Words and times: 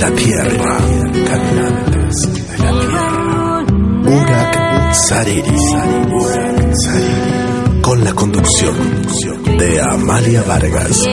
La 0.00 0.10
tierra, 0.12 0.78
caminantes 1.28 2.14
de 2.32 2.58
la 2.58 2.70
tierra. 2.72 3.64
Urak 4.06 4.94
Sariri, 4.94 5.56
con 7.82 8.02
la 8.02 8.12
conducción 8.14 8.74
de 9.58 9.80
Amalia 9.82 10.42
Vargas. 10.42 11.04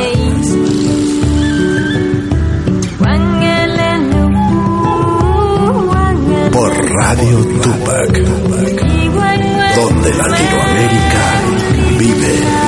Por 6.54 6.72
Radio 6.96 7.46
Tupac, 7.62 8.14
donde 9.76 10.14
Latinoamérica 10.14 11.24
vive. 12.00 12.67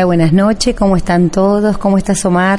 Hola, 0.00 0.06
buenas 0.06 0.32
noches, 0.32 0.74
¿cómo 0.74 0.96
están 0.96 1.28
todos? 1.28 1.76
¿Cómo 1.76 1.98
estás 1.98 2.24
Omar? 2.24 2.58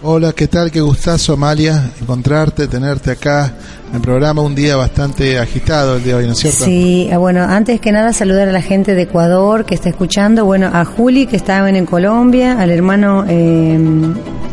Hola, 0.00 0.32
¿qué 0.32 0.46
tal? 0.46 0.70
Qué 0.70 0.80
gustazo, 0.80 1.32
Amalia, 1.32 1.90
encontrarte, 2.00 2.68
tenerte 2.68 3.10
acá 3.10 3.52
en 3.88 3.96
el 3.96 4.00
programa. 4.00 4.42
Un 4.42 4.54
día 4.54 4.76
bastante 4.76 5.40
agitado 5.40 5.96
el 5.96 6.04
día 6.04 6.12
de 6.12 6.20
hoy, 6.20 6.26
¿no 6.26 6.34
es 6.34 6.38
cierto? 6.38 6.64
Sí, 6.64 7.10
ah, 7.12 7.18
bueno, 7.18 7.42
antes 7.42 7.80
que 7.80 7.90
nada 7.90 8.12
saludar 8.12 8.48
a 8.48 8.52
la 8.52 8.62
gente 8.62 8.94
de 8.94 9.02
Ecuador 9.02 9.64
que 9.64 9.74
está 9.74 9.88
escuchando, 9.88 10.44
bueno, 10.44 10.70
a 10.72 10.84
Juli 10.84 11.26
que 11.26 11.34
estaba 11.34 11.68
en 11.68 11.84
Colombia, 11.84 12.60
al 12.60 12.70
hermano 12.70 13.24
eh, 13.28 13.76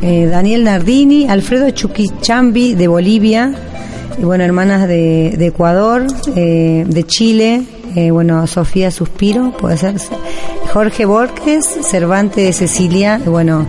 eh, 0.01 0.25
Daniel 0.25 0.63
Nardini, 0.63 1.29
Alfredo 1.29 1.69
Chuquichambi 1.69 2.73
de 2.73 2.87
Bolivia, 2.87 3.53
y 4.17 4.23
bueno, 4.23 4.43
hermanas 4.43 4.87
de, 4.87 5.35
de 5.37 5.45
Ecuador, 5.45 6.07
eh, 6.35 6.85
de 6.87 7.03
Chile, 7.03 7.61
eh, 7.95 8.09
bueno, 8.09 8.47
Sofía 8.47 8.89
Suspiro, 8.89 9.51
puede 9.51 9.77
ser, 9.77 9.95
Jorge 10.73 11.05
Borges, 11.05 11.67
Cervantes 11.83 12.57
Cecilia, 12.57 13.21
bueno, 13.23 13.67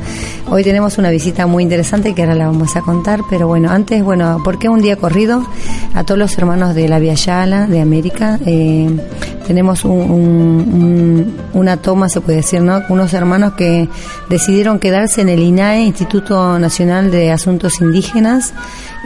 hoy 0.49 0.65
tenemos 0.65 0.97
una 0.97 1.11
visita 1.11 1.47
muy 1.47 1.63
interesante 1.63 2.15
que 2.15 2.23
ahora 2.23 2.35
la 2.35 2.47
vamos 2.47 2.77
a 2.77 2.81
contar, 2.81 3.21
pero 3.29 3.47
bueno, 3.47 3.71
antes, 3.71 4.03
bueno, 4.03 4.41
¿por 4.43 4.59
qué 4.59 4.71
un 4.71 4.81
día 4.81 4.97
corrido? 4.97 5.47
A 5.93 6.05
todos 6.05 6.19
los 6.19 6.39
hermanos 6.39 6.75
de 6.75 6.89
la 6.89 6.99
Via 6.99 7.13
Yala, 7.13 7.67
de 7.67 7.83
América, 7.83 8.39
eh, 8.47 8.89
tenemos 9.47 9.85
una 9.85 11.77
toma, 11.77 12.09
se 12.09 12.23
puede 12.23 12.39
decir, 12.39 12.63
¿no? 12.63 12.81
Unos 12.89 13.13
hermanos 13.13 13.53
que 13.53 13.87
decidieron 14.31 14.79
quedarse 14.79 15.21
en 15.21 15.29
el 15.29 15.41
INAE, 15.41 15.83
Instituto 15.83 16.59
Nacional 16.59 17.11
de 17.11 17.33
Asuntos 17.33 17.83
Indígenas, 17.83 18.55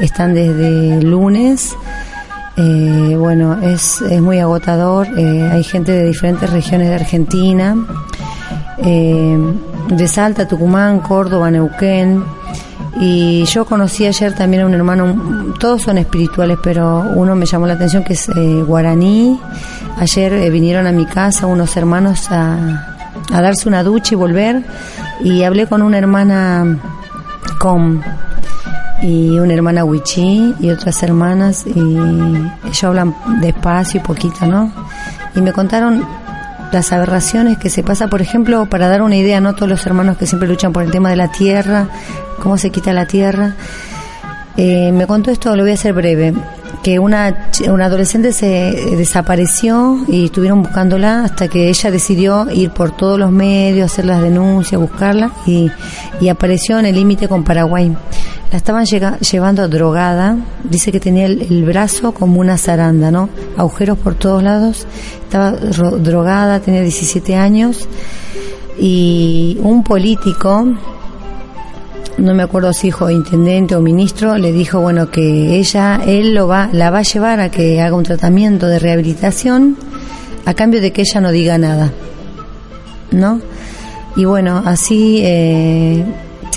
están 0.01 0.35
desde 0.35 1.03
lunes, 1.03 1.75
eh, 2.61 3.15
bueno, 3.17 3.57
es, 3.63 4.01
es, 4.01 4.21
muy 4.21 4.41
agotador. 4.41 5.07
Eh, 5.17 5.49
hay 5.49 5.63
gente 5.63 5.93
de 5.93 6.05
diferentes 6.07 6.51
regiones 6.51 6.89
de 6.89 6.95
Argentina, 6.97 7.77
eh, 8.79 9.39
de 9.91 10.09
Salta, 10.09 10.49
Tucumán, 10.49 10.99
Córdoba, 10.99 11.53
Neuquén. 11.53 12.25
Y 13.01 13.45
yo 13.45 13.65
conocí 13.65 14.07
ayer 14.07 14.35
también 14.35 14.65
a 14.65 14.67
un 14.67 14.75
hermano, 14.75 15.55
todos 15.61 15.83
son 15.83 15.99
espirituales, 15.99 16.59
pero 16.61 17.05
uno 17.15 17.37
me 17.37 17.47
llamó 17.47 17.69
la 17.69 17.75
atención 17.75 18.03
que 18.03 18.15
es 18.15 18.29
guaraní. 18.67 19.39
Ayer 19.97 20.51
vinieron 20.51 20.89
a 20.89 20.93
mi 20.93 21.07
casa 21.07 21.47
unos 21.47 21.77
hermanos 21.77 22.29
a, 22.33 23.07
a 23.33 23.41
darse 23.41 23.69
una 23.69 23.85
ducha 23.85 24.15
y 24.15 24.17
volver. 24.17 24.65
Y 25.23 25.45
hablé 25.45 25.69
con 25.69 25.81
una 25.83 25.99
hermana 25.99 26.77
con 27.61 28.03
y 29.03 29.39
una 29.39 29.55
hermana 29.55 29.85
Wichi 29.85 30.55
y 30.61 30.71
otras 30.71 31.03
hermanas 31.03 31.65
y 31.67 31.81
ellos 31.81 32.85
hablan 32.85 33.15
despacio 33.41 34.01
y 34.01 34.05
poquito, 34.05 34.47
¿no? 34.47 34.73
Y 35.35 35.41
me 35.41 35.53
contaron 35.53 36.05
las 36.73 36.93
aberraciones 36.93 37.59
que 37.59 37.71
se 37.71 37.83
pasa, 37.83 38.09
por 38.09 38.21
ejemplo, 38.21 38.67
para 38.67 38.89
dar 38.89 39.03
una 39.03 39.17
idea, 39.17 39.41
¿no? 39.41 39.55
Todos 39.55 39.69
los 39.69 39.87
hermanos 39.87 40.17
que 40.19 40.27
siempre 40.27 40.49
luchan 40.49 40.73
por 40.73 40.83
el 40.83 40.91
tema 40.91 41.11
de 41.11 41.17
la 41.17 41.31
tierra, 41.31 41.89
cómo 42.43 42.59
se 42.59 42.71
quita 42.71 42.93
la 42.93 43.07
tierra. 43.07 43.55
Eh, 44.57 44.91
me 44.93 45.07
contó 45.07 45.31
esto, 45.31 45.55
lo 45.55 45.63
voy 45.63 45.71
a 45.71 45.75
hacer 45.75 45.93
breve, 45.93 46.35
que 46.83 46.99
una, 46.99 47.51
una 47.69 47.87
adolescente 47.87 48.33
se 48.33 48.97
desapareció 48.97 50.05
y 50.09 50.27
estuvieron 50.27 50.63
buscándola 50.63 51.25
hasta 51.25 51.49
que 51.49 51.69
ella 51.69 51.91
decidió 51.91 52.51
ir 52.51 52.71
por 52.71 52.97
todos 52.97 53.19
los 53.19 53.31
medios, 53.31 53.93
hacer 53.93 54.07
las 54.07 54.21
denuncias, 54.21 54.81
buscarla 54.81 55.31
y, 55.47 55.71
y 56.21 56.29
apareció 56.29 56.79
en 56.79 56.87
el 56.87 56.97
límite 56.97 57.29
con 57.29 57.45
Paraguay. 57.45 57.97
La 58.51 58.57
estaban 58.57 58.87
llevando 58.87 59.69
drogada, 59.69 60.37
dice 60.65 60.91
que 60.91 61.01
tenía 61.01 61.27
el, 61.27 61.65
brazo 61.65 62.13
como 62.13 62.41
una 62.41 62.57
zaranda, 62.57 63.11
¿no? 63.11 63.29
Agujeros 63.59 63.99
por 63.99 64.15
todos 64.15 64.43
lados, 64.43 64.87
estaba 65.23 65.53
drogada, 65.53 66.59
tenía 66.61 66.81
17 66.81 67.37
años 67.37 67.87
y 68.81 69.59
un 69.61 69.85
político, 69.85 70.67
no 72.17 72.35
me 72.35 72.43
acuerdo 72.43 72.73
si 72.73 72.89
hijo 72.89 73.11
intendente 73.11 73.77
o 73.77 73.83
ministro, 73.83 74.39
le 74.39 74.51
dijo, 74.51 74.81
bueno, 74.81 75.11
que 75.11 75.59
ella, 75.59 76.01
él 76.07 76.35
lo 76.35 76.49
va, 76.49 76.71
la 76.73 76.91
va 76.91 77.01
a 77.01 77.03
llevar 77.03 77.41
a 77.41 77.51
que 77.51 77.83
haga 77.83 77.95
un 77.95 78.05
tratamiento 78.05 78.67
de 78.67 78.79
rehabilitación 78.79 79.77
a 80.47 80.55
cambio 80.55 80.81
de 80.81 80.91
que 80.91 81.03
ella 81.03 81.21
no 81.21 81.33
diga 81.33 81.59
nada, 81.59 81.93
¿no? 83.11 83.43
Y 84.17 84.25
bueno, 84.25 84.63
así 84.65 85.21
eh, 85.23 86.03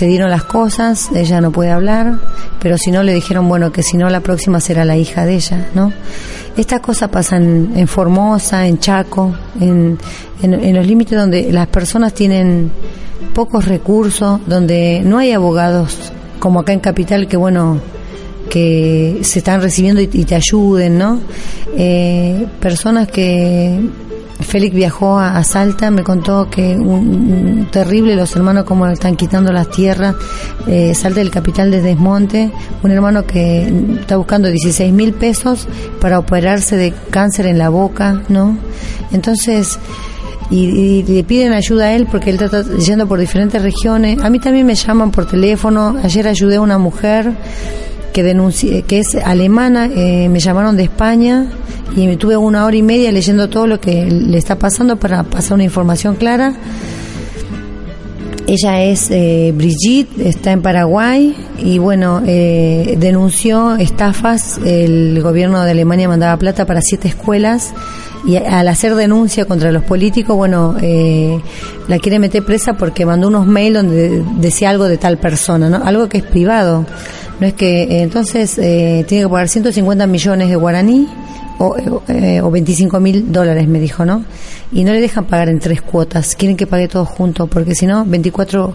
se 0.02 0.08
dieron 0.08 0.30
las 0.30 0.42
cosas, 0.42 1.10
ella 1.14 1.40
no 1.40 1.52
puede 1.52 1.70
hablar, 1.70 2.18
pero 2.60 2.76
si 2.76 2.90
no 2.90 3.04
le 3.04 3.14
dijeron, 3.14 3.48
bueno, 3.48 3.70
que 3.70 3.84
si 3.84 3.96
no 3.96 4.10
la 4.10 4.18
próxima 4.18 4.58
será 4.58 4.84
la 4.84 4.96
hija 4.96 5.24
de 5.24 5.36
ella, 5.36 5.68
¿no? 5.76 5.92
Estas 6.56 6.80
cosas 6.80 7.08
pasan 7.08 7.74
en 7.76 7.86
Formosa, 7.86 8.66
en 8.66 8.80
Chaco, 8.80 9.32
en, 9.60 9.96
en, 10.42 10.74
los 10.74 10.84
límites 10.84 11.16
donde 11.16 11.52
las 11.52 11.68
personas 11.68 12.14
tienen 12.14 12.72
pocos 13.32 13.66
recursos, 13.66 14.40
donde 14.44 15.02
no 15.04 15.18
hay 15.18 15.30
abogados 15.30 16.12
como 16.40 16.58
acá 16.58 16.72
en 16.72 16.80
Capital 16.80 17.28
que, 17.28 17.36
bueno, 17.36 17.78
que 18.50 19.20
se 19.22 19.38
están 19.38 19.62
recibiendo 19.62 20.00
y, 20.00 20.08
te 20.08 20.34
ayuden, 20.34 20.98
¿no? 20.98 21.20
Eh, 21.76 22.44
personas 22.58 23.06
que 23.06 23.78
Félix 24.40 24.74
viajó 24.74 25.18
a, 25.18 25.42
Salta, 25.44 25.90
me 25.90 26.02
contó 26.02 26.48
que 26.50 26.76
un, 26.76 27.68
terrible 27.70 28.16
los 28.16 28.34
hermanos 28.34 28.64
como 28.64 28.86
están 28.86 29.16
quitando 29.16 29.52
las 29.52 29.70
tierras, 29.70 30.14
eh, 30.66 30.94
Salta 30.94 31.20
el 31.20 31.30
capital 31.30 31.70
de 31.70 31.80
Desmonte, 31.80 32.50
un 32.82 32.90
hermano 32.90 33.24
que 33.24 33.62
está 34.00 34.16
buscando 34.16 34.48
16 34.48 34.92
mil 34.92 35.12
pesos 35.12 35.68
para 36.00 36.18
operarse 36.18 36.76
de 36.76 36.92
cáncer 37.10 37.46
en 37.46 37.58
la 37.58 37.68
boca, 37.68 38.22
¿no? 38.28 38.56
Entonces, 39.12 39.78
y, 40.52 41.02
le 41.02 41.24
piden 41.24 41.52
ayuda 41.52 41.86
a 41.86 41.94
él 41.94 42.06
porque 42.10 42.30
él 42.30 42.40
está 42.40 42.62
yendo 42.76 43.06
por 43.06 43.18
diferentes 43.18 43.62
regiones. 43.62 44.22
A 44.22 44.30
mí 44.30 44.38
también 44.38 44.66
me 44.66 44.74
llaman 44.74 45.10
por 45.10 45.26
teléfono. 45.26 45.96
Ayer 46.02 46.28
ayudé 46.28 46.56
a 46.56 46.60
una 46.60 46.78
mujer 46.78 47.32
que 48.12 48.22
denuncie, 48.22 48.82
que 48.82 48.98
es 49.00 49.14
alemana, 49.14 49.86
eh, 49.86 50.28
me 50.28 50.40
llamaron 50.40 50.76
de 50.76 50.84
España 50.84 51.46
y 51.96 52.06
me 52.06 52.16
tuve 52.16 52.36
una 52.36 52.64
hora 52.64 52.76
y 52.76 52.82
media 52.82 53.12
leyendo 53.12 53.48
todo 53.48 53.66
lo 53.66 53.80
que 53.80 54.04
le 54.04 54.38
está 54.38 54.58
pasando 54.58 54.96
para 54.96 55.22
pasar 55.24 55.54
una 55.54 55.64
información 55.64 56.16
clara. 56.16 56.54
Ella 58.46 58.82
es 58.82 59.10
eh, 59.10 59.52
Brigitte, 59.54 60.26
está 60.26 60.52
en 60.52 60.62
Paraguay 60.62 61.34
y 61.58 61.78
bueno, 61.78 62.22
eh, 62.26 62.96
denunció 62.98 63.76
estafas. 63.76 64.58
El 64.64 65.22
gobierno 65.22 65.62
de 65.64 65.70
Alemania 65.70 66.08
mandaba 66.08 66.36
plata 66.36 66.66
para 66.66 66.80
siete 66.82 67.08
escuelas 67.08 67.72
y 68.26 68.36
al 68.36 68.68
hacer 68.68 68.94
denuncia 68.94 69.44
contra 69.44 69.72
los 69.72 69.84
políticos, 69.84 70.36
bueno, 70.36 70.76
eh, 70.80 71.40
la 71.88 71.98
quiere 71.98 72.18
meter 72.18 72.44
presa 72.44 72.74
porque 72.74 73.06
mandó 73.06 73.28
unos 73.28 73.46
mails 73.46 73.76
donde 73.76 74.22
decía 74.36 74.70
algo 74.70 74.86
de 74.86 74.96
tal 74.96 75.18
persona, 75.18 75.68
¿no? 75.68 75.82
Algo 75.84 76.08
que 76.08 76.18
es 76.18 76.24
privado. 76.24 76.84
No 77.40 77.46
es 77.46 77.54
que 77.54 78.02
entonces 78.02 78.54
tiene 78.54 79.04
que 79.06 79.28
pagar 79.28 79.48
150 79.48 80.06
millones 80.06 80.48
de 80.48 80.56
guaraní 80.56 81.08
o, 81.58 81.76
eh, 82.08 82.40
o 82.40 82.50
25 82.50 82.98
mil 83.00 83.30
dólares, 83.30 83.68
me 83.68 83.78
dijo, 83.78 84.04
¿no? 84.04 84.24
Y 84.72 84.84
no 84.84 84.92
le 84.92 85.00
dejan 85.00 85.26
pagar 85.26 85.48
en 85.48 85.58
tres 85.60 85.80
cuotas, 85.82 86.34
quieren 86.34 86.56
que 86.56 86.66
pague 86.66 86.88
todo 86.88 87.04
junto, 87.04 87.46
porque 87.46 87.74
si 87.74 87.86
no, 87.86 88.04
24 88.04 88.74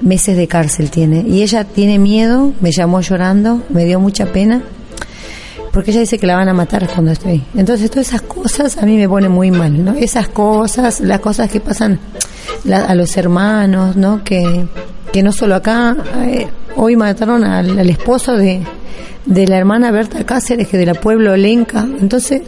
meses 0.00 0.36
de 0.36 0.48
cárcel 0.48 0.90
tiene. 0.90 1.24
Y 1.26 1.42
ella 1.42 1.64
tiene 1.64 1.98
miedo, 1.98 2.52
me 2.60 2.72
llamó 2.72 3.00
llorando, 3.00 3.62
me 3.68 3.84
dio 3.84 4.00
mucha 4.00 4.26
pena, 4.26 4.62
porque 5.72 5.90
ella 5.90 6.00
dice 6.00 6.18
que 6.18 6.26
la 6.26 6.36
van 6.36 6.48
a 6.48 6.54
matar 6.54 6.88
cuando 6.88 7.12
estoy. 7.12 7.42
Entonces, 7.54 7.90
todas 7.90 8.08
esas 8.08 8.22
cosas 8.22 8.78
a 8.78 8.86
mí 8.86 8.96
me 8.96 9.08
ponen 9.08 9.30
muy 9.30 9.50
mal, 9.50 9.84
¿no? 9.84 9.94
Esas 9.94 10.28
cosas, 10.28 11.00
las 11.00 11.20
cosas 11.20 11.50
que 11.50 11.60
pasan 11.60 11.98
a 12.72 12.94
los 12.94 13.16
hermanos, 13.16 13.96
¿no? 13.96 14.24
Que, 14.24 14.66
que 15.12 15.22
no 15.22 15.32
solo 15.32 15.54
acá, 15.54 15.96
eh, 16.26 16.48
hoy 16.76 16.96
mataron 16.96 17.44
al, 17.44 17.78
al 17.78 17.90
esposo 17.90 18.36
de 18.36 18.62
de 19.26 19.46
la 19.46 19.56
hermana 19.56 19.90
Berta 19.90 20.24
Cáceres, 20.24 20.68
que 20.68 20.76
de 20.76 20.86
la 20.86 20.94
pueblo 20.94 21.36
Lenca. 21.36 21.86
Entonces, 22.00 22.42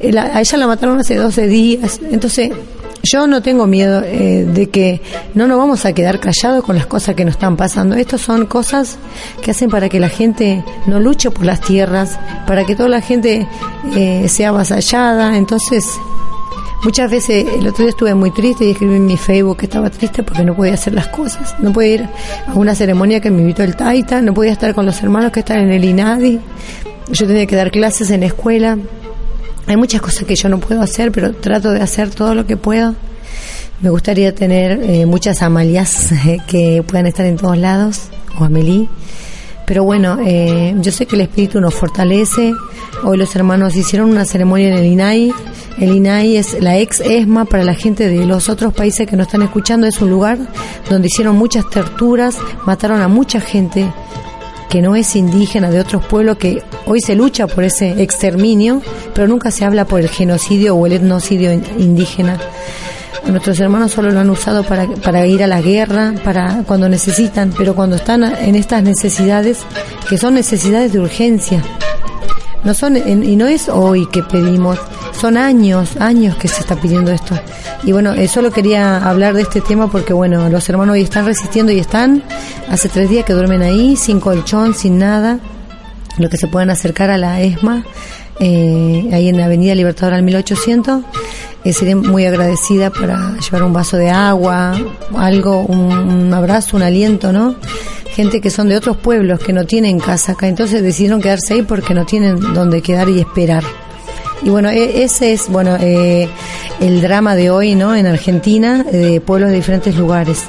eh, 0.00 0.18
a 0.18 0.40
ella 0.40 0.58
la 0.58 0.66
mataron 0.66 0.98
hace 0.98 1.16
12 1.16 1.46
días. 1.46 2.00
Entonces, 2.10 2.50
yo 3.02 3.26
no 3.26 3.42
tengo 3.42 3.66
miedo 3.66 4.02
eh, 4.04 4.44
de 4.52 4.68
que 4.68 5.00
no 5.34 5.46
nos 5.46 5.58
vamos 5.58 5.84
a 5.84 5.92
quedar 5.92 6.18
callados 6.18 6.64
con 6.64 6.74
las 6.76 6.86
cosas 6.86 7.14
que 7.14 7.24
nos 7.24 7.34
están 7.34 7.56
pasando. 7.56 7.94
Estas 7.94 8.20
son 8.20 8.46
cosas 8.46 8.98
que 9.42 9.52
hacen 9.52 9.70
para 9.70 9.88
que 9.88 10.00
la 10.00 10.08
gente 10.08 10.64
no 10.86 10.98
luche 10.98 11.30
por 11.30 11.44
las 11.44 11.60
tierras, 11.60 12.18
para 12.46 12.64
que 12.64 12.74
toda 12.74 12.88
la 12.88 13.00
gente 13.00 13.46
eh, 13.94 14.28
sea 14.28 14.48
avasallada. 14.48 15.36
Entonces, 15.36 15.84
Muchas 16.84 17.10
veces, 17.10 17.44
el 17.58 17.66
otro 17.66 17.84
día 17.84 17.90
estuve 17.90 18.14
muy 18.14 18.30
triste 18.30 18.64
y 18.64 18.70
escribí 18.70 18.94
en 18.94 19.06
mi 19.06 19.16
Facebook 19.16 19.56
que 19.56 19.66
estaba 19.66 19.90
triste 19.90 20.22
porque 20.22 20.44
no 20.44 20.54
podía 20.54 20.74
hacer 20.74 20.94
las 20.94 21.08
cosas. 21.08 21.56
No 21.58 21.72
podía 21.72 21.94
ir 21.94 22.08
a 22.46 22.54
una 22.54 22.72
ceremonia 22.74 23.20
que 23.20 23.32
me 23.32 23.40
invitó 23.40 23.64
el 23.64 23.74
Taita, 23.74 24.22
no 24.22 24.32
podía 24.32 24.52
estar 24.52 24.74
con 24.76 24.86
los 24.86 25.02
hermanos 25.02 25.32
que 25.32 25.40
están 25.40 25.58
en 25.58 25.72
el 25.72 25.84
INADI. 25.84 26.38
Yo 27.10 27.26
tenía 27.26 27.46
que 27.46 27.56
dar 27.56 27.72
clases 27.72 28.10
en 28.10 28.20
la 28.20 28.26
escuela. 28.26 28.78
Hay 29.66 29.76
muchas 29.76 30.00
cosas 30.00 30.22
que 30.22 30.36
yo 30.36 30.48
no 30.48 30.60
puedo 30.60 30.80
hacer, 30.80 31.10
pero 31.10 31.32
trato 31.34 31.72
de 31.72 31.80
hacer 31.80 32.10
todo 32.10 32.36
lo 32.36 32.46
que 32.46 32.56
puedo. 32.56 32.94
Me 33.80 33.90
gustaría 33.90 34.32
tener 34.32 34.80
eh, 34.82 35.04
muchas 35.04 35.42
Amalias 35.42 36.10
que 36.46 36.84
puedan 36.86 37.06
estar 37.06 37.26
en 37.26 37.38
todos 37.38 37.58
lados, 37.58 38.02
o 38.38 38.44
Amelie. 38.44 38.88
Pero 39.66 39.82
bueno, 39.82 40.18
eh, 40.24 40.74
yo 40.78 40.92
sé 40.92 41.06
que 41.06 41.16
el 41.16 41.22
espíritu 41.22 41.60
nos 41.60 41.74
fortalece. 41.74 42.54
Hoy 43.02 43.18
los 43.18 43.34
hermanos 43.34 43.74
hicieron 43.74 44.10
una 44.10 44.24
ceremonia 44.24 44.68
en 44.68 44.74
el 44.74 44.86
INAI 44.86 45.34
el 45.80 45.94
INAI 45.94 46.36
es 46.36 46.60
la 46.60 46.78
ex 46.78 47.00
ESMA 47.00 47.44
para 47.44 47.64
la 47.64 47.74
gente 47.74 48.08
de 48.08 48.26
los 48.26 48.48
otros 48.48 48.74
países 48.74 49.06
que 49.06 49.16
nos 49.16 49.28
están 49.28 49.42
escuchando. 49.42 49.86
Es 49.86 50.00
un 50.00 50.10
lugar 50.10 50.38
donde 50.88 51.06
hicieron 51.06 51.36
muchas 51.36 51.68
torturas, 51.70 52.36
mataron 52.66 53.00
a 53.00 53.08
mucha 53.08 53.40
gente 53.40 53.92
que 54.68 54.82
no 54.82 54.96
es 54.96 55.16
indígena 55.16 55.70
de 55.70 55.80
otros 55.80 56.04
pueblos, 56.04 56.36
que 56.36 56.62
hoy 56.86 57.00
se 57.00 57.14
lucha 57.14 57.46
por 57.46 57.64
ese 57.64 58.02
exterminio, 58.02 58.82
pero 59.14 59.26
nunca 59.26 59.50
se 59.50 59.64
habla 59.64 59.86
por 59.86 60.00
el 60.00 60.08
genocidio 60.08 60.74
o 60.74 60.86
el 60.86 60.92
etnocidio 60.92 61.52
indígena. 61.52 62.38
Nuestros 63.26 63.60
hermanos 63.60 63.92
solo 63.92 64.10
lo 64.10 64.20
han 64.20 64.30
usado 64.30 64.64
para, 64.64 64.86
para 64.86 65.26
ir 65.26 65.42
a 65.42 65.46
la 65.46 65.60
guerra, 65.60 66.14
para 66.24 66.62
cuando 66.66 66.88
necesitan, 66.88 67.52
pero 67.56 67.74
cuando 67.74 67.96
están 67.96 68.24
en 68.24 68.54
estas 68.56 68.82
necesidades, 68.82 69.60
que 70.08 70.18
son 70.18 70.34
necesidades 70.34 70.92
de 70.92 71.00
urgencia, 71.00 71.62
no 72.64 72.74
son, 72.74 72.96
y 72.96 73.36
no 73.36 73.46
es 73.46 73.68
hoy 73.68 74.06
que 74.06 74.22
pedimos, 74.22 74.78
son 75.18 75.36
años, 75.36 75.96
años 75.98 76.36
que 76.36 76.48
se 76.48 76.60
está 76.60 76.76
pidiendo 76.76 77.12
esto. 77.12 77.38
Y 77.84 77.92
bueno, 77.92 78.12
eh, 78.14 78.28
solo 78.28 78.50
quería 78.50 78.98
hablar 78.98 79.34
de 79.34 79.42
este 79.42 79.60
tema 79.60 79.90
porque 79.90 80.12
bueno, 80.12 80.48
los 80.48 80.68
hermanos 80.68 80.94
hoy 80.94 81.02
están 81.02 81.24
resistiendo 81.24 81.72
y 81.72 81.78
están, 81.78 82.22
hace 82.68 82.88
tres 82.88 83.08
días 83.08 83.24
que 83.24 83.32
duermen 83.32 83.62
ahí, 83.62 83.96
sin 83.96 84.20
colchón, 84.20 84.74
sin 84.74 84.98
nada, 84.98 85.38
lo 86.18 86.28
que 86.28 86.36
se 86.36 86.48
puedan 86.48 86.70
acercar 86.70 87.10
a 87.10 87.18
la 87.18 87.40
ESMA, 87.40 87.84
eh, 88.40 89.08
ahí 89.12 89.28
en 89.28 89.36
la 89.36 89.46
Avenida 89.46 89.74
Libertador 89.74 90.14
al 90.14 90.22
1800. 90.22 91.02
Eh, 91.64 91.72
sería 91.72 91.96
muy 91.96 92.24
agradecida 92.24 92.90
para 92.90 93.36
llevar 93.38 93.62
un 93.64 93.72
vaso 93.72 93.96
de 93.96 94.10
agua, 94.10 94.76
algo, 95.16 95.62
un 95.62 96.32
abrazo, 96.32 96.76
un 96.76 96.82
aliento, 96.82 97.32
¿no? 97.32 97.56
gente 98.18 98.40
que 98.40 98.50
son 98.50 98.68
de 98.68 98.76
otros 98.76 98.96
pueblos 98.96 99.38
que 99.38 99.52
no 99.52 99.64
tienen 99.64 100.00
casa 100.00 100.32
acá, 100.32 100.48
entonces 100.48 100.82
decidieron 100.82 101.22
quedarse 101.22 101.54
ahí 101.54 101.62
porque 101.62 101.94
no 101.94 102.04
tienen 102.04 102.52
donde 102.52 102.82
quedar 102.82 103.08
y 103.08 103.20
esperar. 103.20 103.62
Y 104.42 104.50
bueno, 104.50 104.70
e, 104.70 105.04
ese 105.04 105.32
es 105.32 105.48
bueno 105.48 105.76
eh, 105.78 106.28
el 106.80 107.00
drama 107.00 107.36
de 107.36 107.50
hoy, 107.50 107.76
¿no? 107.76 107.94
En 107.94 108.06
Argentina, 108.06 108.82
de 108.82 109.20
pueblos 109.20 109.50
de 109.50 109.56
diferentes 109.56 109.94
lugares. 109.94 110.46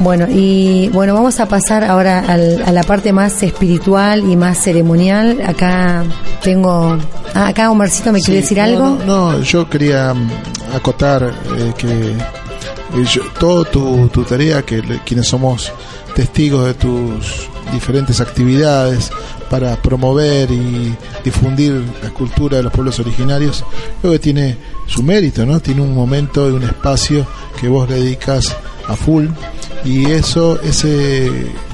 Bueno, 0.00 0.26
y 0.30 0.88
bueno, 0.90 1.14
vamos 1.14 1.40
a 1.40 1.46
pasar 1.46 1.82
ahora 1.82 2.20
a 2.20 2.72
la 2.72 2.82
parte 2.84 3.12
más 3.12 3.42
espiritual 3.42 4.30
y 4.30 4.36
más 4.36 4.58
ceremonial. 4.58 5.40
Acá 5.44 6.04
tengo. 6.42 6.96
Ah, 7.34 7.48
acá 7.48 7.70
Omarcito 7.70 8.12
me 8.12 8.20
quiere 8.20 8.40
decir 8.40 8.60
algo. 8.60 8.98
No, 9.04 9.40
yo 9.40 9.68
quería 9.68 10.14
mm, 10.14 10.30
acotar 10.74 11.24
eh, 11.24 11.72
que 11.76 12.12
eh, 12.12 13.20
todo 13.40 13.64
tu, 13.64 14.08
tu, 14.08 14.22
tarea, 14.22 14.62
que 14.62 14.82
quienes 15.04 15.26
somos 15.26 15.72
testigos 16.14 16.66
de 16.66 16.74
tus 16.74 17.48
diferentes 17.72 18.20
actividades 18.20 19.10
para 19.50 19.76
promover 19.76 20.50
y 20.50 20.94
difundir 21.24 21.82
la 22.02 22.10
cultura 22.10 22.58
de 22.58 22.62
los 22.62 22.72
pueblos 22.72 22.98
originarios, 23.00 23.64
creo 24.00 24.12
que 24.12 24.18
tiene 24.18 24.56
su 24.86 25.02
mérito, 25.02 25.44
¿no? 25.44 25.58
Tiene 25.60 25.80
un 25.80 25.94
momento 25.94 26.48
y 26.48 26.52
un 26.52 26.62
espacio 26.62 27.26
que 27.60 27.68
vos 27.68 27.88
dedicas 27.88 28.56
a 28.88 28.96
full 28.96 29.26
y 29.84 30.06
eso, 30.06 30.60
ese, 30.62 31.30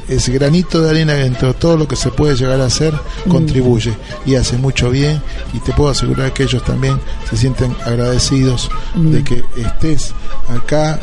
ese 0.09 0.33
granito 0.33 0.83
de 0.83 0.90
arena 0.90 1.14
dentro 1.14 1.49
de 1.49 1.54
todo 1.54 1.76
lo 1.76 1.88
que 1.88 1.97
se 1.97 2.11
puede 2.11 2.37
llegar 2.37 2.61
a 2.61 2.66
hacer 2.66 2.92
mm. 2.92 3.30
contribuye 3.30 3.94
y 4.26 4.35
hace 4.35 4.59
mucho 4.59 4.90
bien 4.90 5.23
y 5.52 5.61
te 5.61 5.73
puedo 5.73 5.90
asegurar 5.90 6.33
que 6.33 6.42
ellos 6.42 6.62
también 6.64 7.00
se 7.30 7.37
sienten 7.37 7.75
agradecidos 7.85 8.71
de 8.94 9.21
mm. 9.21 9.25
que 9.25 9.44
estés 9.56 10.12
acá 10.49 11.00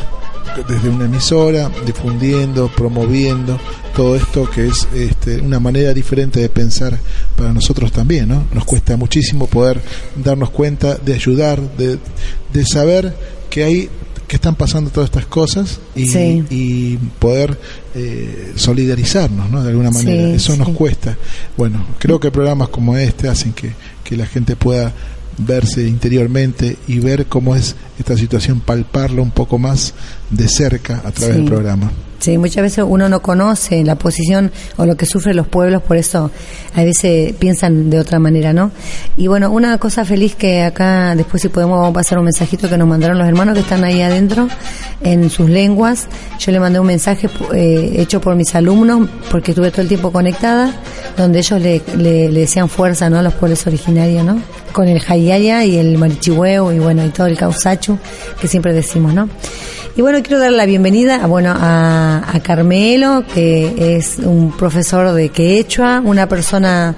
desde 0.68 0.90
una 0.90 1.06
emisora, 1.06 1.70
difundiendo, 1.86 2.68
promoviendo 2.68 3.58
todo 3.94 4.16
esto 4.16 4.48
que 4.50 4.68
es 4.68 4.86
este, 4.94 5.40
una 5.40 5.60
manera 5.60 5.94
diferente 5.94 6.40
de 6.40 6.48
pensar 6.48 6.98
para 7.36 7.52
nosotros 7.52 7.92
también, 7.92 8.28
¿no? 8.28 8.44
Nos 8.52 8.64
cuesta 8.64 8.96
muchísimo 8.96 9.46
poder 9.46 9.80
darnos 10.16 10.50
cuenta 10.50 10.96
de 10.96 11.14
ayudar, 11.14 11.60
de, 11.76 11.98
de 12.52 12.66
saber 12.66 13.14
que 13.48 13.64
hay 13.64 13.90
que 14.32 14.36
están 14.36 14.54
pasando 14.54 14.88
todas 14.88 15.10
estas 15.10 15.26
cosas 15.26 15.78
y, 15.94 16.96
poder 17.18 17.60
eh, 17.94 18.54
solidarizarnos, 18.56 19.50
¿no? 19.50 19.62
De 19.62 19.68
alguna 19.68 19.90
manera. 19.90 20.30
Eso 20.30 20.56
nos 20.56 20.70
cuesta. 20.70 21.18
Bueno, 21.54 21.84
creo 21.98 22.18
que 22.18 22.30
programas 22.30 22.70
como 22.70 22.96
este 22.96 23.28
hacen 23.28 23.52
que, 23.52 23.72
que 24.02 24.16
la 24.16 24.24
gente 24.24 24.56
pueda 24.56 24.90
verse 25.36 25.86
interiormente 25.86 26.78
y 26.88 26.98
ver 26.98 27.26
cómo 27.26 27.54
es 27.54 27.76
esta 27.98 28.16
situación, 28.16 28.60
palparla 28.60 29.20
un 29.20 29.32
poco 29.32 29.58
más 29.58 29.92
de 30.30 30.48
cerca 30.48 31.02
a 31.04 31.12
través 31.12 31.36
del 31.36 31.44
programa. 31.44 31.92
Sí, 32.22 32.38
muchas 32.38 32.62
veces 32.62 32.84
uno 32.86 33.08
no 33.08 33.20
conoce 33.20 33.82
la 33.82 33.96
posición 33.96 34.52
o 34.76 34.86
lo 34.86 34.96
que 34.96 35.06
sufren 35.06 35.34
los 35.34 35.48
pueblos, 35.48 35.82
por 35.82 35.96
eso 35.96 36.30
a 36.72 36.84
veces 36.84 37.34
piensan 37.34 37.90
de 37.90 37.98
otra 37.98 38.20
manera, 38.20 38.52
¿no? 38.52 38.70
Y 39.16 39.26
bueno, 39.26 39.50
una 39.50 39.76
cosa 39.78 40.04
feliz 40.04 40.36
que 40.36 40.62
acá, 40.62 41.16
después 41.16 41.42
si 41.42 41.48
podemos, 41.48 41.80
vamos 41.80 41.90
a 41.90 41.94
pasar 41.94 42.18
un 42.18 42.26
mensajito 42.26 42.68
que 42.68 42.78
nos 42.78 42.86
mandaron 42.86 43.18
los 43.18 43.26
hermanos 43.26 43.54
que 43.54 43.62
están 43.62 43.82
ahí 43.82 44.02
adentro 44.02 44.46
en 45.00 45.30
sus 45.30 45.50
lenguas. 45.50 46.06
Yo 46.38 46.52
le 46.52 46.60
mandé 46.60 46.78
un 46.78 46.86
mensaje 46.86 47.28
eh, 47.54 47.94
hecho 47.96 48.20
por 48.20 48.36
mis 48.36 48.54
alumnos, 48.54 49.08
porque 49.28 49.50
estuve 49.50 49.72
todo 49.72 49.82
el 49.82 49.88
tiempo 49.88 50.12
conectada, 50.12 50.72
donde 51.16 51.40
ellos 51.40 51.60
le, 51.60 51.82
le, 51.96 52.28
decían 52.30 52.68
fuerza, 52.68 53.10
¿no? 53.10 53.18
A 53.18 53.22
los 53.22 53.34
pueblos 53.34 53.66
originarios, 53.66 54.24
¿no? 54.24 54.40
Con 54.72 54.88
el 54.88 55.00
Jayaya 55.00 55.64
y 55.64 55.76
el 55.76 55.98
Marichihueo 55.98 56.72
y 56.72 56.78
bueno, 56.78 57.04
y 57.04 57.10
todo 57.10 57.26
el 57.26 57.36
Causachu, 57.36 57.98
que 58.40 58.48
siempre 58.48 58.72
decimos, 58.72 59.12
¿no? 59.12 59.28
Y 59.94 60.00
bueno, 60.00 60.22
quiero 60.22 60.38
dar 60.38 60.52
la 60.52 60.64
bienvenida 60.64 61.26
bueno, 61.26 61.54
a, 61.54 62.24
a 62.26 62.40
Carmelo, 62.40 63.24
que 63.34 63.96
es 63.96 64.18
un 64.18 64.56
profesor 64.56 65.12
de 65.12 65.28
quechua, 65.28 66.00
una 66.02 66.26
persona 66.26 66.94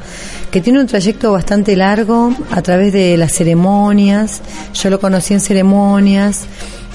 que 0.53 0.61
tiene 0.61 0.79
un 0.79 0.87
trayecto 0.87 1.33
bastante 1.33 1.75
largo 1.75 2.33
a 2.53 2.63
través 2.63 2.93
de 2.93 3.17
las 3.17 3.33
ceremonias. 3.33 4.41
Yo 4.75 4.91
lo 4.91 5.01
conocí 5.01 5.35
en 5.35 5.41
ceremonias 5.41 6.47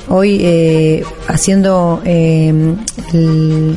hoy 0.09 0.39
eh, 0.41 1.03
haciendo 1.27 2.01
eh, 2.03 2.75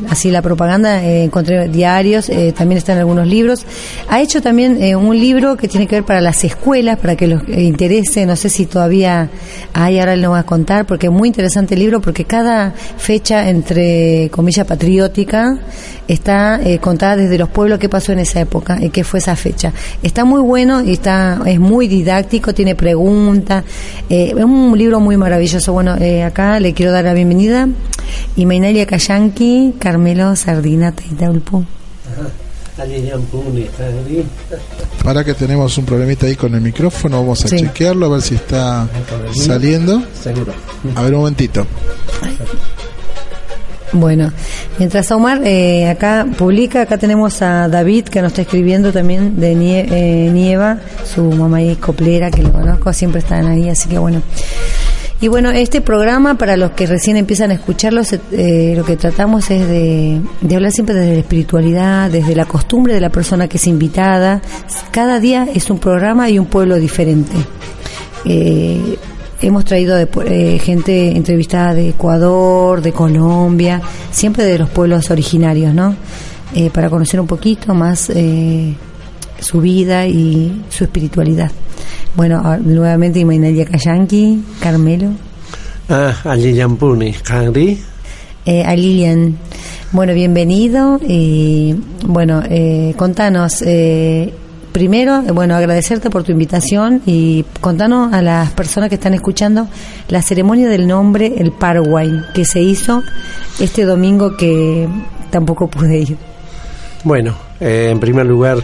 así 0.09 0.31
la 0.31 0.43
propaganda, 0.43 1.05
eh, 1.05 1.25
encontré 1.25 1.69
diarios, 1.69 2.31
también 2.55 2.79
están 2.79 2.99
algunos 2.99 3.27
libros. 3.27 3.65
Ha 4.09 4.21
hecho 4.21 4.43
también 4.43 4.97
un 4.97 5.19
libro 5.19 5.57
que 5.57 5.69
tiene 5.69 5.87
que 5.87 5.97
ver 5.97 6.05
para 6.05 6.21
las 6.21 6.43
escuelas, 6.45 6.99
para 6.99 7.17
que 7.17 7.27
los 7.27 7.47
interese, 7.49 8.27
no 8.27 8.37
sé 8.37 8.49
si 8.49 8.67
todavía 8.67 9.29
hay, 9.73 9.99
ahora 9.99 10.15
él 10.15 10.23
nos 10.23 10.33
va 10.33 10.41
a 10.41 10.47
contar, 10.47 10.87
porque 10.87 11.07
es 11.07 11.13
muy 11.13 11.29
interesante 11.29 11.75
el 11.75 11.81
libro, 11.81 12.01
porque 12.01 12.25
cada 12.25 12.73
fecha, 12.73 13.49
entre 13.49 14.29
comillas, 14.31 14.67
patriótica, 14.67 15.59
está 16.09 16.61
contada 16.81 17.17
desde 17.17 17.39
los 17.39 17.49
pueblos 17.49 17.79
qué 17.79 17.89
pasó 17.89 18.13
en 18.13 18.21
esa 18.21 18.41
época 18.41 18.79
y 18.81 18.91
qué 18.91 19.05
fue 19.05 19.19
esa 19.19 19.37
fecha. 19.37 19.73
Está 20.03 20.25
muy 20.25 20.41
bueno 20.41 20.83
y 20.83 20.93
está 20.93 21.41
es 21.47 21.59
muy 21.59 21.89
didáctico, 21.89 22.55
tiene 22.55 22.75
preguntas, 22.75 23.65
es 24.09 24.35
un 24.35 24.77
libro 24.77 25.01
muy 25.01 25.17
maravilloso. 25.17 25.73
Bueno, 25.73 25.97
acá 26.25 26.61
le 26.61 26.75
quiero 26.75 26.93
dar 26.93 27.05
la 27.05 27.15
bienvenida. 27.15 27.69
Y 28.37 28.47
Mainalia 28.47 28.87
Cayanqui, 28.87 29.75
Carmelo 29.79 30.37
Sardina 30.37 30.93
Taitaulpu. 30.93 31.65
Para 35.05 35.25
que 35.25 35.35
tenemos 35.35 35.77
un 35.79 35.85
problemita 35.85 36.27
ahí 36.27 36.37
con 36.37 36.55
el 36.55 36.61
micrófono, 36.61 37.19
vamos 37.19 37.45
a 37.45 37.49
chequearlo 37.49 38.07
a 38.07 38.09
ver 38.11 38.23
si 38.23 38.35
está 38.35 38.89
saliendo. 39.35 40.03
Seguro. 40.21 40.53
A 40.95 41.03
ver 41.03 41.13
un 41.15 41.21
momentito. 41.21 41.67
Bueno, 43.93 44.33
mientras 44.79 45.11
Omar 45.11 45.43
eh, 45.45 45.89
acá 45.89 46.27
publica, 46.39 46.83
acá 46.83 46.97
tenemos 46.97 47.43
a 47.43 47.69
David 47.69 48.05
que 48.05 48.23
nos 48.23 48.33
está 48.33 48.43
escribiendo 48.43 48.91
también 48.91 49.39
de 49.39 49.53
eh, 49.53 50.31
Nieva, 50.33 50.79
su 51.05 51.23
mamá 51.25 51.61
y 51.61 51.77
coplera 51.77 52.31
que 52.31 52.43
lo 52.43 52.53
conozco, 52.53 52.93
siempre 52.95 53.21
están 53.21 53.47
ahí, 53.47 53.69
así 53.69 53.89
que 53.89 53.99
bueno. 53.99 54.23
Y 55.23 55.29
bueno, 55.29 55.53
este 55.53 55.81
programa, 55.81 56.37
para 56.37 56.57
los 56.57 56.73
que 56.73 56.85
recién 56.85 57.17
empiezan 57.17 57.53
a 57.53 57.55
escucharlo, 57.55 58.03
eh, 58.33 58.75
lo 58.77 58.85
que 58.85 58.97
tratamos 58.97 59.53
es 59.53 59.69
de, 59.69 60.21
hablar 60.53 60.73
siempre 60.73 60.97
desde 60.97 61.13
la 61.13 61.21
espiritualidad, 61.21 62.11
desde 62.11 62.35
la 62.35 62.45
costumbre 62.45 62.93
de 62.93 63.01
la 63.01 63.11
persona 63.11 63.47
que 63.47 63.59
es 63.59 63.69
invitada. 63.69 64.43
Cada 64.91 65.21
día 65.21 65.47
es 65.55 65.71
un 65.71 65.79
programa 65.79 66.29
y 66.29 66.41
un 66.41 66.47
pueblo 66.47 66.75
diferente. 66.75 67.35
Eh, 68.25 68.99
hemos 69.43 69.65
traído 69.65 69.99
eh, 69.99 70.59
gente 70.63 71.17
entrevistada 71.17 71.75
de 71.75 71.91
Ecuador, 71.91 72.81
de 72.81 72.93
Colombia, 72.93 73.83
siempre 74.11 74.45
de 74.45 74.59
los 74.59 74.71
pueblos 74.71 75.11
originarios, 75.11 75.75
¿no? 75.75 75.95
para 76.75 76.91
conocer 76.91 77.19
un 77.19 77.27
poquito 77.27 77.75
más 77.75 78.13
su 79.41 79.61
vida 79.61 80.07
y 80.07 80.63
su 80.69 80.85
espiritualidad. 80.85 81.51
Bueno, 82.15 82.43
nuevamente 82.59 83.21
Imainalia 83.21 83.65
Kayanki, 83.65 84.43
Carmelo. 84.61 85.13
Ah, 85.89 86.15
a 86.25 86.37
Lilian 86.37 86.77
Puni, 86.77 87.15
eh, 88.45 88.65
a 88.65 88.75
Lilian. 88.75 89.37
Bueno, 89.93 90.15
bienvenido 90.15 91.01
y 91.07 91.75
bueno, 92.07 92.43
eh, 92.49 92.95
contanos, 92.97 93.63
eh, 93.63 94.33
primero, 94.73 95.23
bueno, 95.35 95.55
agradecerte 95.55 96.11
por 96.11 96.25
tu 96.25 96.33
invitación 96.33 97.03
y 97.07 97.45
contanos 97.61 98.13
a 98.13 98.23
las 98.23 98.51
personas 98.53 98.89
que 98.89 98.97
están 98.97 99.15
escuchando 99.15 99.69
la 100.09 100.23
ceremonia 100.23 100.69
del 100.69 100.87
nombre, 100.87 101.35
el 101.37 101.53
Paraguay, 101.53 102.11
que 102.35 102.45
se 102.45 102.61
hizo 102.61 103.03
este 103.61 103.85
domingo 103.85 104.37
que 104.37 104.89
tampoco 105.31 105.69
pude 105.69 105.99
ir. 105.99 106.17
Bueno, 107.05 107.37
en 107.61 108.01
primer 108.01 108.27
lugar, 108.27 108.59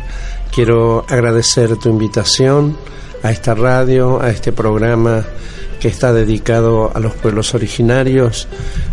quiero 0.55 1.05
agradecer 1.09 1.77
tu 1.77 1.89
invitación 1.89 2.77
a 3.23 3.31
esta 3.31 3.55
radio, 3.55 4.21
a 4.21 4.31
este 4.31 4.53
programa 4.53 5.25
que 5.81 5.89
está 5.89 6.13
dedicado 6.13 6.91
a 6.95 7.01
los 7.01 7.15
pueblos 7.15 7.55
originarios. 7.55 8.49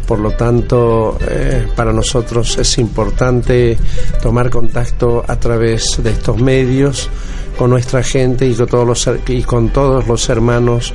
Por 0.08 0.20
lo 0.20 0.32
tanto, 0.32 1.18
eh, 1.28 1.68
para 1.76 1.92
nosotros 1.92 2.58
es 2.58 2.78
importante 2.78 3.78
tomar 4.22 4.50
contacto 4.50 5.24
a 5.28 5.36
través 5.38 6.00
de 6.04 6.12
estos 6.12 6.38
medios 6.38 7.10
con 7.58 7.70
nuestra 7.70 8.04
gente 8.04 8.46
y 8.46 8.54
con 8.54 8.68
todos 8.68 8.88
los, 8.88 9.10
y 9.28 9.44
con 9.44 9.70
todos 9.70 10.08
los 10.08 10.30
hermanos 10.30 10.94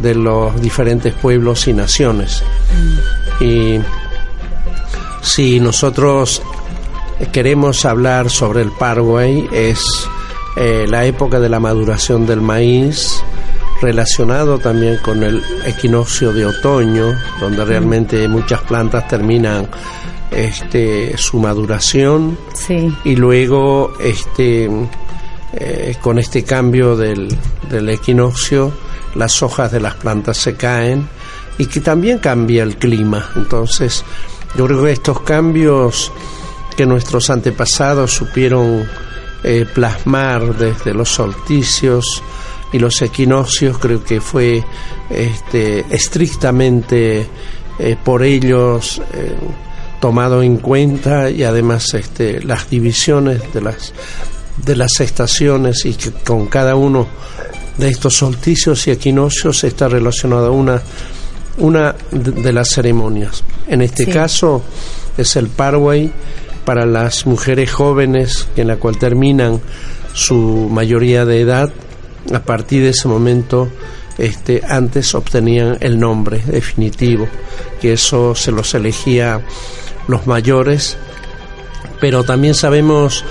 de 0.00 0.14
los 0.14 0.60
diferentes 0.60 1.14
pueblos 1.14 1.68
y 1.68 1.72
naciones. 1.72 2.42
Y 3.40 3.78
si 5.22 5.60
nosotros 5.60 6.42
queremos 7.32 7.84
hablar 7.84 8.30
sobre 8.30 8.62
el 8.62 8.72
Paraguay 8.72 9.48
es 9.52 9.80
eh, 10.56 10.86
la 10.88 11.04
época 11.06 11.38
de 11.38 11.48
la 11.48 11.60
maduración 11.60 12.26
del 12.26 12.40
maíz, 12.40 13.22
relacionado 13.82 14.58
también 14.58 14.96
con 14.98 15.22
el 15.22 15.42
equinoccio 15.66 16.32
de 16.32 16.46
otoño, 16.46 17.18
donde 17.40 17.64
realmente 17.64 18.26
muchas 18.28 18.62
plantas 18.62 19.08
terminan 19.08 19.68
este, 20.30 21.16
su 21.18 21.38
maduración. 21.38 22.38
Y 23.04 23.16
luego 23.16 23.92
este, 24.00 24.70
eh, 25.52 25.96
con 26.00 26.18
este 26.18 26.44
cambio 26.44 26.96
del, 26.96 27.28
del 27.68 27.88
equinoccio 27.90 28.72
las 29.14 29.42
hojas 29.42 29.70
de 29.72 29.80
las 29.80 29.94
plantas 29.94 30.38
se 30.38 30.54
caen 30.54 31.06
y 31.58 31.66
que 31.66 31.80
también 31.80 32.18
cambia 32.18 32.62
el 32.62 32.76
clima. 32.76 33.30
Entonces, 33.36 34.04
yo 34.56 34.66
creo 34.66 34.84
que 34.84 34.92
estos 34.92 35.20
cambios 35.20 36.10
que 36.76 36.86
nuestros 36.86 37.28
antepasados 37.30 38.12
supieron 38.12 38.88
eh, 39.44 39.66
plasmar 39.74 40.56
desde 40.56 40.94
los 40.94 41.10
solsticios 41.10 42.22
y 42.72 42.78
los 42.78 43.00
equinoccios, 43.02 43.78
creo 43.78 44.02
que 44.02 44.20
fue 44.20 44.64
este, 45.10 45.84
estrictamente 45.90 47.26
eh, 47.78 47.96
por 48.02 48.22
ellos 48.22 49.00
eh, 49.12 49.34
tomado 50.00 50.42
en 50.42 50.56
cuenta 50.56 51.30
y 51.30 51.44
además 51.44 51.94
este, 51.94 52.42
las 52.42 52.68
divisiones 52.68 53.52
de 53.52 53.60
las, 53.60 53.92
de 54.64 54.76
las 54.76 55.00
estaciones 55.00 55.84
y 55.84 55.94
que 55.94 56.10
con 56.10 56.46
cada 56.46 56.74
uno 56.74 57.06
de 57.78 57.88
estos 57.88 58.14
solsticios 58.14 58.86
y 58.86 58.90
equinoccios 58.90 59.64
está 59.64 59.88
relacionada 59.88 60.50
una, 60.50 60.82
una 61.58 61.94
de, 62.10 62.52
las 62.52 62.70
ceremonias. 62.70 63.44
En 63.66 63.82
este 63.82 64.06
caso 64.06 64.62
es 65.16 65.36
el 65.36 65.48
Paraguay 65.48 66.12
para 66.64 66.86
las 66.86 67.26
mujeres 67.26 67.70
jóvenes 67.70 68.48
en 68.56 68.68
la 68.68 68.76
cual 68.76 68.98
terminan 68.98 69.60
su 70.14 70.68
mayoría 70.70 71.24
de 71.24 71.40
edad, 71.40 71.72
a 72.32 72.40
partir 72.40 72.82
de 72.82 72.90
ese 72.90 73.08
momento 73.08 73.68
este, 74.18 74.62
antes 74.66 75.14
obtenían 75.14 75.78
el 75.80 75.98
nombre 75.98 76.42
definitivo, 76.46 77.26
que 77.80 77.94
eso 77.94 78.34
se 78.34 78.52
los 78.52 78.74
elegía 78.74 79.40
los 80.08 80.26
mayores, 80.26 80.96
pero 82.00 82.24
también 82.24 82.54
sabemos 82.54 83.24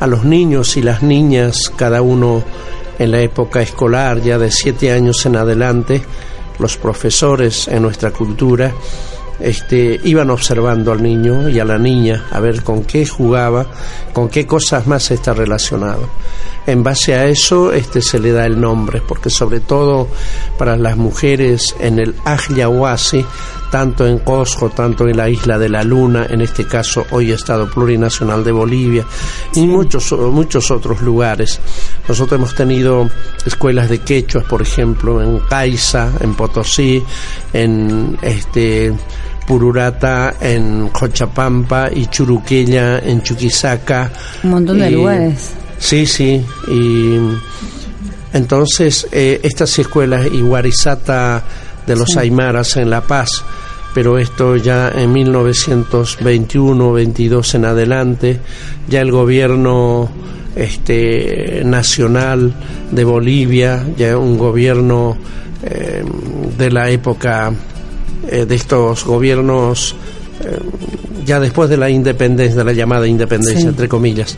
a 0.00 0.06
los 0.06 0.24
niños 0.24 0.76
y 0.76 0.82
las 0.82 1.02
niñas, 1.02 1.72
cada 1.76 2.02
uno 2.02 2.42
en 2.98 3.10
la 3.10 3.20
época 3.20 3.62
escolar, 3.62 4.20
ya 4.22 4.38
de 4.38 4.50
siete 4.50 4.92
años 4.92 5.24
en 5.26 5.36
adelante, 5.36 6.02
los 6.58 6.76
profesores 6.76 7.68
en 7.68 7.82
nuestra 7.82 8.10
cultura, 8.10 8.72
este, 9.40 10.00
iban 10.04 10.30
observando 10.30 10.92
al 10.92 11.02
niño 11.02 11.48
y 11.48 11.58
a 11.58 11.64
la 11.64 11.78
niña 11.78 12.26
a 12.30 12.40
ver 12.40 12.62
con 12.62 12.84
qué 12.84 13.06
jugaba, 13.06 13.66
con 14.12 14.28
qué 14.28 14.46
cosas 14.46 14.86
más 14.86 15.10
está 15.10 15.32
relacionado. 15.32 16.08
En 16.66 16.82
base 16.82 17.14
a 17.14 17.26
eso 17.26 17.72
este, 17.72 18.00
se 18.00 18.18
le 18.18 18.32
da 18.32 18.46
el 18.46 18.60
nombre, 18.60 19.02
porque 19.06 19.28
sobre 19.30 19.60
todo 19.60 20.08
para 20.58 20.76
las 20.76 20.96
mujeres 20.96 21.74
en 21.78 21.98
el 21.98 22.14
Ajyahuasi 22.24 23.24
tanto 23.74 24.06
en 24.06 24.20
Cosco, 24.20 24.70
tanto 24.70 25.08
en 25.08 25.16
la 25.16 25.28
Isla 25.28 25.58
de 25.58 25.68
la 25.68 25.82
Luna, 25.82 26.28
en 26.30 26.40
este 26.42 26.64
caso 26.64 27.04
hoy 27.10 27.32
Estado 27.32 27.68
Plurinacional 27.68 28.44
de 28.44 28.52
Bolivia, 28.52 29.04
y 29.52 29.66
muchos, 29.66 30.12
muchos 30.12 30.70
otros 30.70 31.00
lugares. 31.00 31.58
Nosotros 32.06 32.38
hemos 32.38 32.54
tenido 32.54 33.10
escuelas 33.44 33.90
de 33.90 33.98
quechuas, 33.98 34.44
por 34.44 34.62
ejemplo, 34.62 35.20
en 35.20 35.40
Caiza, 35.40 36.08
en 36.20 36.36
Potosí, 36.36 37.02
en 37.52 38.16
este 38.22 38.94
Pururata 39.44 40.36
en 40.40 40.90
Cochapampa 40.90 41.90
y 41.92 42.06
Churuqueña 42.06 43.00
en 43.00 43.24
Chuquisaca. 43.24 44.12
Un 44.44 44.50
montón 44.50 44.78
de 44.78 44.92
lugares. 44.92 45.50
Sí, 45.80 46.06
sí. 46.06 46.40
Y 46.68 47.18
entonces 48.32 49.08
eh, 49.10 49.40
estas 49.42 49.76
escuelas, 49.80 50.28
y 50.32 50.40
Guarizata 50.42 51.42
de 51.86 51.96
los 51.96 52.16
Aymaras 52.16 52.76
en 52.76 52.90
La 52.90 53.02
Paz, 53.02 53.30
pero 53.94 54.18
esto 54.18 54.56
ya 54.56 54.90
en 54.94 55.12
1921, 55.12 56.92
22 56.92 57.54
en 57.54 57.64
adelante, 57.64 58.40
ya 58.88 59.00
el 59.00 59.10
gobierno 59.10 60.10
este 60.56 61.62
nacional 61.64 62.54
de 62.90 63.04
Bolivia, 63.04 63.84
ya 63.96 64.16
un 64.16 64.38
gobierno 64.38 65.16
eh, 65.62 66.04
de 66.56 66.70
la 66.70 66.90
época 66.90 67.52
eh, 68.28 68.46
de 68.46 68.54
estos 68.54 69.04
gobiernos 69.04 69.96
eh, 70.44 70.58
ya 71.24 71.40
después 71.40 71.70
de 71.70 71.76
la 71.76 71.88
independencia, 71.90 72.56
de 72.56 72.64
la 72.64 72.72
llamada 72.72 73.06
independencia, 73.06 73.68
entre 73.68 73.88
comillas. 73.88 74.36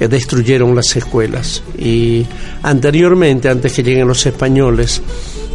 Eh, 0.00 0.08
destruyeron 0.08 0.74
las 0.74 0.96
escuelas. 0.96 1.62
Y 1.78 2.24
anteriormente, 2.62 3.48
antes 3.48 3.72
que 3.72 3.82
lleguen 3.82 4.08
los 4.08 4.24
españoles, 4.26 5.02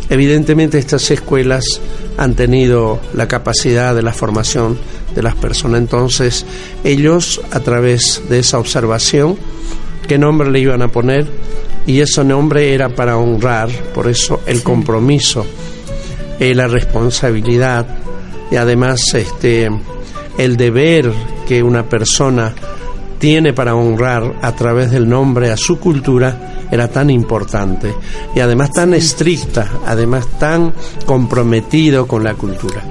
evidentemente 0.09 0.77
estas 0.77 1.09
escuelas 1.11 1.63
han 2.17 2.35
tenido 2.35 2.99
la 3.13 3.27
capacidad 3.27 3.95
de 3.95 4.01
la 4.01 4.13
formación 4.13 4.77
de 5.15 5.23
las 5.23 5.35
personas. 5.35 5.79
Entonces, 5.79 6.45
ellos, 6.83 7.41
a 7.51 7.59
través 7.59 8.21
de 8.29 8.39
esa 8.39 8.59
observación, 8.59 9.37
qué 10.07 10.17
nombre 10.17 10.51
le 10.51 10.59
iban 10.59 10.81
a 10.81 10.87
poner, 10.89 11.27
y 11.85 12.01
ese 12.01 12.23
nombre 12.23 12.73
era 12.73 12.89
para 12.89 13.17
honrar, 13.17 13.69
por 13.93 14.07
eso 14.07 14.41
el 14.45 14.61
compromiso 14.61 15.45
eh, 16.39 16.55
la 16.55 16.67
responsabilidad 16.67 17.85
y 18.49 18.55
además 18.55 19.13
este 19.13 19.69
el 20.37 20.55
deber 20.55 21.11
que 21.45 21.61
una 21.61 21.83
persona 21.89 22.53
tiene 23.19 23.53
para 23.53 23.75
honrar 23.75 24.39
a 24.41 24.55
través 24.55 24.91
del 24.91 25.07
nombre 25.07 25.51
a 25.51 25.57
su 25.57 25.77
cultura 25.77 26.67
era 26.71 26.87
tan 26.87 27.09
importante 27.09 27.93
y 28.35 28.39
además 28.39 28.71
tan 28.71 28.93
estricta, 28.93 29.69
además 29.85 30.27
tan 30.39 30.73
comprometido 31.05 32.07
con 32.07 32.23
la 32.23 32.35
cultura. 32.35 32.81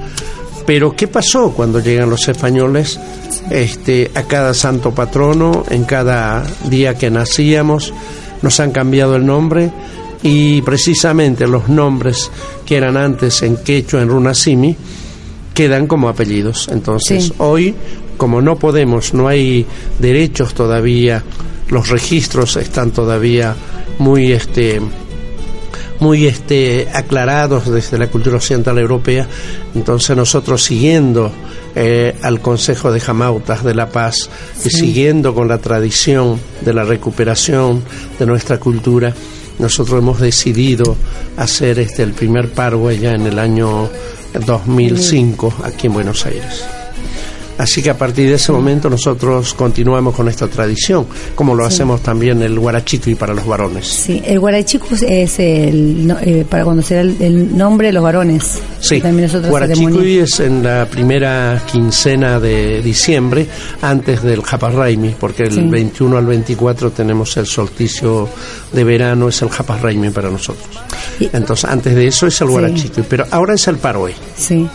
Pero 0.67 0.95
¿qué 0.95 1.09
pasó 1.09 1.53
cuando 1.53 1.81
llegan 1.81 2.11
los 2.11 2.29
españoles? 2.29 3.01
Este, 3.51 4.11
a 4.15 4.25
cada 4.25 4.53
santo 4.53 4.95
patrono, 4.95 5.65
en 5.71 5.85
cada 5.85 6.45
día 6.69 6.95
que 6.95 7.11
nacíamos, 7.11 7.95
nos 8.43 8.61
han 8.61 8.73
cambiado 8.73 9.17
el 9.17 9.25
nombre 9.25 9.73
y 10.23 10.61
precisamente 10.63 11.47
los 11.47 11.69
nombres 11.69 12.31
que 12.67 12.77
eran 12.77 12.97
antes 12.97 13.43
en 13.43 13.57
quechua, 13.57 14.03
en 14.03 14.09
runasimi, 14.09 14.77
quedan 15.55 15.87
como 15.87 16.09
apellidos. 16.09 16.69
Entonces, 16.71 17.33
hoy, 17.39 17.75
como 18.19 18.43
no 18.43 18.57
podemos, 18.57 19.15
no 19.15 19.29
hay 19.29 19.65
derechos 19.99 20.53
todavía, 20.53 21.25
los 21.71 21.89
registros 21.89 22.57
están 22.57 22.91
todavía 22.91 23.57
muy 23.99 24.33
este 24.33 24.83
muy 26.01 26.27
este 26.27 26.89
aclarados 26.93 27.69
desde 27.69 27.99
la 27.99 28.07
cultura 28.09 28.37
occidental 28.37 28.79
europea. 28.79 29.27
Entonces 29.75 30.17
nosotros 30.17 30.63
siguiendo 30.63 31.33
eh, 31.75 32.15
al 32.23 32.41
Consejo 32.41 32.93
de 32.93 33.01
Jamautas 33.01 33.65
de 33.65 33.75
la 33.75 33.89
Paz 33.89 34.31
y 34.65 34.71
siguiendo 34.71 35.35
con 35.35 35.49
la 35.49 35.59
tradición 35.59 36.39
de 36.61 36.73
la 36.73 36.85
recuperación 36.85 37.83
de 38.19 38.27
nuestra 38.27 38.59
cultura 38.59 39.13
nosotros 39.59 39.99
hemos 39.99 40.21
decidido 40.21 40.97
hacer 41.37 41.79
este 41.81 42.03
el 42.03 42.13
primer 42.13 42.53
paro 42.53 42.91
ya 42.93 43.15
en 43.15 43.27
el 43.27 43.39
año 43.39 43.89
2005 44.47 45.55
aquí 45.65 45.89
en 45.89 45.95
Buenos 45.95 46.25
Aires. 46.27 46.78
Así 47.59 47.83
que 47.83 47.91
a 47.91 47.99
partir 47.99 48.29
de 48.29 48.37
ese 48.37 48.53
momento 48.53 48.89
nosotros 48.89 49.53
continuamos 49.55 50.15
con 50.15 50.29
esta 50.29 50.47
tradición, 50.47 51.07
como 51.35 51.55
lo 51.57 51.65
hacemos 51.65 52.01
también 52.03 52.41
el 52.43 52.59
y 53.07 53.15
para 53.17 53.35
los 53.35 53.47
varones. 53.47 53.87
Sí, 53.87 54.23
el 54.25 54.39
guarachico 54.39 54.87
es 54.95 55.39
el, 55.39 56.15
eh, 56.23 56.45
para 56.49 56.65
conocer 56.65 56.99
el, 56.99 57.57
nombre 57.57 57.89
de 57.89 57.93
los 57.95 58.03
varones. 58.03 58.61
Sí, 58.81 59.01
guarachicuy 59.49 60.19
es 60.19 60.39
en 60.41 60.63
la 60.63 60.87
primera 60.87 61.61
quincena 61.71 62.39
de 62.39 62.81
diciembre, 62.83 63.47
antes 63.83 64.23
del 64.23 64.43
Japarraimi, 64.43 65.17
porque 65.19 65.45
el 65.45 65.69
21 65.69 66.17
al 66.17 66.27
24 66.27 66.93
tenemos 66.93 67.37
el 67.37 67.47
solsticio 67.47 68.29
de 68.73 68.85
verano, 68.85 69.29
es 69.29 69.43
el 69.43 69.49
Japarraimi 69.49 70.11
para 70.11 70.31
nosotros. 70.31 70.69
Entonces, 71.33 71.65
antes 71.65 71.95
de 71.95 72.07
eso 72.07 72.27
es 72.29 72.41
el 72.41 72.49
guarachico, 72.49 73.03
pero 73.09 73.27
ahora 73.31 73.55
es 73.55 73.67
el 73.67 73.79
paroe. 73.79 74.15
Sí, 74.37 74.67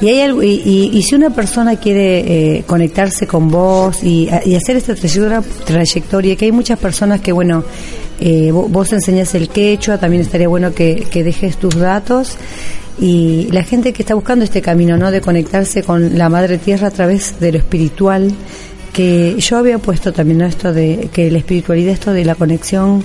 y, 0.00 0.08
hay 0.08 0.20
algo, 0.20 0.42
y, 0.42 0.90
y 0.92 1.02
si 1.02 1.14
una 1.14 1.30
persona 1.30 1.76
quiere 1.76 2.27
eh, 2.30 2.62
conectarse 2.66 3.26
con 3.26 3.48
vos 3.48 4.04
y, 4.04 4.28
hacer 4.28 4.76
esta 4.76 4.94
trayectoria, 4.94 6.36
que 6.36 6.44
hay 6.44 6.52
muchas 6.52 6.78
personas 6.78 7.22
que, 7.22 7.32
bueno, 7.32 7.64
eh, 8.20 8.50
vos, 8.52 8.92
enseñas 8.92 9.34
el 9.34 9.48
quechua, 9.48 9.96
también 9.96 10.20
estaría 10.20 10.46
bueno 10.46 10.74
que, 10.74 11.06
dejes 11.10 11.56
tus 11.56 11.74
datos 11.76 12.36
y 13.00 13.48
la 13.50 13.64
gente 13.64 13.94
que 13.94 14.02
está 14.02 14.14
buscando 14.14 14.44
este 14.44 14.60
camino, 14.60 14.98
¿no? 14.98 15.10
De 15.10 15.22
conectarse 15.22 15.82
con 15.82 16.18
la 16.18 16.28
Madre 16.28 16.58
Tierra 16.58 16.88
a 16.88 16.90
través 16.90 17.40
de 17.40 17.50
lo 17.50 17.56
espiritual, 17.56 18.30
que 18.92 19.36
yo 19.40 19.56
había 19.56 19.78
puesto 19.78 20.12
también 20.12 20.42
esto 20.42 20.74
de 20.74 21.08
que 21.10 21.30
la 21.30 21.38
espiritualidad, 21.38 21.94
esto 21.94 22.12
de 22.12 22.26
la 22.26 22.34
conexión 22.34 23.02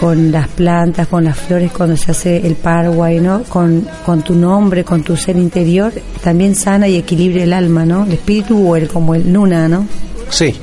con 0.00 0.32
las 0.32 0.48
plantas, 0.48 1.08
con 1.08 1.24
las 1.24 1.36
flores, 1.36 1.70
cuando 1.72 1.94
se 1.94 2.10
hace 2.10 2.46
el 2.46 2.54
Paraguay, 2.54 3.20
¿no? 3.20 3.42
Con, 3.42 3.86
con 4.06 4.22
tu 4.22 4.34
nombre, 4.34 4.82
con 4.82 5.02
tu 5.02 5.14
ser 5.14 5.36
interior, 5.36 5.92
también 6.22 6.54
sana 6.54 6.88
y 6.88 6.96
equilibra 6.96 7.42
el 7.42 7.52
alma, 7.52 7.84
¿no? 7.84 8.06
El 8.06 8.12
espíritu 8.12 8.66
o 8.66 8.76
el 8.76 8.88
como 8.88 9.14
el 9.14 9.30
luna, 9.30 9.68
¿no? 9.68 9.86
Sí. 10.30 10.54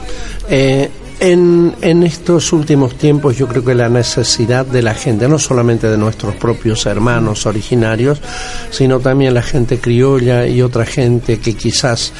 Eh, 0.49 0.89
en, 1.19 1.75
en, 1.81 2.03
estos 2.03 2.53
últimos 2.53 2.95
tiempos 2.95 3.37
yo 3.37 3.47
creo 3.47 3.63
que 3.63 3.73
la 3.73 3.89
necesidad 3.89 4.65
de 4.65 4.81
la 4.81 4.93
gente, 4.93 5.27
no 5.27 5.39
solamente 5.39 5.87
de 5.87 5.97
nuestros 5.97 6.35
propios 6.35 6.85
hermanos 6.85 7.45
originarios, 7.45 8.21
sino 8.69 8.99
también 8.99 9.33
la 9.33 9.41
gente 9.41 9.79
criolla 9.79 10.47
y 10.47 10.61
otra 10.61 10.85
gente 10.85 11.39
que 11.39 11.55
quizás 11.55 12.13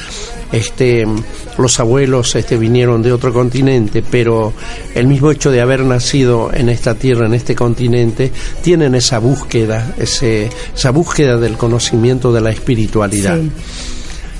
este, 0.52 1.06
los 1.58 1.78
abuelos 1.78 2.34
este, 2.34 2.56
vinieron 2.56 3.02
de 3.02 3.12
otro 3.12 3.32
continente, 3.32 4.02
pero 4.08 4.52
el 4.94 5.06
mismo 5.06 5.30
hecho 5.30 5.50
de 5.50 5.60
haber 5.60 5.84
nacido 5.84 6.50
en 6.52 6.68
esta 6.68 6.94
tierra, 6.94 7.26
en 7.26 7.34
este 7.34 7.54
continente, 7.54 8.32
tienen 8.62 8.94
esa 8.94 9.18
búsqueda, 9.18 9.94
ese, 9.98 10.50
esa 10.74 10.90
búsqueda 10.90 11.36
del 11.36 11.56
conocimiento 11.56 12.32
de 12.32 12.40
la 12.40 12.50
espiritualidad. 12.50 13.38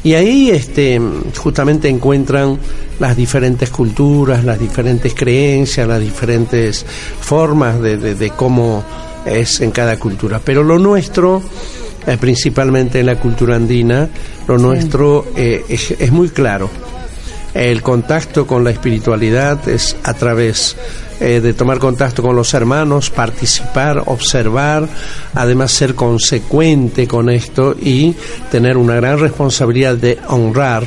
Y 0.08 0.14
ahí 0.14 0.48
este, 0.48 0.98
justamente 1.36 1.86
encuentran 1.86 2.58
las 2.98 3.14
diferentes 3.14 3.68
culturas, 3.68 4.42
las 4.42 4.58
diferentes 4.58 5.12
creencias, 5.12 5.86
las 5.86 6.00
diferentes 6.00 6.86
formas 7.20 7.78
de, 7.82 7.98
de, 7.98 8.30
cómo 8.30 8.82
es 9.26 9.60
en 9.60 9.70
cada 9.70 9.98
cultura. 9.98 10.40
Pero 10.42 10.62
lo 10.62 10.78
nuestro, 10.78 11.42
eh, 12.06 12.16
principalmente 12.18 13.00
en 13.00 13.04
la 13.04 13.20
cultura 13.20 13.56
andina, 13.56 14.08
lo 14.46 14.56
nuestro 14.56 15.26
eh, 15.36 15.66
es, 15.68 16.10
muy 16.10 16.30
claro. 16.30 16.70
El 17.58 17.82
contacto 17.82 18.46
con 18.46 18.62
la 18.62 18.70
espiritualidad 18.70 19.68
es 19.68 19.96
a 20.04 20.14
través 20.14 20.76
eh, 21.18 21.40
de 21.40 21.54
tomar 21.54 21.80
contacto 21.80 22.22
con 22.22 22.36
los 22.36 22.54
hermanos, 22.54 23.10
participar, 23.10 24.00
observar, 24.06 24.88
además 25.34 25.72
ser 25.72 25.96
consecuente 25.96 27.08
con 27.08 27.28
esto 27.28 27.74
y 27.76 28.14
tener 28.52 28.76
una 28.76 28.94
gran 28.94 29.18
responsabilidad 29.18 29.96
de 29.96 30.20
honrar 30.28 30.84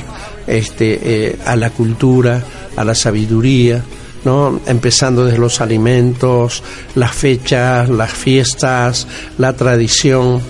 este, 0.48 1.00
eh, 1.04 1.40
a 1.46 1.58
la 1.58 1.72
cultura, 1.72 2.42
a 2.78 2.86
la 2.86 2.96
sabiduría, 2.96 3.84
¿no? 4.24 4.62
empezando 4.66 5.26
desde 5.26 5.40
los 5.40 5.60
alimentos, 5.60 6.64
las 6.96 7.12
fechas, 7.12 7.90
las 7.90 8.14
fiestas, 8.14 9.08
la 9.38 9.52
tradición, 9.58 10.42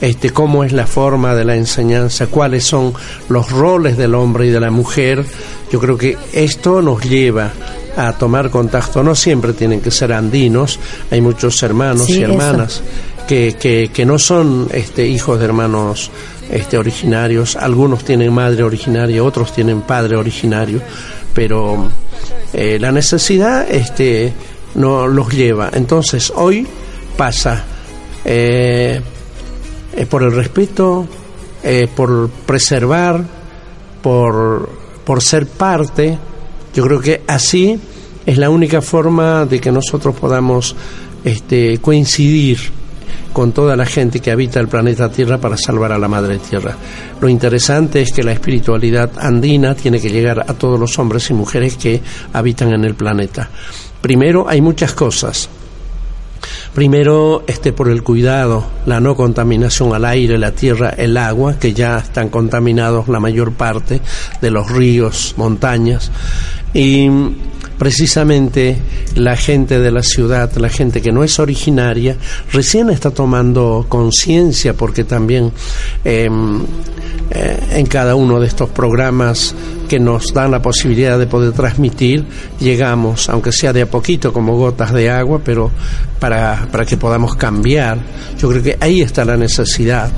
este, 0.00 0.30
cómo 0.30 0.64
es 0.64 0.72
la 0.72 0.86
forma 0.86 1.34
de 1.34 1.44
la 1.44 1.56
enseñanza, 1.56 2.28
cuáles 2.28 2.64
son 2.64 2.94
los 3.28 3.50
roles 3.50 3.96
del 3.96 4.14
hombre 4.14 4.46
y 4.46 4.50
de 4.50 4.60
la 4.60 4.70
mujer. 4.70 5.24
Yo 5.70 5.78
creo 5.78 5.96
que 5.96 6.16
esto 6.32 6.80
nos 6.82 7.02
lleva 7.02 7.52
a 7.96 8.12
tomar 8.12 8.50
contacto. 8.50 9.02
No 9.02 9.14
siempre 9.14 9.52
tienen 9.52 9.80
que 9.80 9.90
ser 9.90 10.12
andinos, 10.12 10.78
hay 11.10 11.20
muchos 11.20 11.62
hermanos 11.62 12.08
y 12.08 12.22
hermanas 12.22 12.82
que, 13.28 13.90
que, 13.92 14.06
no 14.06 14.18
son 14.18 14.68
este, 14.72 15.06
hijos 15.06 15.38
de 15.38 15.44
hermanos 15.44 16.10
este, 16.50 16.78
originarios, 16.78 17.56
algunos 17.56 18.02
tienen 18.02 18.32
madre 18.32 18.62
originaria, 18.62 19.22
otros 19.22 19.52
tienen 19.52 19.82
padre 19.82 20.16
originario, 20.16 20.80
pero 21.34 21.90
eh, 22.54 22.78
la 22.80 22.90
necesidad 22.90 23.70
este, 23.70 24.32
no 24.76 25.06
los 25.06 25.28
lleva. 25.30 25.70
Entonces 25.74 26.32
hoy 26.34 26.66
pasa 27.16 27.64
eh, 28.24 29.00
eh, 29.94 30.06
por 30.06 30.22
el 30.22 30.32
respeto 30.32 31.06
por 31.94 32.30
preservar, 32.30 33.22
por, 34.00 34.70
por 35.08 35.22
ser 35.22 35.46
parte. 35.46 36.18
Yo 36.74 36.84
creo 36.84 37.00
que 37.00 37.22
así 37.26 37.80
es 38.26 38.36
la 38.36 38.50
única 38.50 38.82
forma 38.82 39.46
de 39.46 39.58
que 39.58 39.72
nosotros 39.72 40.14
podamos 40.14 40.76
este, 41.24 41.78
coincidir 41.78 42.58
con 43.32 43.52
toda 43.52 43.74
la 43.74 43.86
gente 43.86 44.20
que 44.20 44.30
habita 44.30 44.60
el 44.60 44.68
planeta 44.68 45.10
Tierra 45.10 45.38
para 45.38 45.56
salvar 45.56 45.92
a 45.92 45.98
la 45.98 46.08
Madre 46.08 46.38
Tierra. 46.40 46.76
Lo 47.22 47.28
interesante 47.30 48.02
es 48.02 48.12
que 48.12 48.22
la 48.22 48.32
espiritualidad 48.32 49.12
andina 49.16 49.74
tiene 49.74 49.98
que 49.98 50.10
llegar 50.10 50.44
a 50.46 50.52
todos 50.52 50.78
los 50.78 50.98
hombres 50.98 51.30
y 51.30 51.32
mujeres 51.32 51.78
que 51.78 52.02
habitan 52.34 52.74
en 52.74 52.84
el 52.84 52.94
planeta. 52.94 53.48
Primero, 54.02 54.46
hay 54.46 54.60
muchas 54.60 54.92
cosas. 54.92 55.48
Primero, 56.74 57.44
este, 57.46 57.72
por 57.72 57.88
el 57.88 58.02
cuidado, 58.02 58.64
la 58.86 59.00
no 59.00 59.16
contaminación 59.16 59.94
al 59.94 60.04
aire, 60.04 60.38
la 60.38 60.52
tierra, 60.52 60.90
el 60.90 61.16
agua, 61.16 61.58
que 61.58 61.72
ya 61.72 61.98
están 61.98 62.28
contaminados 62.28 63.08
la 63.08 63.20
mayor 63.20 63.52
parte 63.52 64.00
de 64.40 64.50
los 64.50 64.70
ríos, 64.70 65.34
montañas. 65.36 66.10
Y 66.74 67.08
precisamente 67.78 68.76
la 69.14 69.36
gente 69.36 69.78
de 69.78 69.90
la 69.90 70.02
ciudad, 70.02 70.52
la 70.56 70.68
gente 70.68 71.00
que 71.00 71.12
no 71.12 71.24
es 71.24 71.38
originaria, 71.38 72.16
recién 72.52 72.90
está 72.90 73.10
tomando 73.10 73.86
conciencia 73.88 74.74
porque 74.74 75.04
también 75.04 75.52
em, 76.04 76.60
eh, 77.30 77.58
en 77.72 77.86
cada 77.86 78.14
uno 78.14 78.40
de 78.40 78.46
estos 78.46 78.70
programas 78.70 79.54
que 79.88 80.00
nos 80.00 80.32
dan 80.32 80.50
la 80.50 80.62
posibilidad 80.62 81.18
de 81.18 81.26
poder 81.26 81.52
transmitir, 81.52 82.24
llegamos, 82.58 83.28
aunque 83.28 83.52
sea 83.52 83.72
de 83.72 83.82
a 83.82 83.86
poquito, 83.86 84.32
como 84.32 84.56
gotas 84.56 84.92
de 84.92 85.10
agua, 85.10 85.40
pero 85.44 85.70
para, 86.18 86.66
para 86.70 86.84
que 86.84 86.96
podamos 86.96 87.36
cambiar. 87.36 87.98
Yo 88.38 88.48
creo 88.48 88.62
que 88.62 88.76
ahí 88.80 89.00
está 89.00 89.24
la 89.24 89.36
necesidad 89.36 90.10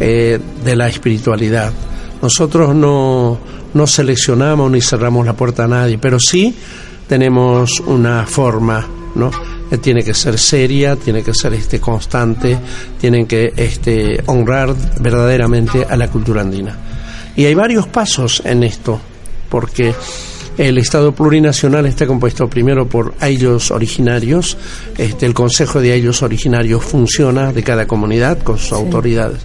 eh, 0.00 0.38
de 0.64 0.76
la 0.76 0.88
espiritualidad. 0.88 1.72
Nosotros 2.20 2.74
no, 2.74 3.38
no 3.74 3.86
seleccionamos 3.86 4.70
ni 4.70 4.80
cerramos 4.80 5.24
la 5.24 5.34
puerta 5.34 5.64
a 5.64 5.68
nadie, 5.68 5.98
pero 5.98 6.18
sí 6.18 6.54
tenemos 7.08 7.80
una 7.80 8.26
forma, 8.26 8.86
¿no? 9.14 9.30
Eh, 9.70 9.78
tiene 9.78 10.02
que 10.02 10.14
ser 10.14 10.38
seria, 10.38 10.96
tiene 10.96 11.22
que 11.22 11.34
ser 11.34 11.54
este 11.54 11.80
constante, 11.80 12.58
tienen 13.00 13.26
que 13.26 13.52
este 13.56 14.22
honrar 14.26 14.74
verdaderamente 15.00 15.84
a 15.84 15.96
la 15.96 16.08
cultura 16.08 16.42
andina. 16.42 16.76
Y 17.34 17.44
hay 17.44 17.54
varios 17.54 17.86
pasos 17.88 18.42
en 18.44 18.62
esto, 18.62 19.00
porque 19.48 19.94
el 20.56 20.78
Estado 20.78 21.12
plurinacional 21.12 21.84
está 21.84 22.06
compuesto 22.06 22.48
primero 22.48 22.88
por 22.88 23.12
ellos 23.20 23.70
originarios, 23.70 24.56
este, 24.96 25.26
el 25.26 25.34
Consejo 25.34 25.80
de 25.80 25.94
ellos 25.94 26.22
originarios 26.22 26.82
funciona 26.82 27.52
de 27.52 27.62
cada 27.62 27.86
comunidad 27.86 28.38
con 28.38 28.56
sus 28.56 28.72
autoridades. 28.72 29.40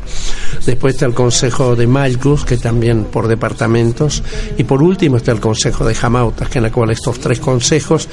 Después 0.66 0.94
está 0.94 1.08
el 1.08 1.14
Consejo 1.14 1.76
de 1.76 1.86
Malcus, 1.86 2.46
que 2.46 2.58
también 2.58 3.06
por 3.06 3.28
departamentos, 3.28 4.24
y 4.58 4.64
por 4.64 4.82
último 4.82 5.18
está 5.18 5.34
el 5.34 5.42
Consejo 5.42 5.84
de 5.84 5.96
Jamautas, 5.96 6.48
que 6.48 6.60
en 6.60 6.64
la 6.64 6.72
cual 6.72 6.92
estos 6.92 7.20
tres 7.20 7.42
consejos 7.42 8.08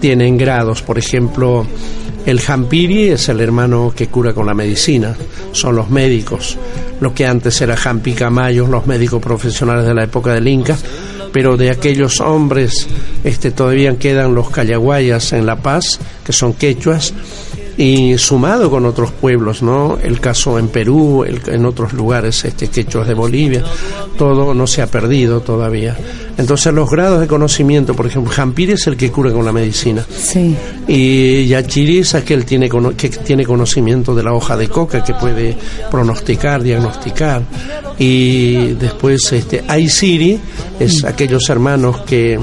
tienen 0.00 0.36
grados, 0.36 0.82
por 0.82 0.98
ejemplo, 0.98 1.66
el 2.26 2.40
Jampiri 2.40 3.10
es 3.10 3.28
el 3.28 3.40
hermano 3.40 3.92
que 3.94 4.08
cura 4.08 4.34
con 4.34 4.46
la 4.46 4.54
medicina, 4.54 5.16
son 5.52 5.76
los 5.76 5.90
médicos, 5.90 6.58
lo 7.00 7.14
que 7.14 7.26
antes 7.26 7.60
era 7.60 7.76
Jampi 7.76 8.12
Camayo, 8.12 8.66
los 8.66 8.86
médicos 8.86 9.22
profesionales 9.22 9.86
de 9.86 9.94
la 9.94 10.04
época 10.04 10.34
del 10.34 10.48
Inca, 10.48 10.76
pero 11.32 11.56
de 11.56 11.70
aquellos 11.70 12.20
hombres 12.20 12.86
este, 13.22 13.50
todavía 13.50 13.96
quedan 13.98 14.34
los 14.34 14.50
callaguayas 14.50 15.32
en 15.32 15.46
La 15.46 15.56
Paz, 15.56 16.00
que 16.24 16.32
son 16.32 16.54
quechuas, 16.54 17.12
y 17.76 18.16
sumado 18.16 18.70
con 18.70 18.86
otros 18.86 19.12
pueblos, 19.12 19.62
¿no? 19.62 19.98
El 20.02 20.20
caso 20.20 20.58
en 20.58 20.68
Perú, 20.68 21.24
en 21.24 21.66
otros 21.66 21.92
lugares, 21.92 22.44
este, 22.44 22.68
quechos 22.68 23.06
de 23.06 23.14
Bolivia, 23.14 23.62
todo 24.16 24.54
no 24.54 24.66
se 24.66 24.82
ha 24.82 24.86
perdido 24.86 25.40
todavía. 25.40 25.96
Entonces 26.38 26.72
los 26.72 26.90
grados 26.90 27.20
de 27.20 27.26
conocimiento, 27.26 27.94
por 27.94 28.06
ejemplo, 28.06 28.32
Jampir 28.32 28.70
es 28.70 28.86
el 28.86 28.96
que 28.96 29.10
cura 29.10 29.30
con 29.32 29.44
la 29.44 29.52
medicina. 29.52 30.06
Sí. 30.10 30.56
Y 30.86 31.46
Yachiri 31.46 31.98
es 31.98 32.14
aquel 32.14 32.40
que 32.40 32.46
tiene, 32.46 32.68
que 32.96 33.08
tiene 33.08 33.44
conocimiento 33.44 34.14
de 34.14 34.22
la 34.22 34.32
hoja 34.32 34.56
de 34.56 34.68
coca, 34.68 35.04
que 35.04 35.14
puede 35.14 35.56
pronosticar, 35.90 36.62
diagnosticar. 36.62 37.42
Y 37.98 38.74
después 38.74 39.32
este, 39.32 39.64
Aisiri 39.66 40.38
es 40.78 41.02
mm. 41.02 41.06
aquellos 41.06 41.48
hermanos 41.48 42.02
que 42.02 42.38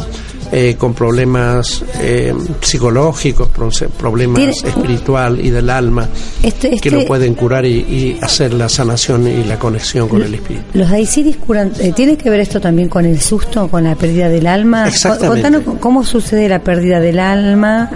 eh, 0.55 0.75
con 0.77 0.93
problemas 0.93 1.83
eh, 1.99 2.31
psicológicos, 2.61 3.49
problemas 3.97 4.63
espiritual 4.63 5.43
y 5.43 5.49
del 5.49 5.67
alma, 5.67 6.07
este, 6.43 6.79
que 6.79 6.91
lo 6.91 6.97
este 6.97 7.07
pueden 7.07 7.33
curar 7.33 7.65
y, 7.65 8.19
hacer 8.21 8.53
la 8.53 8.69
sanación 8.69 9.27
y 9.27 9.43
la 9.45 9.57
conexión 9.57 10.07
con 10.07 10.21
el 10.21 10.35
espíritu. 10.35 10.63
Los 10.75 10.91
Aisiris 10.91 11.37
curan, 11.37 11.71
eh, 11.79 11.91
¿tiene 11.95 12.17
que 12.17 12.29
ver 12.29 12.39
esto 12.39 12.61
también 12.61 12.87
con 12.87 13.03
el 13.03 13.19
susto, 13.19 13.67
con 13.67 13.85
la 13.85 13.95
pérdida 13.95 14.29
del 14.29 14.45
alma? 14.45 14.91
Contanos 15.27 15.63
cómo 15.79 16.03
sucede 16.03 16.47
la 16.47 16.59
pérdida 16.59 16.99
del 16.99 17.17
alma, 17.17 17.89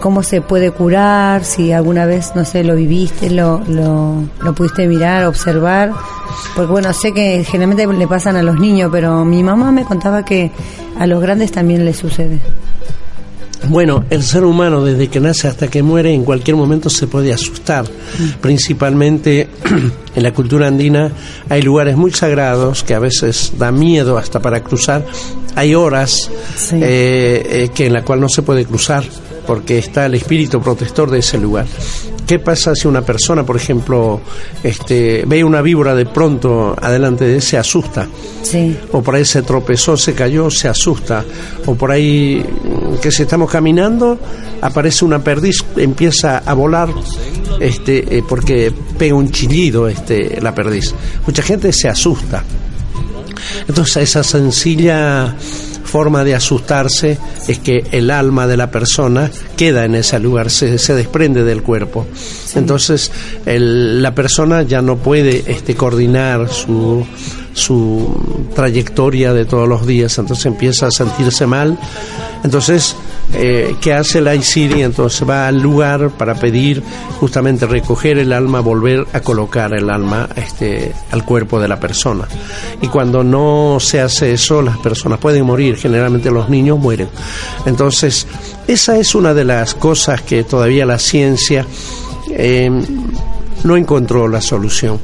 cómo 0.00 0.22
se 0.22 0.42
puede 0.42 0.72
curar, 0.72 1.46
si 1.46 1.72
alguna 1.72 2.04
vez, 2.04 2.32
no 2.34 2.44
sé, 2.44 2.62
lo 2.62 2.76
viviste, 2.76 3.30
lo, 3.30 3.62
lo, 3.66 4.22
lo 4.42 4.54
pudiste 4.54 4.86
mirar, 4.86 5.24
observar. 5.24 5.92
Porque 6.54 6.70
bueno, 6.70 6.92
sé 6.92 7.12
que 7.12 7.42
generalmente 7.44 7.86
le 7.86 8.06
pasan 8.06 8.36
a 8.36 8.42
los 8.42 8.58
niños, 8.60 8.90
pero 8.92 9.24
mi 9.24 9.42
mamá 9.42 9.72
me 9.72 9.84
contaba 9.84 10.24
que 10.24 10.50
a 11.00 11.06
los 11.06 11.22
grandes 11.22 11.50
también 11.50 11.69
les 11.78 11.96
sucede. 11.96 12.40
Bueno, 13.68 14.04
el 14.08 14.22
ser 14.22 14.44
humano 14.44 14.82
desde 14.82 15.08
que 15.08 15.20
nace 15.20 15.46
hasta 15.46 15.68
que 15.68 15.82
muere 15.82 16.12
en 16.14 16.24
cualquier 16.24 16.56
momento 16.56 16.88
se 16.88 17.06
puede 17.06 17.32
asustar. 17.32 17.84
Mm. 17.84 18.40
Principalmente 18.40 19.48
en 20.14 20.22
la 20.22 20.32
cultura 20.32 20.66
andina 20.66 21.12
hay 21.48 21.62
lugares 21.62 21.96
muy 21.96 22.10
sagrados 22.10 22.82
que 22.82 22.94
a 22.94 22.98
veces 22.98 23.52
da 23.58 23.70
miedo 23.70 24.16
hasta 24.16 24.40
para 24.40 24.62
cruzar. 24.62 25.04
Hay 25.56 25.74
horas 25.74 26.30
eh, 26.72 27.42
eh, 27.44 27.68
que 27.74 27.86
en 27.86 27.92
la 27.92 28.02
cual 28.02 28.20
no 28.20 28.28
se 28.28 28.42
puede 28.42 28.64
cruzar 28.64 29.04
porque 29.50 29.78
está 29.78 30.06
el 30.06 30.14
espíritu 30.14 30.60
protector 30.60 31.10
de 31.10 31.18
ese 31.18 31.36
lugar. 31.36 31.66
¿Qué 32.24 32.38
pasa 32.38 32.72
si 32.76 32.86
una 32.86 33.02
persona, 33.02 33.44
por 33.44 33.56
ejemplo, 33.56 34.20
este, 34.62 35.24
ve 35.26 35.42
una 35.42 35.60
víbora 35.60 35.92
de 35.96 36.06
pronto 36.06 36.76
adelante 36.80 37.24
de 37.24 37.34
él, 37.34 37.42
se 37.42 37.58
asusta? 37.58 38.06
Sí. 38.44 38.76
O 38.92 39.02
por 39.02 39.16
ahí 39.16 39.24
se 39.24 39.42
tropezó, 39.42 39.96
se 39.96 40.14
cayó, 40.14 40.50
se 40.50 40.68
asusta. 40.68 41.24
O 41.66 41.74
por 41.74 41.90
ahí 41.90 42.46
que 43.02 43.10
si 43.10 43.22
estamos 43.22 43.50
caminando, 43.50 44.20
aparece 44.60 45.04
una 45.04 45.18
perdiz, 45.18 45.64
empieza 45.76 46.38
a 46.38 46.54
volar 46.54 46.88
este, 47.58 48.18
eh, 48.18 48.22
porque 48.28 48.72
pega 48.96 49.16
un 49.16 49.32
chillido 49.32 49.88
este, 49.88 50.40
la 50.40 50.54
perdiz. 50.54 50.94
Mucha 51.26 51.42
gente 51.42 51.72
se 51.72 51.88
asusta. 51.88 52.44
Entonces 53.66 53.96
esa 53.96 54.22
sencilla 54.22 55.34
forma 55.90 56.24
de 56.24 56.34
asustarse 56.34 57.18
es 57.48 57.58
que 57.58 57.84
el 57.90 58.10
alma 58.10 58.46
de 58.46 58.56
la 58.56 58.70
persona 58.70 59.30
queda 59.56 59.84
en 59.84 59.96
ese 59.96 60.18
lugar, 60.20 60.50
se, 60.50 60.78
se 60.78 60.94
desprende 60.94 61.42
del 61.42 61.62
cuerpo. 61.62 62.06
Entonces 62.54 63.10
la 63.44 64.14
persona 64.14 64.62
ya 64.62 64.82
no 64.82 64.96
puede 64.96 65.44
este, 65.50 65.74
coordinar 65.74 66.48
su, 66.48 67.04
su 67.52 68.48
trayectoria 68.54 69.32
de 69.32 69.44
todos 69.44 69.68
los 69.68 69.86
días, 69.86 70.18
entonces 70.18 70.46
empieza 70.46 70.86
a 70.86 70.90
sentirse 70.90 71.46
mal. 71.46 71.78
Entonces, 72.42 72.96
eh, 73.34 73.76
¿qué 73.80 73.92
hace 73.92 74.20
la 74.20 74.34
ICIRI? 74.34 74.82
Entonces 74.82 75.28
va 75.28 75.46
al 75.46 75.60
lugar 75.60 76.10
para 76.10 76.34
pedir 76.34 76.82
justamente 77.18 77.66
recoger 77.66 78.18
el 78.18 78.32
alma, 78.32 78.60
volver 78.60 79.06
a 79.12 79.20
colocar 79.20 79.74
el 79.74 79.90
alma 79.90 80.28
este, 80.36 80.92
al 81.10 81.24
cuerpo 81.24 81.60
de 81.60 81.68
la 81.68 81.78
persona. 81.78 82.26
Y 82.80 82.88
cuando 82.88 83.22
no 83.22 83.78
se 83.78 84.00
hace 84.00 84.32
eso, 84.32 84.62
las 84.62 84.78
personas 84.78 85.18
pueden 85.18 85.44
morir, 85.44 85.76
generalmente 85.76 86.30
los 86.30 86.48
niños 86.48 86.78
mueren. 86.78 87.08
Entonces, 87.66 88.26
esa 88.66 88.96
es 88.98 89.14
una 89.14 89.34
de 89.34 89.44
las 89.44 89.74
cosas 89.74 90.22
que 90.22 90.44
todavía 90.44 90.86
la 90.86 90.98
ciencia... 90.98 91.66
Eh, 92.30 92.70
no 93.64 93.76
encontró 93.76 94.28
la 94.28 94.40
solución. 94.40 94.98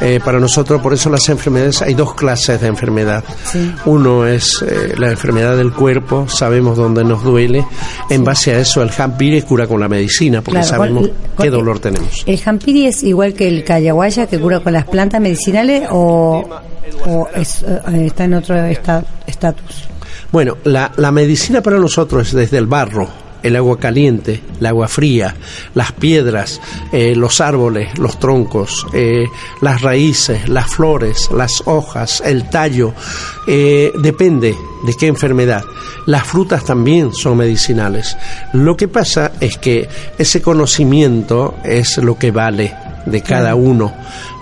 Eh, 0.00 0.20
para 0.24 0.38
nosotros, 0.38 0.80
por 0.80 0.92
eso 0.92 1.10
las 1.10 1.28
enfermedades, 1.28 1.82
hay 1.82 1.94
dos 1.94 2.14
clases 2.14 2.60
de 2.60 2.68
enfermedad. 2.68 3.24
Uno 3.86 4.26
es 4.26 4.64
eh, 4.66 4.94
la 4.96 5.10
enfermedad 5.10 5.56
del 5.56 5.72
cuerpo, 5.72 6.26
sabemos 6.28 6.76
dónde 6.76 7.04
nos 7.04 7.22
duele. 7.22 7.64
En 8.10 8.24
base 8.24 8.54
a 8.54 8.58
eso, 8.58 8.82
el 8.82 8.90
jampiri 8.90 9.42
cura 9.42 9.66
con 9.66 9.80
la 9.80 9.88
medicina, 9.88 10.42
porque 10.42 10.62
sabemos 10.62 11.10
qué 11.40 11.50
dolor 11.50 11.78
tenemos. 11.78 12.24
¿El 12.26 12.38
jampiri 12.38 12.86
es 12.86 13.02
igual 13.02 13.34
que 13.34 13.48
el 13.48 13.64
cayaguaya, 13.64 14.26
que 14.26 14.38
cura 14.38 14.60
con 14.60 14.72
las 14.72 14.84
plantas 14.84 15.20
medicinales, 15.20 15.88
o, 15.90 16.48
eh, 17.34 17.44
está 18.06 18.24
en 18.24 18.34
otro 18.34 18.56
estatus? 18.64 19.88
Bueno, 20.30 20.58
la, 20.64 20.92
la 20.96 21.10
medicina 21.10 21.62
para 21.62 21.78
nosotros 21.78 22.28
es 22.28 22.34
desde 22.34 22.58
el 22.58 22.66
barro 22.66 23.27
el 23.42 23.56
agua 23.56 23.78
caliente, 23.78 24.42
el 24.60 24.66
agua 24.66 24.88
fría, 24.88 25.36
las 25.74 25.92
piedras, 25.92 26.60
eh, 26.92 27.14
los 27.14 27.40
árboles, 27.40 27.98
los 27.98 28.18
troncos, 28.18 28.86
eh, 28.92 29.26
las 29.60 29.82
raíces, 29.82 30.48
las 30.48 30.66
flores, 30.66 31.30
las 31.32 31.62
hojas, 31.66 32.22
el 32.24 32.48
tallo, 32.50 32.94
eh, 33.46 33.92
depende 34.00 34.54
de 34.84 34.94
qué 34.94 35.06
enfermedad. 35.06 35.64
Las 36.06 36.24
frutas 36.26 36.64
también 36.64 37.12
son 37.12 37.36
medicinales. 37.36 38.16
Lo 38.52 38.76
que 38.76 38.88
pasa 38.88 39.32
es 39.40 39.58
que 39.58 39.88
ese 40.18 40.40
conocimiento 40.40 41.56
es 41.64 41.98
lo 41.98 42.18
que 42.18 42.30
vale 42.30 42.87
de 43.10 43.22
cada 43.22 43.54
uno. 43.54 43.92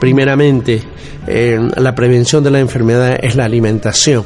Primeramente, 0.00 0.82
eh, 1.26 1.58
la 1.76 1.94
prevención 1.94 2.44
de 2.44 2.50
la 2.50 2.60
enfermedad 2.60 3.18
es 3.20 3.34
la 3.34 3.44
alimentación. 3.44 4.24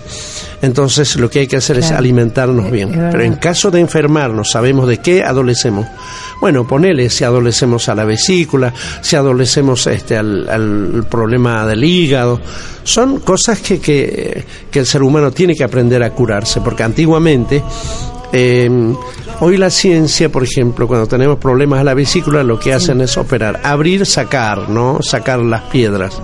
Entonces 0.62 1.16
lo 1.16 1.30
que 1.30 1.40
hay 1.40 1.46
que 1.46 1.56
hacer 1.56 1.78
es 1.78 1.90
alimentarnos 1.90 2.70
bien. 2.70 2.90
Pero 3.10 3.22
en 3.22 3.36
caso 3.36 3.70
de 3.70 3.80
enfermarnos, 3.80 4.50
sabemos 4.50 4.86
de 4.86 4.98
qué 4.98 5.22
adolecemos. 5.22 5.86
Bueno, 6.40 6.66
ponele 6.66 7.08
si 7.08 7.24
adolecemos 7.24 7.88
a 7.88 7.94
la 7.94 8.04
vesícula, 8.04 8.72
si 9.00 9.16
adolecemos 9.16 9.86
este, 9.86 10.16
al, 10.16 11.06
problema 11.08 11.66
del 11.66 11.84
hígado. 11.84 12.40
Son 12.82 13.20
cosas 13.20 13.60
que, 13.60 13.78
que, 13.80 14.44
que 14.70 14.78
el 14.78 14.86
ser 14.86 15.02
humano 15.02 15.30
tiene 15.30 15.54
que 15.54 15.64
aprender 15.64 16.02
a 16.02 16.10
curarse, 16.10 16.60
porque 16.60 16.82
antiguamente 16.82 17.62
eh, 18.32 18.70
hoy 19.40 19.56
la 19.56 19.70
ciencia, 19.70 20.30
por 20.30 20.44
ejemplo, 20.44 20.86
cuando 20.86 21.06
tenemos 21.06 21.38
problemas 21.38 21.80
a 21.80 21.84
la 21.84 21.94
vesícula, 21.94 22.42
lo 22.42 22.58
que 22.58 22.72
hacen 22.72 23.00
es 23.00 23.16
operar, 23.16 23.60
abrir, 23.64 24.06
sacar, 24.06 24.68
¿no? 24.68 24.98
Sacar 25.02 25.40
las 25.40 25.62
piedras. 25.62 26.20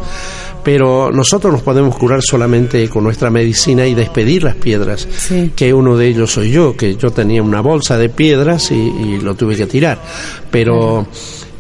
Pero 0.63 1.13
nosotros 1.13 1.53
nos 1.53 1.63
podemos 1.63 1.97
curar 1.97 2.23
solamente 2.23 2.89
con 2.89 3.05
nuestra 3.05 3.31
medicina 3.31 3.87
y 3.87 3.95
despedir 3.95 4.43
las 4.43 4.57
piedras, 4.57 5.07
que 5.55 5.73
uno 5.73 5.97
de 5.97 6.09
ellos 6.09 6.33
soy 6.33 6.51
yo, 6.51 6.77
que 6.77 6.97
yo 6.97 7.11
tenía 7.11 7.41
una 7.43 7.61
bolsa 7.61 7.97
de 7.97 8.09
piedras 8.09 8.73
y, 8.73 9.19
lo 9.21 9.35
tuve 9.35 9.57
que 9.57 9.67
tirar. 9.67 10.01
Pero... 10.51 11.07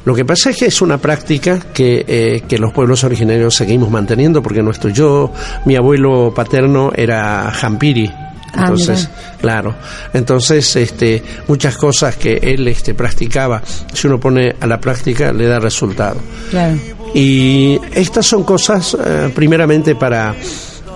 Lo 0.04 0.14
que 0.14 0.24
pasa 0.24 0.50
es 0.50 0.56
que 0.56 0.66
es 0.66 0.80
una 0.82 0.98
práctica 0.98 1.58
que, 1.74 2.04
eh, 2.06 2.42
que 2.48 2.58
los 2.58 2.72
pueblos 2.72 3.02
originarios 3.02 3.56
seguimos 3.56 3.90
manteniendo, 3.90 4.40
porque 4.40 4.62
nuestro 4.62 4.88
yo, 4.88 5.32
mi 5.64 5.74
abuelo 5.74 6.32
paterno 6.32 6.92
era 6.94 7.50
Jampiri, 7.50 8.08
Ah, 8.56 8.62
entonces, 8.62 9.08
claro. 9.40 9.74
Entonces, 10.12 10.76
este, 10.76 11.22
muchas 11.48 11.76
cosas 11.76 12.16
que 12.16 12.36
él 12.36 12.66
este, 12.68 12.94
practicaba, 12.94 13.62
si 13.92 14.06
uno 14.06 14.18
pone 14.18 14.54
a 14.60 14.66
la 14.66 14.80
práctica, 14.80 15.32
le 15.32 15.46
da 15.46 15.58
resultado. 15.58 16.16
Claro. 16.50 16.76
Y 17.14 17.78
estas 17.94 18.26
son 18.26 18.44
cosas, 18.44 18.96
eh, 19.04 19.30
primeramente, 19.34 19.94
para 19.94 20.34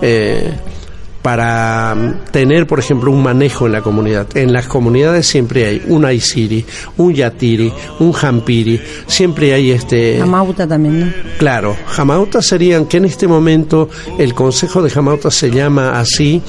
eh, 0.01 0.51
para 1.21 1.95
tener, 2.31 2.65
por 2.65 2.79
ejemplo, 2.79 3.11
un 3.11 3.21
manejo 3.21 3.67
en 3.67 3.73
la 3.73 3.81
comunidad. 3.81 4.35
En 4.35 4.51
las 4.51 4.67
comunidades 4.67 5.27
siempre 5.27 5.65
hay 5.65 5.81
un 5.87 6.05
Aisiri, 6.05 6.65
un 6.97 7.13
Yatiri, 7.13 7.71
un 7.99 8.11
Jampiri, 8.11 8.81
siempre 9.07 9.53
hay 9.53 9.71
este... 9.71 10.17
Jamauta 10.19 10.67
también, 10.67 10.99
¿no? 10.99 11.13
Claro, 11.37 11.75
Jamauta 11.87 12.41
serían, 12.41 12.85
que 12.85 12.97
en 12.97 13.05
este 13.05 13.27
momento 13.27 13.89
el 14.17 14.33
Consejo 14.33 14.81
de 14.81 14.89
Jamauta 14.89 15.29
se 15.29 15.51
llama 15.51 15.99
así, 15.99 16.41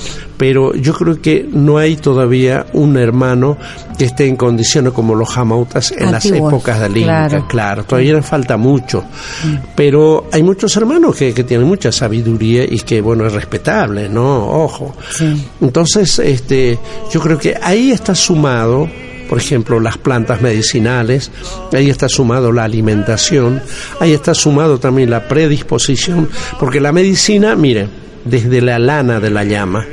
pero 0.43 0.75
yo 0.75 0.93
creo 0.93 1.23
que 1.23 1.49
no 1.53 1.79
hay 1.79 1.95
todavía 1.95 2.67
un 2.73 2.97
hermano 2.97 3.57
que 3.97 4.07
esté 4.07 4.27
en 4.27 4.35
condiciones 4.35 4.93
como 4.93 5.15
los 5.15 5.31
jamautas 5.31 5.93
en 5.93 6.11
las 6.11 6.27
épocas 6.27 6.81
de 6.81 6.99
Inca, 6.99 7.47
claro. 7.47 7.85
todavía 7.85 8.21
falta 8.23 8.57
mucho, 8.57 9.03
mm. 9.03 9.55
pero 9.77 10.29
hay 10.33 10.43
muchos 10.43 10.77
hermanos 10.77 11.15
que, 11.15 11.33
que, 11.33 11.45
tienen 11.45 11.69
mucha 11.69 11.93
sabiduría 11.93 12.65
y 12.65 12.81
que, 12.81 13.01
bueno, 13.01 13.25
es 13.25 13.33
respetable, 13.33 14.09
¿no? 14.09 14.65
Ojo. 14.65 14.97
Entonces, 15.61 16.19
este, 16.19 16.77
yo 17.13 17.21
creo 17.21 17.39
que 17.39 17.57
ahí 17.63 17.93
está 17.93 18.13
sumado 18.13 18.89
por 19.29 19.39
ejemplo, 19.39 19.81
las 19.81 19.97
plantas 19.97 20.43
medicinales, 20.43 21.31
ahí 21.73 21.89
está 21.89 22.07
sumado 22.07 22.51
la 22.53 22.65
alimentación, 22.65 23.63
ahí 24.01 24.13
está 24.13 24.35
sumado 24.35 24.79
también 24.79 25.09
la 25.09 25.27
predisposición, 25.27 26.29
porque 26.59 26.81
la 26.81 26.93
medicina, 26.93 27.55
miren, 27.55 28.03
desde 28.25 28.61
la 28.61 28.79
lana 28.79 29.21
de 29.21 29.31
la 29.31 29.45
llama, 29.45 29.87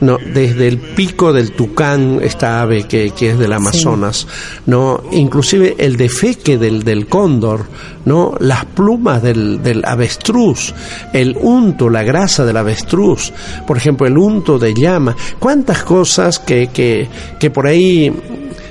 no, 0.00 0.18
desde 0.18 0.68
el 0.68 0.78
pico 0.78 1.32
del 1.32 1.52
tucán, 1.52 2.20
esta 2.22 2.60
ave 2.60 2.84
que, 2.84 3.10
que 3.10 3.30
es 3.30 3.38
del 3.38 3.52
Amazonas, 3.52 4.26
no, 4.66 5.02
inclusive 5.12 5.76
el 5.78 5.96
defeque 5.96 6.58
del, 6.58 6.82
del 6.82 7.06
cóndor, 7.06 7.66
no, 8.04 8.34
las 8.40 8.64
plumas 8.64 9.22
del, 9.22 9.62
del 9.62 9.84
avestruz, 9.84 10.74
el 11.12 11.36
unto, 11.40 11.88
la 11.88 12.02
grasa 12.02 12.44
del 12.44 12.56
avestruz, 12.56 13.32
por 13.66 13.76
ejemplo, 13.76 14.06
el 14.06 14.18
unto 14.18 14.58
de 14.58 14.74
llama, 14.74 15.16
cuántas 15.38 15.82
cosas 15.82 16.38
que, 16.38 16.68
que, 16.68 17.08
que 17.38 17.50
por 17.50 17.66
ahí 17.66 18.12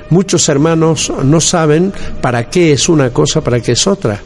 muchos 0.10 0.47
hermanos 0.49 1.12
no 1.23 1.41
saben 1.41 1.93
para 2.21 2.49
qué 2.49 2.73
es 2.73 2.89
una 2.89 3.10
cosa, 3.12 3.41
para 3.41 3.60
qué 3.60 3.73
es 3.73 3.88
otra. 3.88 4.19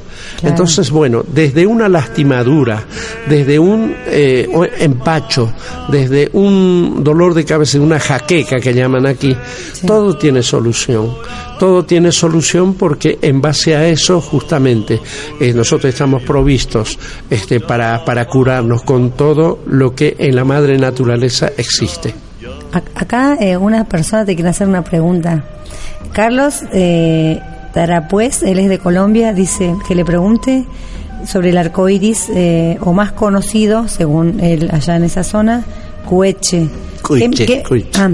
Entonces, 0.44 0.90
bueno, 0.90 1.24
desde 1.28 1.66
una 1.66 1.90
lastimadura, 1.90 2.84
desde 3.28 3.60
un 3.60 3.96
eh, 4.08 4.48
empacho, 4.80 5.52
desde 5.90 6.30
un 6.34 7.04
dolor 7.04 7.34
de 7.34 7.46
cabeza, 7.46 7.80
una 7.80 8.00
jaqueca 8.00 8.60
que 8.60 8.74
llaman 8.74 9.06
aquí, 9.06 9.36
todo 9.86 10.18
tiene 10.18 10.42
solución. 10.42 11.14
Todo 11.60 11.84
tiene 11.84 12.14
solución 12.14 12.76
porque 12.76 13.20
en 13.22 13.42
base 13.42 13.76
a 13.76 13.86
eso 13.86 14.22
justamente 14.22 15.02
eh, 15.42 15.54
nosotros 15.54 15.94
estamos 15.94 16.24
provistos 16.24 16.98
este, 17.30 17.60
para, 17.60 18.06
para 18.06 18.26
curarnos 18.28 18.84
con 18.84 19.12
todo 19.12 19.60
lo 19.68 19.94
que 19.94 20.16
en 20.18 20.38
la 20.38 20.46
madre 20.46 20.78
naturaleza 20.78 21.52
existe. 21.58 22.16
Acá 22.72 23.36
eh, 23.40 23.58
una 23.58 23.84
persona 23.84 24.26
te 24.26 24.36
quiere 24.36 24.50
hacer 24.50 24.68
una 24.68 24.84
pregunta. 24.84 25.44
Carlos 26.14 26.64
eh, 26.72 27.40
Tarapuez, 27.74 28.44
él 28.44 28.60
es 28.60 28.70
de 28.70 28.80
Colombia, 28.80 29.34
dice 29.34 29.76
que 29.88 29.96
le 29.96 30.06
pregunte 30.06 30.66
sobre 31.26 31.50
el 31.50 31.58
arco 31.58 31.90
iris, 31.90 32.30
eh, 32.30 32.78
o 32.82 32.94
más 32.94 33.12
conocido, 33.12 33.88
según 33.88 34.40
él 34.40 34.70
allá 34.72 34.96
en 34.96 35.04
esa 35.04 35.24
zona, 35.24 35.64
Cueche. 36.06 36.68
Ah, 37.96 38.10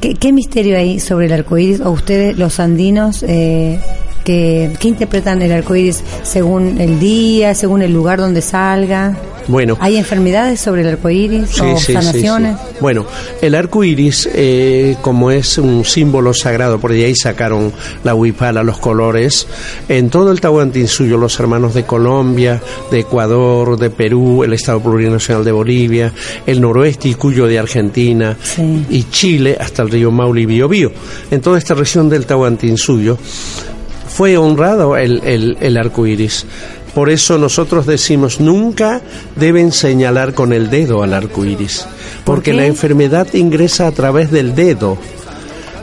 ¿Qué, 0.00 0.32
misterio 0.32 0.78
hay 0.78 1.00
sobre 1.00 1.26
el 1.26 1.32
arco 1.32 1.58
iris? 1.58 1.80
¿O 1.80 1.90
ustedes, 1.90 2.38
los 2.38 2.60
andinos, 2.60 3.22
eh, 3.26 3.80
que, 4.28 4.88
interpretan 4.88 5.40
el 5.40 5.52
arco 5.52 5.74
iris 5.74 6.02
según 6.22 6.78
el 6.80 7.00
día, 7.00 7.54
según 7.54 7.80
el 7.80 7.94
lugar 7.94 8.18
donde 8.18 8.42
salga? 8.42 9.16
Bueno, 9.46 9.78
¿hay 9.80 9.96
enfermedades 9.96 10.60
sobre 10.60 10.82
el 10.82 10.88
arco 10.88 11.08
iris 11.08 11.58
o 11.58 11.78
sanaciones? 11.78 12.56
bueno, 12.80 13.06
el 13.40 13.54
arco 13.54 13.82
iris, 13.82 14.28
eh, 14.34 14.96
como 15.00 15.30
es 15.30 15.56
un 15.56 15.86
símbolo 15.86 16.34
sagrado, 16.34 16.78
por 16.78 16.92
ahí 16.92 17.14
sacaron 17.14 17.72
la 18.04 18.14
huipala, 18.14 18.62
los 18.62 18.78
colores, 18.78 19.46
en 19.88 20.10
todo 20.10 20.30
el 20.30 20.42
Tahuantinsuyo, 20.42 21.16
los 21.16 21.40
hermanos 21.40 21.72
de 21.72 21.84
Colombia, 21.84 22.60
de 22.90 23.00
Ecuador, 23.00 23.78
de 23.78 23.88
Perú, 23.88 24.44
el 24.44 24.52
Estado 24.52 24.80
Plurinacional 24.80 25.42
de 25.42 25.52
Bolivia, 25.52 26.12
el 26.46 26.60
noroeste 26.60 27.08
y 27.08 27.14
Cuyo 27.14 27.46
de 27.46 27.58
Argentina 27.58 28.36
y 28.90 29.04
Chile, 29.04 29.56
hasta 29.58 29.80
el 29.80 29.90
río 29.90 30.10
Maule 30.10 30.42
y 30.42 30.46
Biobío. 30.46 30.92
En 31.30 31.40
toda 31.40 31.56
esta 31.56 31.72
región 31.72 32.10
del 32.10 32.26
Tahuantinsuyo 32.26 33.16
fue 34.18 34.36
honrado 34.36 34.96
el, 34.96 35.22
el, 35.24 35.56
el 35.60 35.76
arco 35.76 36.04
iris. 36.04 36.44
Por 36.92 37.08
eso 37.08 37.38
nosotros 37.38 37.86
decimos, 37.86 38.40
nunca 38.40 39.00
deben 39.36 39.70
señalar 39.70 40.34
con 40.34 40.52
el 40.52 40.70
dedo 40.70 41.04
al 41.04 41.14
arco 41.14 41.44
iris, 41.44 41.86
porque 42.24 42.52
la 42.52 42.66
enfermedad 42.66 43.32
ingresa 43.34 43.86
a 43.86 43.92
través 43.92 44.32
del 44.32 44.56
dedo. 44.56 44.98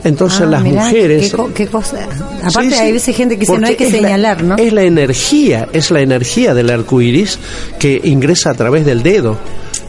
Entonces 0.04 0.42
ah, 0.42 0.48
las 0.48 0.64
mujeres... 0.66 1.34
Qué, 1.54 1.68
cosa. 1.68 2.10
Aparte 2.44 2.76
hay 2.76 2.92
veces 2.92 3.16
gente 3.16 3.36
que 3.36 3.46
dice 3.46 3.58
no 3.58 3.68
hay 3.68 3.78
que 3.78 3.90
señalar, 3.90 4.44
¿no? 4.44 4.58
Es 4.58 4.74
la 4.74 4.84
energía, 4.84 5.70
es 5.72 5.90
la 5.90 6.02
energía 6.02 6.54
del 6.54 6.72
arco 6.72 7.02
iris 7.02 7.40
que 7.80 8.02
ingresa 8.04 8.50
a 8.50 8.54
través 8.54 8.86
del 8.86 9.02
dedo. 9.02 9.38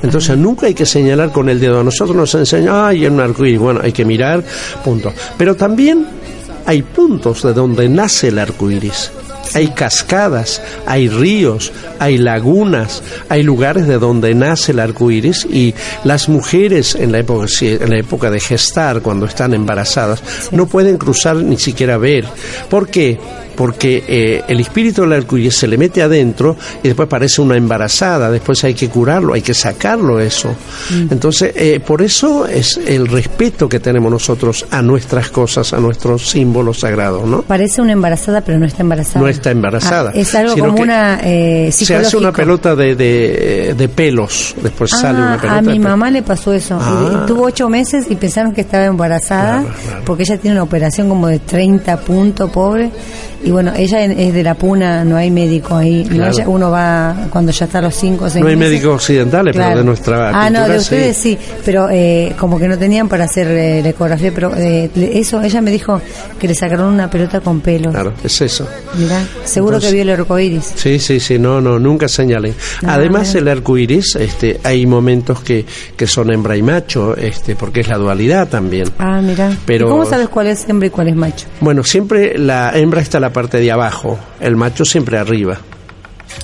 Entonces 0.05 0.39
nunca 0.39 0.69
hay 0.69 0.75
que 0.75 0.87
señalar 0.87 1.33
con 1.33 1.49
el 1.49 1.59
dedo. 1.59 1.81
A 1.81 1.83
nosotros 1.83 2.17
nos 2.17 2.33
enseñan, 2.37 2.69
ay, 2.73 3.07
en 3.07 3.15
un 3.15 3.21
arco 3.23 3.45
iris. 3.45 3.59
Bueno, 3.59 3.81
hay 3.83 3.91
que 3.91 4.05
mirar, 4.05 4.45
punto. 4.85 5.13
Pero 5.37 5.57
también 5.57 6.07
hay 6.67 6.83
puntos 6.83 7.43
de 7.43 7.55
donde 7.55 7.89
nace 7.89 8.29
el 8.29 8.39
arco 8.39 8.71
iris. 8.71 9.11
Hay 9.55 9.69
cascadas, 9.69 10.61
hay 10.87 11.09
ríos, 11.09 11.73
hay 12.01 12.19
lagunas, 12.19 13.03
hay 13.29 13.45
lugares 13.45 13.87
de 13.87 13.99
donde 13.99 14.35
nace 14.35 14.73
el 14.73 14.81
arco 14.81 15.11
iris 15.11 15.47
y 15.49 15.73
las 16.03 16.29
mujeres 16.29 16.97
en 16.97 17.13
la 17.13 17.21
época, 17.21 17.47
en 17.61 17.91
la 17.91 17.99
época 17.99 18.31
de 18.31 18.41
gestar, 18.41 19.03
cuando 19.03 19.27
están 19.27 19.55
embarazadas, 19.55 20.23
no 20.51 20.67
pueden 20.67 20.99
cruzar 20.99 21.37
ni 21.37 21.59
siquiera 21.59 21.97
ver. 21.97 22.27
¿Por 22.69 22.89
qué? 22.89 23.19
Porque 23.57 24.05
eh, 24.07 24.45
el 24.47 24.61
espíritu 24.61 25.03
del 25.03 25.15
arcoíris 25.15 25.57
se 25.57 25.67
le 25.67 25.79
mete 25.79 26.03
adentro 26.03 26.57
y 26.83 26.89
después 26.89 27.09
parece 27.09 27.41
una 27.41 27.57
embarazada, 27.57 28.31
después 28.31 28.63
hay 28.65 28.75
que 28.75 28.89
curarlo, 28.89 29.35
hay 29.35 29.43
que 29.43 29.55
sacarlo 29.55 30.21
eso. 30.21 30.55
Mm. 30.91 31.13
Entonces, 31.13 31.53
eh, 31.57 31.81
por 31.81 32.03
eso 32.03 32.47
es 32.47 32.77
el 32.77 33.09
respeto 33.09 33.69
que 33.69 33.81
tenemos 33.81 34.11
nosotros 34.13 34.67
a 34.71 34.83
nuestras 34.83 35.31
cosas, 35.31 35.73
a 35.73 35.79
nuestros 35.79 36.29
símbolos 36.29 36.81
sagrados, 36.81 37.27
¿no? 37.27 37.43
Parece 37.43 37.81
una 37.81 37.93
embarazada, 37.93 38.43
pero 38.43 38.59
no 38.59 38.67
está 38.67 38.83
embarazada. 38.83 39.21
No 39.21 39.29
está 39.29 39.51
embarazada. 39.51 40.11
Ah, 40.15 40.19
es 40.19 40.35
algo 40.35 40.57
como 40.57 40.83
una 40.83 41.21
eh, 41.23 41.71
Se 41.73 41.97
hace 41.97 42.17
una 42.17 42.33
pelota 42.33 42.77
de, 42.77 42.95
de, 42.95 43.89
pelos, 43.89 44.55
después 44.63 44.93
ah, 44.95 44.99
sale 44.99 45.19
una 45.19 45.41
pelota. 45.41 45.59
A 45.59 45.63
mi 45.63 45.79
mamá 45.79 46.11
le 46.11 46.23
pasó 46.23 46.53
eso. 46.53 46.79
Ah. 46.81 47.25
Tuvo 47.27 47.45
ocho 47.45 47.69
meses 47.69 48.07
y 48.11 48.17
pensaron 48.17 48.53
que 48.53 48.61
estaba 48.61 48.85
embarazada, 48.85 49.65
porque 50.05 50.25
ella 50.25 50.37
tiene 50.37 50.57
una 50.57 50.65
operación 50.65 51.09
como 51.09 51.29
de 51.29 51.39
30 51.39 51.97
puntos, 52.01 52.51
pobre 52.51 52.91
Y 53.47 53.51
bueno, 53.51 53.73
ella 53.77 54.05
es 54.05 54.35
de 54.35 54.43
la 54.43 54.55
Puna, 54.55 55.05
no 55.05 55.17
hay 55.17 55.31
médico 55.31 55.77
ahí. 55.77 56.05
¿no? 56.11 56.17
Claro. 56.31 56.51
Uno 56.51 56.71
va 56.71 57.15
cuando 57.31 57.53
ya 57.53 57.65
está 57.67 57.79
a 57.79 57.83
los 57.83 57.95
5 57.95 58.25
o 58.25 58.29
6 58.31 58.43
No 58.43 58.49
hay 58.51 58.57
médicos 58.57 58.95
occidentales, 58.97 59.55
pero 59.57 59.79
de 59.79 59.85
nuestra 59.85 60.31
Ah, 60.35 60.51
no, 60.51 60.69
de 60.69 60.79
ustedes 60.79 61.17
sí, 61.17 61.39
pero 61.65 61.89
eh, 61.91 62.35
como 62.39 62.59
que 62.59 62.67
no 62.69 62.77
tenían 62.77 63.09
para 63.09 63.25
hacer 63.25 63.47
eh, 63.49 63.81
la 63.83 63.91
ecografía, 63.91 64.33
pero 64.35 64.53
eh, 64.57 64.91
eso, 65.15 65.41
ella 65.41 65.61
me 65.61 65.71
dijo 65.71 66.01
que 66.39 66.49
le 66.49 66.55
sacaron 66.55 66.93
una 66.93 67.09
pelota 67.09 67.41
con 67.41 67.61
pelo. 67.61 67.91
Claro, 67.93 68.13
es 68.25 68.41
eso. 68.41 68.69
Mirá, 68.99 69.23
seguro 69.45 69.77
Entonces- 69.77 69.91
que 69.91 69.95
vio 69.95 70.03
el 70.13 70.21
arcoíris. 70.21 70.73
Sí, 70.75 70.99
sí, 70.99 71.21
sí, 71.21 71.39
no, 71.39 71.61
no, 71.61 71.79
nunca 71.79 72.09
señalé. 72.09 72.53
Ah, 72.85 72.95
Además, 72.95 73.29
mira. 73.29 73.41
el 73.41 73.49
arco 73.59 73.79
iris, 73.79 74.17
este, 74.17 74.59
hay 74.65 74.87
momentos 74.87 75.41
que, 75.41 75.65
que 75.97 76.07
son 76.07 76.33
hembra 76.33 76.57
y 76.57 76.63
macho, 76.63 77.17
este, 77.17 77.55
porque 77.55 77.81
es 77.81 77.89
la 77.89 77.97
dualidad 77.99 78.49
también. 78.49 78.89
Ah, 78.99 79.21
mira. 79.23 79.57
Pero- 79.67 79.87
¿Y 79.87 79.91
cómo 79.91 80.05
sabes 80.05 80.29
cuál 80.29 80.49
es 80.49 80.69
hembra 80.69 80.89
y 80.89 80.91
cuál 80.91 81.09
es 81.09 81.15
macho? 81.17 81.47
Bueno, 81.61 81.85
siempre 81.85 82.37
la 82.39 82.73
hembra 82.77 83.01
está 83.01 83.21
la 83.21 83.31
parte 83.37 83.59
de 83.59 83.71
abajo, 83.71 84.19
el 84.41 84.57
macho 84.57 84.87
siempre 84.87 85.19
arriba. 85.19 85.59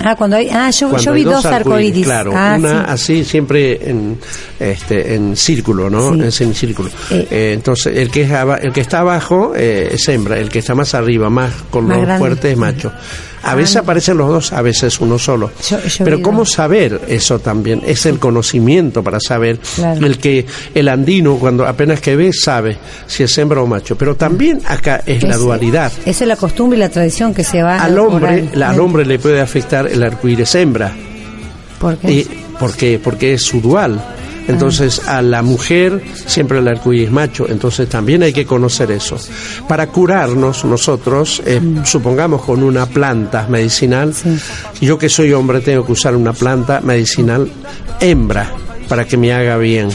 Ah, 0.05 0.15
cuando 0.15 0.37
hay, 0.37 0.51
ah, 0.51 0.69
yo, 0.71 0.91
Cuando 0.91 1.05
yo 1.07 1.13
vi 1.15 1.25
dos 1.25 1.47
arcoíris. 1.47 2.05
Claro, 2.05 2.33
ah, 2.37 2.57
una 2.59 2.85
sí. 2.85 2.91
así 2.93 3.25
siempre 3.25 3.81
en, 3.89 4.19
este, 4.61 5.15
en 5.15 5.35
círculo, 5.35 5.89
¿no? 5.89 6.13
Sí. 6.13 6.21
En 6.21 6.33
semicírculo. 6.33 6.91
Eh. 7.11 7.29
Eh, 7.31 7.53
entonces, 7.55 7.97
el 7.97 8.11
que, 8.11 8.23
es 8.25 8.31
el 8.61 8.73
que 8.75 8.83
está 8.83 8.99
abajo 8.99 9.55
eh, 9.57 9.89
es 9.93 10.07
hembra, 10.09 10.39
el 10.39 10.51
que 10.51 10.59
está 10.59 10.75
más 10.75 10.95
arriba, 10.95 11.31
más 11.31 11.51
con 11.71 11.87
Más 11.87 11.97
los 11.97 12.05
grande. 12.05 12.19
fuertes 12.19 12.53
es 12.53 12.59
macho. 12.59 12.93
A 13.45 13.55
veces 13.55 13.77
aparecen 13.77 14.17
los 14.19 14.29
dos, 14.29 14.53
a 14.53 14.63
veces 14.63 15.01
uno 15.01 15.19
solo. 15.19 15.51
Yo- 15.69 15.83
yo 15.85 16.05
Pero 16.05 16.23
¿cómo 16.23 16.45
saber 16.47 17.01
eso 17.09 17.39
también? 17.41 17.83
Es 17.87 18.07
el 18.07 18.19
conocimiento 18.19 19.03
para 19.03 19.19
saber. 19.21 19.59
Claro. 19.77 20.07
El 20.07 20.19
que 20.19 20.47
el 20.75 20.89
andino, 20.89 21.37
cuando 21.37 21.67
apenas 21.67 22.01
que 22.01 22.15
ve, 22.17 22.33
sabe 22.33 22.79
si 23.07 23.23
es 23.25 23.37
hembra 23.39 23.61
o 23.61 23.67
macho. 23.67 23.97
Pero 23.97 24.15
también 24.15 24.61
acá 24.67 25.03
es 25.07 25.23
la 25.25 25.37
dualidad. 25.37 25.93
Eso 26.07 26.25
es 26.25 26.29
la 26.29 26.37
costumbre 26.37 26.77
y 26.79 26.81
la 26.81 26.89
tradición 26.89 27.35
que 27.35 27.45
se 27.45 27.63
va 27.63 27.83
Al 27.83 27.99
hombre, 27.99 28.49
la- 28.55 28.71
al 28.71 28.81
hombre 28.81 29.05
le 29.05 29.19
puede 29.19 29.41
afectar 29.41 29.87
el 29.87 30.03
arcoíris 30.03 30.55
hembra. 30.55 30.93
¿Por 31.81 31.97
qué? 31.99 32.11
Y, 32.13 32.29
¿Por 32.59 32.77
qué? 32.77 33.01
Porque 33.03 33.35
es 33.35 33.43
su 33.43 33.61
dual. 33.61 34.01
Entonces, 34.49 35.01
a 35.07 35.23
la 35.23 35.43
mujer 35.43 36.03
siempre 36.27 36.59
el 36.59 36.69
arcoíris 36.69 37.11
macho, 37.11 37.47
entonces 37.49 37.89
también 37.89 38.23
hay 38.23 38.33
que 38.33 38.45
conocer 38.45 38.91
eso. 38.91 39.17
Para 39.69 39.87
curarnos 39.87 40.65
nosotros, 40.65 41.43
eh, 41.47 41.61
supongamos 41.85 42.43
con 42.43 42.63
una 42.63 42.87
planta 42.87 43.47
medicinal, 43.49 44.13
Sí. 44.15 44.37
yo 44.81 44.99
que 44.99 45.09
soy 45.09 45.33
hombre 45.33 45.61
tengo 45.61 45.87
que 45.87 45.93
usar 45.93 46.17
una 46.17 46.33
planta 46.33 46.81
medicinal 46.81 47.49
hembra 48.01 48.51
para 48.89 49.05
que 49.07 49.17
me 49.17 49.33
haga 49.33 49.57
bien. 49.59 49.89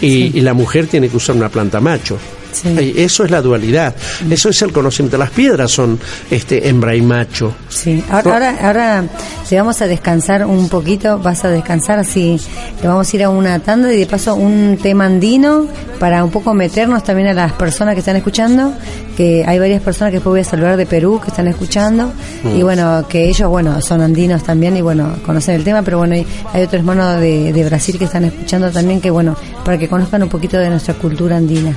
Y, 0.00 0.36
y 0.36 0.40
la 0.42 0.52
mujer 0.52 0.86
tiene 0.86 1.08
que 1.08 1.16
usar 1.16 1.34
una 1.36 1.48
planta 1.48 1.80
macho. 1.80 2.18
Sí. 2.52 2.94
Eso 2.96 3.24
es 3.24 3.30
la 3.30 3.40
dualidad, 3.42 3.94
eso 4.30 4.48
es 4.50 4.62
el 4.62 4.72
conocimiento. 4.72 5.18
Las 5.18 5.30
piedras 5.30 5.70
son 5.70 5.98
este 6.30 6.68
hembra 6.68 6.94
y 6.94 7.02
macho. 7.02 7.54
Sí, 7.68 8.02
ahora, 8.10 8.32
ahora, 8.32 8.56
ahora 8.62 9.04
te 9.48 9.56
vamos 9.56 9.80
a 9.82 9.86
descansar 9.86 10.46
un 10.46 10.68
poquito, 10.68 11.18
vas 11.18 11.44
a 11.44 11.50
descansar 11.50 11.98
así, 11.98 12.38
le 12.80 12.88
vamos 12.88 13.12
a 13.12 13.16
ir 13.16 13.24
a 13.24 13.30
una 13.30 13.58
tanda 13.58 13.92
y 13.92 13.98
de 13.98 14.06
paso 14.06 14.34
un 14.34 14.78
tema 14.80 15.06
andino 15.06 15.66
para 15.98 16.24
un 16.24 16.30
poco 16.30 16.54
meternos 16.54 17.04
también 17.04 17.28
a 17.28 17.34
las 17.34 17.52
personas 17.52 17.94
que 17.94 18.00
están 18.00 18.16
escuchando, 18.16 18.72
que 19.16 19.44
hay 19.46 19.58
varias 19.58 19.82
personas 19.82 20.10
que 20.10 20.16
después 20.16 20.32
voy 20.32 20.40
a 20.40 20.44
saludar 20.44 20.76
de 20.76 20.86
Perú 20.86 21.20
que 21.22 21.28
están 21.28 21.48
escuchando 21.48 22.12
Mm. 22.42 22.56
y 22.56 22.62
bueno, 22.62 23.04
que 23.08 23.28
ellos, 23.28 23.48
bueno, 23.48 23.80
son 23.80 24.00
andinos 24.00 24.42
también 24.42 24.76
y 24.76 24.80
bueno, 24.80 25.16
conocen 25.24 25.54
el 25.54 25.64
tema, 25.64 25.82
pero 25.82 25.98
bueno, 25.98 26.14
hay, 26.14 26.26
hay 26.52 26.62
otro 26.64 26.78
hermano 26.78 27.16
de, 27.16 27.52
de 27.52 27.64
Brasil 27.64 27.98
que 27.98 28.04
están 28.06 28.24
escuchando 28.24 28.70
también 28.70 29.00
que 29.00 29.10
bueno, 29.10 29.36
para 29.64 29.78
que 29.78 29.88
conozcan 29.88 30.22
un 30.22 30.28
poquito 30.28 30.58
de 30.58 30.68
nuestra 30.70 30.94
cultura 30.94 31.36
andina. 31.36 31.76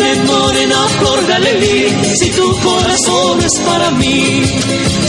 Dime 0.00 0.16
morena 0.24 0.88
flor 0.98 1.20
de 1.26 1.36
si 2.18 2.30
tu 2.30 2.58
corazón 2.60 3.38
es 3.42 3.60
para 3.66 3.90
mí. 3.90 4.42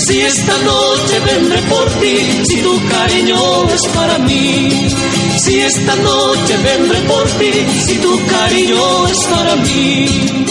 Si 0.05 0.19
esta 0.19 0.57
noche 0.57 1.19
vendré 1.21 1.61
por 1.61 1.89
ti, 2.01 2.17
si 2.43 2.61
tu 2.61 2.87
cariño 2.89 3.69
es 3.73 3.87
para 3.95 4.17
mí. 4.17 4.89
Si 5.37 5.61
esta 5.61 5.95
noche 5.95 6.57
vendré 6.57 6.99
por 7.07 7.23
ti, 7.39 7.51
si 7.85 7.95
tu 7.99 8.19
cariño 8.25 9.07
es 9.07 9.23
para 9.27 9.55
mí. 9.55 10.41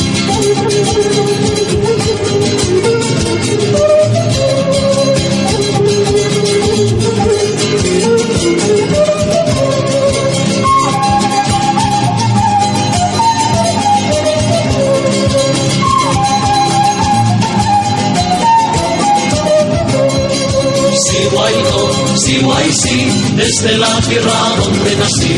Si 21.20 21.28
guay 21.28 21.54
no, 21.64 22.16
si 22.16 22.38
guay 22.38 22.72
sí, 22.72 23.12
desde 23.36 23.76
la 23.76 24.00
tierra 24.00 24.54
donde 24.56 24.96
nací. 24.96 25.36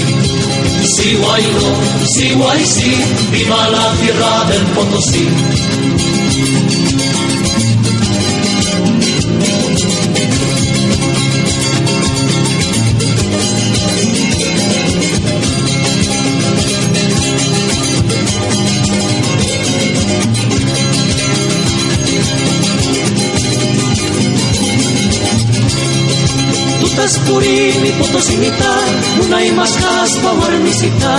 Τουρίνη 27.32 27.90
που 27.98 28.06
το 28.12 28.20
συνηθά, 28.28 28.76
μου 29.16 29.24
να 29.32 29.38
είμαστε 29.42 29.80
χάσπα 29.80 30.32
μισητά. 30.64 31.18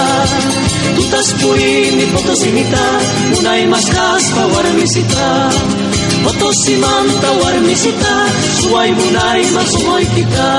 Του 0.96 1.04
τα 1.12 1.22
σπουρίνη 1.30 2.06
που 2.14 2.22
το 2.28 2.34
συνηθά, 2.42 2.88
μου 3.30 3.38
να 3.42 3.54
είμαστε 3.58 3.94
χάσπα 3.96 4.44
μισητά. 4.80 5.32
Ото 6.30 6.50
σημάντα 6.64 7.30
уармисита, 7.40 8.16
суай 8.60 8.90
мунай 8.98 9.42
мансумой 9.56 10.06
кита. 10.14 10.52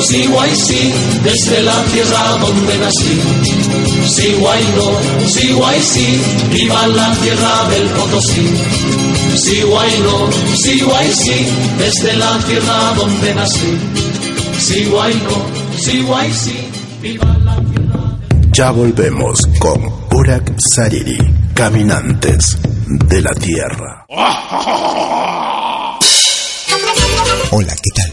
No, 0.04 0.10
si 0.10 0.28
guay 0.28 0.56
sí, 0.56 0.94
desde 1.24 1.62
la 1.64 1.84
tierra 1.86 2.38
donde 2.40 2.78
nací. 2.78 3.22
Si 4.08 4.34
guay 4.34 4.64
no, 4.76 5.28
si 5.28 5.54
guay 5.54 5.82
sí, 5.82 6.22
viva 6.52 6.88
la 6.88 7.16
tierra 7.16 7.70
del 7.70 7.88
Potosí. 7.90 8.50
Si 9.36 9.62
guay 9.62 10.00
no, 10.00 10.30
si 10.56 10.82
guay 10.82 11.12
sí, 11.14 11.48
desde 11.78 12.18
la 12.18 12.38
tierra 12.40 12.94
donde 12.96 13.36
nací. 13.36 13.78
Si 14.60 14.86
guay 14.86 15.14
no, 15.16 15.46
si 15.78 16.02
guay 16.02 16.34
sí, 16.34 16.68
viva 17.02 17.38
la 17.44 17.56
tierra 17.56 18.18
Ya 18.52 18.72
volvemos 18.72 19.40
con 19.60 19.82
Urak 20.12 20.54
Sariri, 20.76 21.18
Caminantes, 21.54 22.58
de 22.88 23.22
la 23.22 23.32
Tierra. 23.32 24.06
Hola, 27.52 27.76
¿qué 27.76 27.92
tal? 27.96 28.13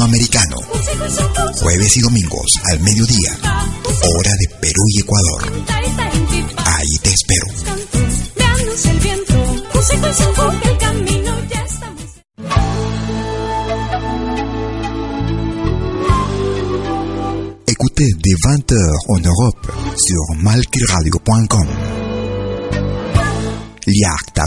Latinoamericano. 0.00 0.56
Jueves 1.60 1.96
y 1.96 2.00
domingos 2.00 2.46
al 2.72 2.80
mediodía. 2.80 3.36
Hora 3.84 4.30
de 4.38 4.56
Perú 4.60 4.82
y 4.88 5.00
Ecuador. 5.00 5.52
Ahí 6.64 6.98
te 7.02 7.10
espero. 7.10 7.46
Écoutez 17.66 18.08
des 18.22 18.36
20h 18.40 19.18
en 19.18 19.24
Europe 19.26 19.68
sur 19.96 20.36
malquiradio.com. 20.38 21.68
Liakta 23.86 24.46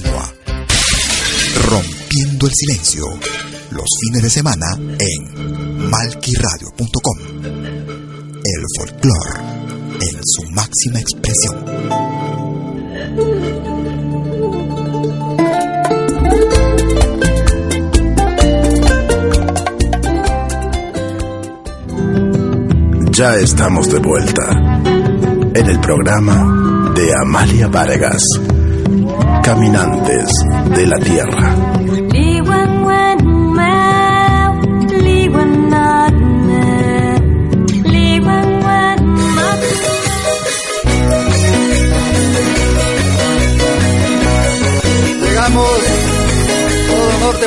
el 2.51 2.55
silencio. 2.55 3.05
Los 3.71 3.85
fines 4.01 4.23
de 4.23 4.29
semana 4.29 4.65
en 4.77 5.89
malquiradio.com. 5.89 7.17
El 8.43 8.65
folclore 8.77 9.39
en 10.01 10.19
su 10.23 10.43
máxima 10.51 10.99
expresión. 10.99 11.65
Ya 23.11 23.35
estamos 23.35 23.87
de 23.91 23.99
vuelta 23.99 24.51
en 25.53 25.69
el 25.69 25.79
programa 25.79 26.91
de 26.95 27.13
Amalia 27.21 27.67
Vargas. 27.67 28.23
Caminantes 29.43 30.29
de 30.75 30.87
la 30.87 30.97
Tierra. 30.97 31.70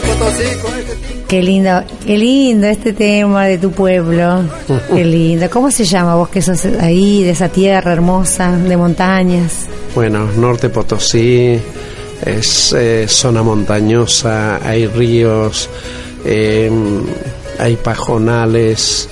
Potosí 0.01 0.45
con 0.63 0.79
este 0.79 1.25
Qué 1.29 1.43
lindo, 1.43 1.83
qué 2.07 2.19
lindo 2.19 2.67
este 2.67 2.93
tema 2.93 3.47
de 3.47 3.59
tu 3.59 3.73
pueblo. 3.73 4.45
Qué 4.93 5.05
lindo. 5.05 5.49
¿Cómo 5.51 5.71
se 5.71 5.85
llama 5.85 6.15
vos 6.15 6.29
que 6.29 6.43
sos 6.43 6.65
ahí, 6.81 7.23
de 7.23 7.31
esa 7.31 7.49
tierra 7.49 7.93
hermosa, 7.93 8.53
de 8.53 8.77
montañas? 8.77 9.67
Bueno, 9.95 10.29
Norte 10.37 10.69
Potosí 10.69 11.59
es 12.25 12.73
eh, 12.73 13.07
zona 13.09 13.43
montañosa, 13.43 14.61
hay 14.67 14.87
ríos, 14.87 15.69
eh, 16.25 16.71
hay 17.59 17.77
pajonales, 17.77 19.09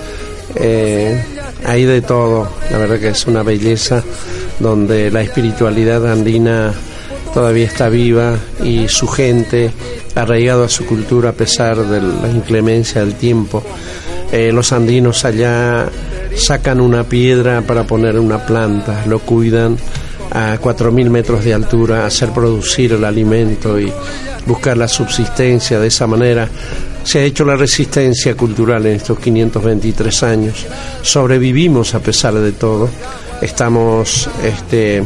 eh, 0.55 1.24
hay 1.64 1.85
de 1.85 2.03
todo. 2.03 2.49
La 2.70 2.78
verdad 2.78 3.01
que 3.01 3.09
es 3.09 3.26
una 3.26 3.43
belleza 3.43 4.03
donde 4.59 5.11
la 5.11 5.22
espiritualidad 5.22 6.11
andina 6.11 6.72
todavía 7.35 7.66
está 7.66 7.89
viva 7.89 8.37
y 8.62 8.87
su 8.89 9.09
gente 9.09 9.70
arraigado 10.15 10.65
a 10.65 10.69
su 10.69 10.85
cultura 10.87 11.31
a 11.31 11.33
pesar 11.33 11.77
de 11.77 12.01
la 12.01 12.29
inclemencia 12.29 13.05
del 13.05 13.15
tiempo. 13.15 13.63
los 14.33 14.73
andinos 14.73 15.25
allá 15.25 15.89
sacan 16.37 16.81
una 16.81 17.05
piedra 17.05 17.63
para 17.63 17.87
poner 17.87 18.19
una 18.19 18.45
planta, 18.45 19.05
lo 19.07 19.19
cuidan 19.19 19.77
a 20.31 20.59
4.000 20.59 21.11
metros 21.11 21.45
de 21.45 21.53
altura, 21.53 22.07
hacer 22.07 22.31
producir 22.31 22.95
el 22.95 23.05
alimento 23.05 23.79
y 23.79 23.93
buscar 24.47 24.77
la 24.77 24.89
subsistencia 24.89 25.79
de 25.79 25.89
esa 25.89 26.07
manera. 26.07 26.49
Se 27.05 27.19
ha 27.19 27.25
hecho 27.25 27.45
la 27.45 27.57
resistencia 27.57 28.35
cultural 28.35 28.87
en 28.87 28.97
estos 28.97 29.19
523 29.19 30.23
años. 30.23 30.67
Sobrevivimos 31.03 31.95
a 31.95 32.01
pesar 32.01 32.35
de 32.35 32.53
todo. 32.53 32.89
Estamos 33.43 34.31
este, 34.43 35.03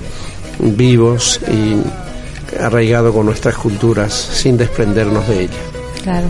vivos 0.61 1.41
y 1.51 2.06
arraigados 2.61 3.15
con 3.15 3.27
nuestras 3.27 3.57
culturas 3.57 4.13
sin 4.13 4.57
desprendernos 4.57 5.29
de 5.29 5.43
ellas. 5.43 5.57
Claro. 6.03 6.27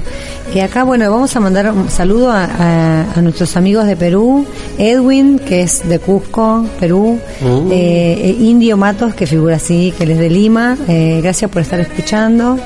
Y 0.55 0.61
acá, 0.61 0.85
bueno, 0.85 1.11
vamos 1.11 1.37
a 1.37 1.41
mandar 1.41 1.71
un 1.71 1.91
saludo 1.91 2.31
a, 2.33 3.05
nuestros 3.21 3.57
amigos 3.57 3.87
de 3.87 3.95
Perú, 3.95 4.47
Edwin, 4.79 5.39
que 5.39 5.63
es 5.63 5.87
de 5.87 5.99
Cusco, 5.99 6.65
Perú, 6.81 7.19
mm. 7.41 7.73
eh, 7.73 8.13
eh, 8.23 8.37
Indio 8.41 8.77
Matos, 8.79 9.15
que 9.15 9.27
figura 9.27 9.57
así, 9.57 9.93
que 9.97 10.05
él 10.05 10.13
es 10.13 10.19
de 10.19 10.31
Lima, 10.31 10.79
eh, 10.89 11.21
gracias 11.23 11.51
por 11.51 11.61
estar 11.61 11.79
escuchando. 11.81 12.59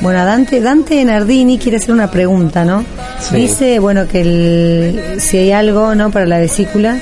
Bueno, 0.00 0.24
Dante, 0.24 0.60
Dante 0.60 1.04
Nardini 1.04 1.58
quiere 1.58 1.76
hacer 1.76 1.92
una 1.92 2.10
pregunta, 2.10 2.64
¿no? 2.64 2.84
Dice, 3.32 3.78
bueno, 3.78 4.08
que 4.08 4.20
el, 4.22 5.20
si 5.20 5.36
hay 5.36 5.52
algo, 5.52 5.94
¿no? 5.94 6.10
Para 6.10 6.26
la 6.26 6.38
vesícula, 6.38 6.98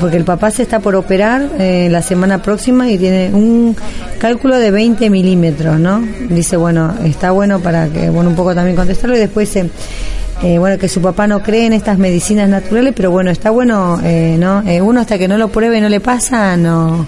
porque 0.00 0.16
el 0.16 0.24
papá 0.24 0.50
se 0.50 0.62
está 0.62 0.80
por 0.80 0.94
operar 0.94 1.50
eh, 1.58 1.88
la 1.90 2.02
semana 2.02 2.42
próxima 2.42 2.90
y 2.90 2.98
tiene 2.98 3.30
un 3.32 3.76
cálculo 4.18 4.58
de 4.58 4.70
20 4.70 5.10
milímetros, 5.10 5.78
¿no? 5.78 6.02
Dice, 6.28 6.56
bueno, 6.56 6.94
está 7.04 7.30
bueno 7.30 7.60
para 7.60 7.88
que, 7.88 8.10
bueno, 8.10 8.30
un 8.30 8.36
poco 8.36 8.54
también 8.54 8.76
contestarlo 8.76 9.16
y 9.16 9.20
después 9.20 9.54
eh, 9.56 10.58
bueno, 10.58 10.78
que 10.78 10.88
su 10.88 11.00
papá 11.00 11.26
no 11.26 11.42
cree 11.42 11.66
en 11.66 11.72
estas 11.72 11.98
medicinas 11.98 12.48
naturales, 12.48 12.94
pero 12.96 13.10
bueno, 13.10 13.30
está 13.30 13.50
bueno, 13.50 14.00
eh, 14.02 14.36
¿no? 14.38 14.62
uno 14.82 15.00
hasta 15.00 15.18
que 15.18 15.28
no 15.28 15.36
lo 15.36 15.48
pruebe 15.48 15.78
y 15.78 15.80
no 15.80 15.88
le 15.88 16.00
pasa, 16.00 16.56
no, 16.56 17.06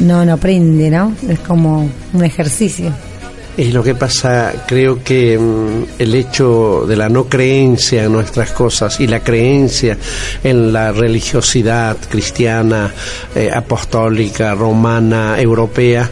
no, 0.00 0.24
no 0.24 0.32
aprende, 0.32 0.90
¿no? 0.90 1.14
Es 1.28 1.40
como 1.40 1.88
un 2.12 2.24
ejercicio. 2.24 2.92
Y 3.56 3.70
lo 3.70 3.82
que 3.82 3.94
pasa, 3.94 4.52
creo 4.66 5.04
que 5.04 5.38
mm, 5.38 6.00
el 6.00 6.14
hecho 6.14 6.86
de 6.88 6.96
la 6.96 7.10
no 7.10 7.26
creencia 7.26 8.04
en 8.04 8.12
nuestras 8.12 8.52
cosas 8.52 8.98
y 8.98 9.06
la 9.06 9.20
creencia 9.20 9.98
en 10.42 10.72
la 10.72 10.90
religiosidad 10.90 11.98
cristiana, 12.08 12.90
eh, 13.34 13.50
apostólica, 13.54 14.54
romana, 14.54 15.38
europea, 15.38 16.08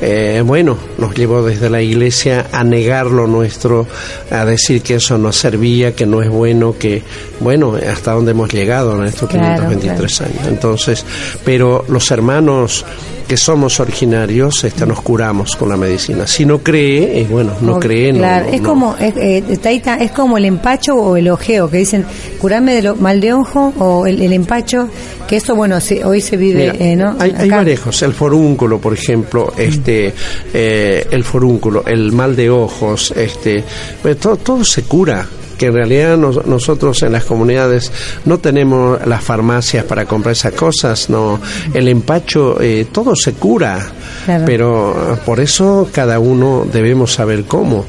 eh, 0.00 0.40
bueno, 0.44 0.78
nos 0.98 1.14
llevó 1.14 1.42
desde 1.42 1.68
la 1.68 1.82
iglesia 1.82 2.46
a 2.52 2.62
negar 2.62 3.06
lo 3.06 3.26
nuestro, 3.26 3.88
a 4.30 4.44
decir 4.44 4.82
que 4.82 4.96
eso 4.96 5.18
no 5.18 5.32
servía, 5.32 5.96
que 5.96 6.06
no 6.06 6.22
es 6.22 6.28
bueno, 6.28 6.76
que, 6.78 7.02
bueno, 7.40 7.74
hasta 7.74 8.12
donde 8.12 8.30
hemos 8.30 8.52
llegado 8.52 8.96
en 9.00 9.06
estos 9.06 9.28
Claro, 9.28 9.68
523 9.68 10.20
años. 10.20 10.46
Entonces, 10.46 11.04
pero 11.44 11.84
los 11.88 12.08
hermanos 12.12 12.84
que 13.24 13.36
somos 13.36 13.80
originarios, 13.80 14.62
este, 14.64 14.86
nos 14.86 15.00
curamos 15.02 15.56
con 15.56 15.68
la 15.68 15.76
medicina. 15.76 16.26
Si 16.26 16.44
no 16.44 16.58
cree, 16.58 17.20
eh, 17.20 17.26
bueno, 17.30 17.52
no 17.60 17.80
cree, 17.80 18.12
no- 18.12 18.18
Claro, 18.20 18.46
no- 18.46 18.52
es 18.52 18.60
no. 18.62 18.68
como 18.68 18.96
es, 18.96 19.14
eh, 19.16 19.58
Taita, 19.62 19.96
es 19.96 20.10
como 20.12 20.36
el 20.38 20.44
empacho 20.44 20.94
o 20.94 21.16
el 21.16 21.28
ojeo, 21.28 21.70
que 21.70 21.78
dicen 21.78 22.04
curarme 22.40 22.74
del 22.80 22.94
mal 22.96 23.20
de 23.20 23.32
ojo 23.32 23.72
o 23.78 24.06
el, 24.06 24.20
el 24.22 24.32
empacho, 24.32 24.88
que 25.26 25.36
eso, 25.36 25.54
bueno, 25.54 25.80
se- 25.80 26.04
hoy 26.04 26.20
se 26.20 26.36
vive, 26.36 26.72
Mira, 26.72 26.84
eh, 26.84 26.96
¿no? 26.96 27.16
Hay, 27.18 27.34
hay 27.36 27.48
parejos, 27.50 28.02
el 28.02 28.12
forúnculo, 28.12 28.78
por 28.78 28.92
ejemplo, 28.94 29.52
este, 29.56 30.12
eh, 30.52 31.06
el 31.10 31.24
forúnculo, 31.24 31.84
el 31.86 32.12
mal 32.12 32.36
de 32.36 32.50
ojos, 32.50 33.12
este, 33.16 33.64
pues, 34.02 34.18
todo, 34.18 34.36
todo 34.36 34.64
se 34.64 34.82
cura. 34.82 35.26
Que 35.58 35.66
en 35.66 35.74
realidad 35.74 36.16
nos- 36.16 36.44
nosotros 36.46 37.02
en 37.02 37.12
las 37.12 37.24
comunidades 37.24 37.92
no 38.24 38.38
tenemos 38.38 39.04
las 39.06 39.22
farmacias 39.22 39.84
para 39.84 40.04
comprar 40.06 40.32
esas 40.32 40.52
cosas, 40.52 41.08
no. 41.10 41.40
El 41.72 41.88
empacho, 41.88 42.60
eh, 42.60 42.86
todo 42.90 43.14
se 43.16 43.32
cura, 43.34 43.78
Claro. 44.24 44.44
pero 44.46 45.18
por 45.24 45.40
eso 45.40 45.88
cada 45.92 46.18
uno 46.18 46.66
debemos 46.72 47.12
saber 47.12 47.44
cómo. 47.44 47.84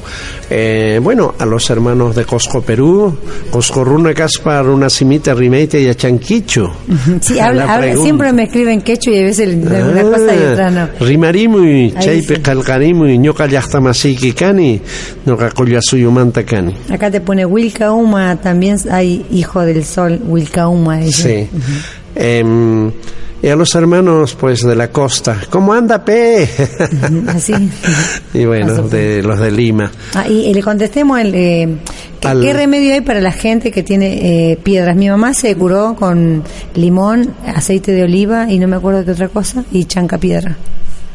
Eh, 0.48 1.00
bueno, 1.02 1.34
a 1.38 1.44
los 1.44 1.68
hermanos 1.70 2.14
de 2.14 2.24
Cosco 2.24 2.62
Perú, 2.62 3.16
Cosco 3.50 3.82
Runa 3.84 4.14
Caspar, 4.14 4.68
una 4.68 4.88
simita 4.88 5.34
rimeite 5.34 5.80
y 5.80 5.88
a 5.88 5.94
Chanquicho. 5.94 6.70
Sí, 7.20 7.38
habla- 7.40 7.94
siempre 7.96 8.32
me 8.32 8.44
escriben 8.44 8.80
quechua 8.82 9.12
y 9.12 9.18
a 9.20 9.24
veces 9.24 9.54
una 9.54 10.02
cosa 10.02 10.34
y 10.36 10.52
otra 10.52 10.70
no. 10.70 10.88
Rimarimuy, 11.00 11.92
Ahí 11.96 12.04
chaype 12.04 12.36
sí. 12.36 12.42
qalqarimuy, 12.42 13.18
ñoqa 13.18 13.46
llaqtamasiyki 13.48 14.32
kani, 14.32 14.80
ñoqa 15.26 15.50
qullasuymanta 15.50 16.44
kani. 16.44 16.74
Acá 16.90 17.10
te 17.10 17.20
pone 17.20 17.44
Wilcauma, 17.60 18.36
también 18.36 18.76
hay 18.90 19.24
hijo 19.30 19.62
del 19.62 19.82
sol, 19.84 20.20
Wilcauma. 20.28 21.00
Sí. 21.10 21.48
Em, 22.14 22.92
y 23.42 23.48
a 23.48 23.56
los 23.56 23.74
hermanos, 23.74 24.34
pues, 24.38 24.62
de 24.62 24.76
la 24.76 24.88
costa, 24.90 25.38
¿cómo 25.48 25.72
anda, 25.72 26.04
pe? 26.04 26.46
Así. 27.28 27.54
y 28.34 28.44
bueno, 28.44 28.82
de 28.82 29.22
los 29.22 29.38
de 29.38 29.50
Lima. 29.50 29.90
Ah, 30.14 30.26
y, 30.28 30.46
y 30.50 30.54
le 30.54 30.62
contestemos 30.62 31.18
el, 31.18 31.34
eh, 31.34 31.68
¿qué, 32.20 32.28
Al- 32.28 32.42
qué 32.42 32.52
remedio 32.52 32.92
hay 32.92 33.00
para 33.00 33.20
la 33.20 33.32
gente 33.32 33.70
que 33.70 33.82
tiene 33.82 34.52
eh, 34.52 34.56
piedras? 34.62 34.94
Mi 34.96 35.08
mamá 35.08 35.32
se 35.32 35.54
curó 35.54 35.94
con 35.98 36.42
limón, 36.74 37.34
aceite 37.46 37.92
de 37.92 38.02
oliva 38.04 38.50
y 38.50 38.58
no 38.58 38.68
me 38.68 38.76
acuerdo 38.76 39.02
qué 39.04 39.12
otra 39.12 39.28
cosa, 39.28 39.64
y 39.72 39.84
chanca 39.86 40.18
piedra. 40.18 40.56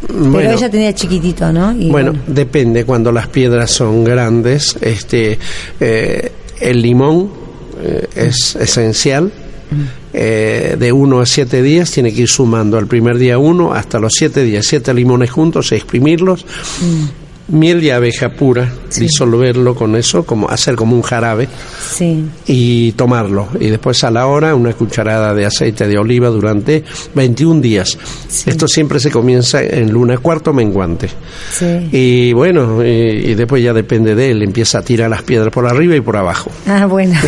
Pero 0.08 0.30
Bueno, 0.32 0.52
ella 0.52 0.70
tenía 0.70 0.94
chiquitito, 0.94 1.52
¿no? 1.52 1.72
Y 1.74 1.90
bueno, 1.90 2.14
depende, 2.28 2.86
cuando 2.86 3.12
las 3.12 3.28
piedras 3.28 3.72
son 3.72 4.04
grandes, 4.04 4.78
este, 4.82 5.38
eh, 5.80 6.32
el 6.60 6.82
limón 6.82 7.30
eh, 7.82 8.08
es 8.16 8.56
esencial. 8.56 9.32
Eh, 10.14 10.76
de 10.78 10.92
uno 10.92 11.22
a 11.22 11.26
siete 11.26 11.62
días 11.62 11.90
tiene 11.90 12.14
que 12.14 12.24
ir 12.24 12.28
sumando 12.28 12.78
al 12.78 12.88
primer 12.88 13.18
día 13.18 13.38
uno 13.38 13.72
hasta 13.72 14.00
los 14.00 14.12
siete 14.14 14.44
días, 14.44 14.66
siete 14.68 14.94
limones 14.94 15.32
juntos, 15.32 15.72
exprimirlos, 15.72 16.46
miel 17.52 17.84
y 17.84 17.90
abeja 17.90 18.30
pura, 18.30 18.72
disolverlo 18.98 19.76
con 19.76 19.96
eso, 19.96 20.24
como 20.26 20.50
hacer 20.50 20.76
como 20.76 20.96
un 20.96 21.02
jarabe 21.02 21.48
Sí. 21.94 22.26
y 22.48 22.92
tomarlo. 22.94 23.48
Y 23.60 23.68
después 23.68 24.04
a 24.04 24.12
la 24.12 24.26
hora 24.28 24.56
una 24.56 24.74
cucharada 24.74 25.34
de 25.34 25.46
aceite 25.46 25.88
de 25.88 25.98
oliva 25.98 26.30
durante 26.30 26.84
21 27.16 27.62
días. 27.62 27.98
Esto 28.46 28.68
siempre 28.68 29.00
se 29.00 29.12
comienza 29.12 29.62
en 29.62 29.92
luna 29.92 30.18
cuarto 30.18 30.54
menguante. 30.54 31.10
Y 31.92 32.34
bueno, 32.34 32.84
y, 32.86 32.88
y 33.32 33.36
después 33.36 33.64
ya 33.64 33.74
depende 33.74 34.16
de 34.16 34.32
él, 34.32 34.42
empieza 34.44 34.80
a 34.80 34.82
tirar 34.82 35.10
las 35.10 35.24
piedras 35.24 35.52
por 35.54 35.68
arriba 35.68 35.96
y 35.96 36.02
por 36.02 36.18
abajo. 36.18 36.50
Ah, 36.68 36.86
bueno. 36.86 37.20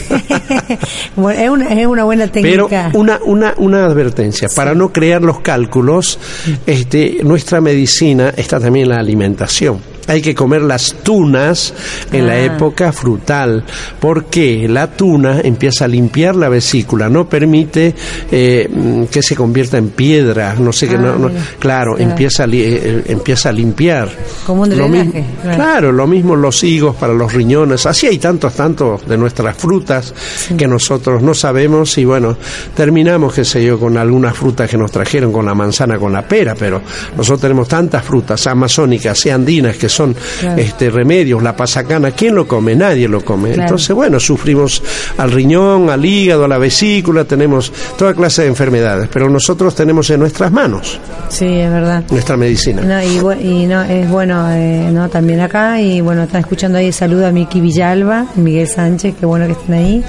bueno 1.16 1.40
es, 1.42 1.50
una, 1.50 1.68
es 1.82 1.88
una 1.88 2.04
buena 2.04 2.28
Pero 2.32 2.68
técnica. 2.68 2.92
una, 2.94 3.20
una, 3.26 3.54
una 3.58 3.86
advertencia, 3.86 4.48
para 4.56 4.74
no 4.74 4.92
crear 4.92 5.22
los 5.22 5.40
cálculos, 5.42 6.20
este, 6.66 7.18
nuestra 7.24 7.62
medicina 7.62 8.34
está 8.36 8.60
también 8.60 8.86
en 8.86 8.90
la 8.92 9.00
alimentación. 9.00 9.93
Hay 10.08 10.22
que 10.22 10.36
comer 10.36 10.62
las 10.62 10.94
tunas 11.04 11.74
en 12.12 12.28
la 12.28 12.34
Ah. 12.34 12.40
época 12.44 12.92
frutal, 12.92 13.64
porque 14.00 14.68
la 14.68 14.88
tuna 14.88 15.40
empieza 15.42 15.86
a 15.86 15.88
limpiar 15.88 16.36
la 16.36 16.50
vesícula, 16.50 17.10
no 17.10 17.28
permite 17.30 17.96
eh, 18.32 18.68
mm, 18.70 19.06
que 19.06 19.22
se 19.22 19.36
convierta 19.36 19.78
en 19.78 19.90
piedra, 19.90 20.56
no 20.60 20.74
sé 20.74 20.88
qué, 20.88 20.96
Ah, 20.96 21.00
no, 21.00 21.16
no- 21.18 21.30
mira. 21.30 21.42
claro, 21.60 21.96
Claro. 21.96 21.98
empieza 21.98 22.44
a, 22.44 22.48
li- 22.48 22.64
eh, 22.64 23.04
empieza 23.08 23.50
a 23.50 23.52
limpiar. 23.52 24.10
Como 24.46 24.64
un 24.64 24.70
Lo 24.70 24.76
drenaje, 24.76 25.06
mismo- 25.06 25.24
claro. 25.42 25.56
claro, 25.58 25.92
lo 25.92 26.08
mismo 26.08 26.36
los 26.36 26.64
higos 26.64 26.96
para 26.96 27.14
los 27.14 27.32
riñones, 27.34 27.86
así 27.86 28.08
hay 28.08 28.18
tantos, 28.18 28.54
tantos 28.54 29.06
de 29.08 29.18
nuestras 29.18 29.56
frutas 29.58 30.14
que 30.58 30.68
nosotros 30.68 31.22
no 31.22 31.34
sabemos 31.34 31.98
y 31.98 32.06
bueno, 32.06 32.36
terminamos, 32.76 33.34
qué 33.34 33.46
sé 33.46 33.64
yo, 33.64 33.80
con 33.80 33.98
algunas 33.98 34.36
frutas 34.36 34.70
que 34.70 34.78
nos 34.78 34.92
trajeron, 34.92 35.32
con 35.32 35.46
la 35.46 35.54
manzana, 35.56 35.98
con 35.98 36.12
la 36.14 36.22
pera, 36.28 36.56
pero 36.56 36.82
nosotros 37.16 37.42
tenemos 37.42 37.68
tantas 37.68 38.04
frutas 38.04 38.46
amazónicas 38.48 39.26
y 39.26 39.30
andinas 39.30 39.78
que 39.78 39.90
son 39.94 40.16
Claro. 40.40 40.62
este 40.62 40.90
remedios, 40.90 41.42
la 41.44 41.56
pasacana, 41.56 42.12
¿quién 42.12 42.36
lo 42.36 42.48
come? 42.48 42.76
Nadie 42.76 43.08
lo 43.08 43.24
come. 43.24 43.50
Claro. 43.50 43.64
Entonces, 43.64 43.96
bueno, 43.96 44.20
sufrimos 44.20 44.82
al 45.18 45.32
riñón, 45.32 45.90
al 45.90 46.04
hígado, 46.06 46.46
a 46.46 46.48
la 46.48 46.58
vesícula, 46.58 47.24
tenemos 47.26 47.72
toda 47.98 48.14
clase 48.14 48.44
de 48.44 48.48
enfermedades, 48.50 49.10
pero 49.12 49.30
nosotros 49.30 49.76
tenemos 49.76 50.10
en 50.10 50.20
nuestras 50.20 50.52
manos 50.52 51.00
Sí, 51.30 51.46
es 51.46 51.70
verdad. 51.72 52.04
nuestra 52.10 52.38
medicina. 52.38 52.82
No, 52.82 53.02
y, 53.02 53.38
y 53.46 53.66
no, 53.66 53.84
es 53.84 54.10
bueno, 54.10 54.48
eh, 54.52 54.90
¿no? 54.92 55.10
También 55.10 55.40
acá, 55.40 55.80
y 55.82 56.02
bueno, 56.02 56.24
están 56.24 56.42
escuchando 56.42 56.78
ahí, 56.78 56.92
saludo 56.92 57.28
a 57.28 57.32
Miki 57.32 57.62
Villalba, 57.62 58.26
Miguel 58.36 58.68
Sánchez, 58.68 59.16
qué 59.20 59.26
bueno 59.26 59.46
que 59.46 59.54
estén 59.54 59.74
ahí, 59.76 60.04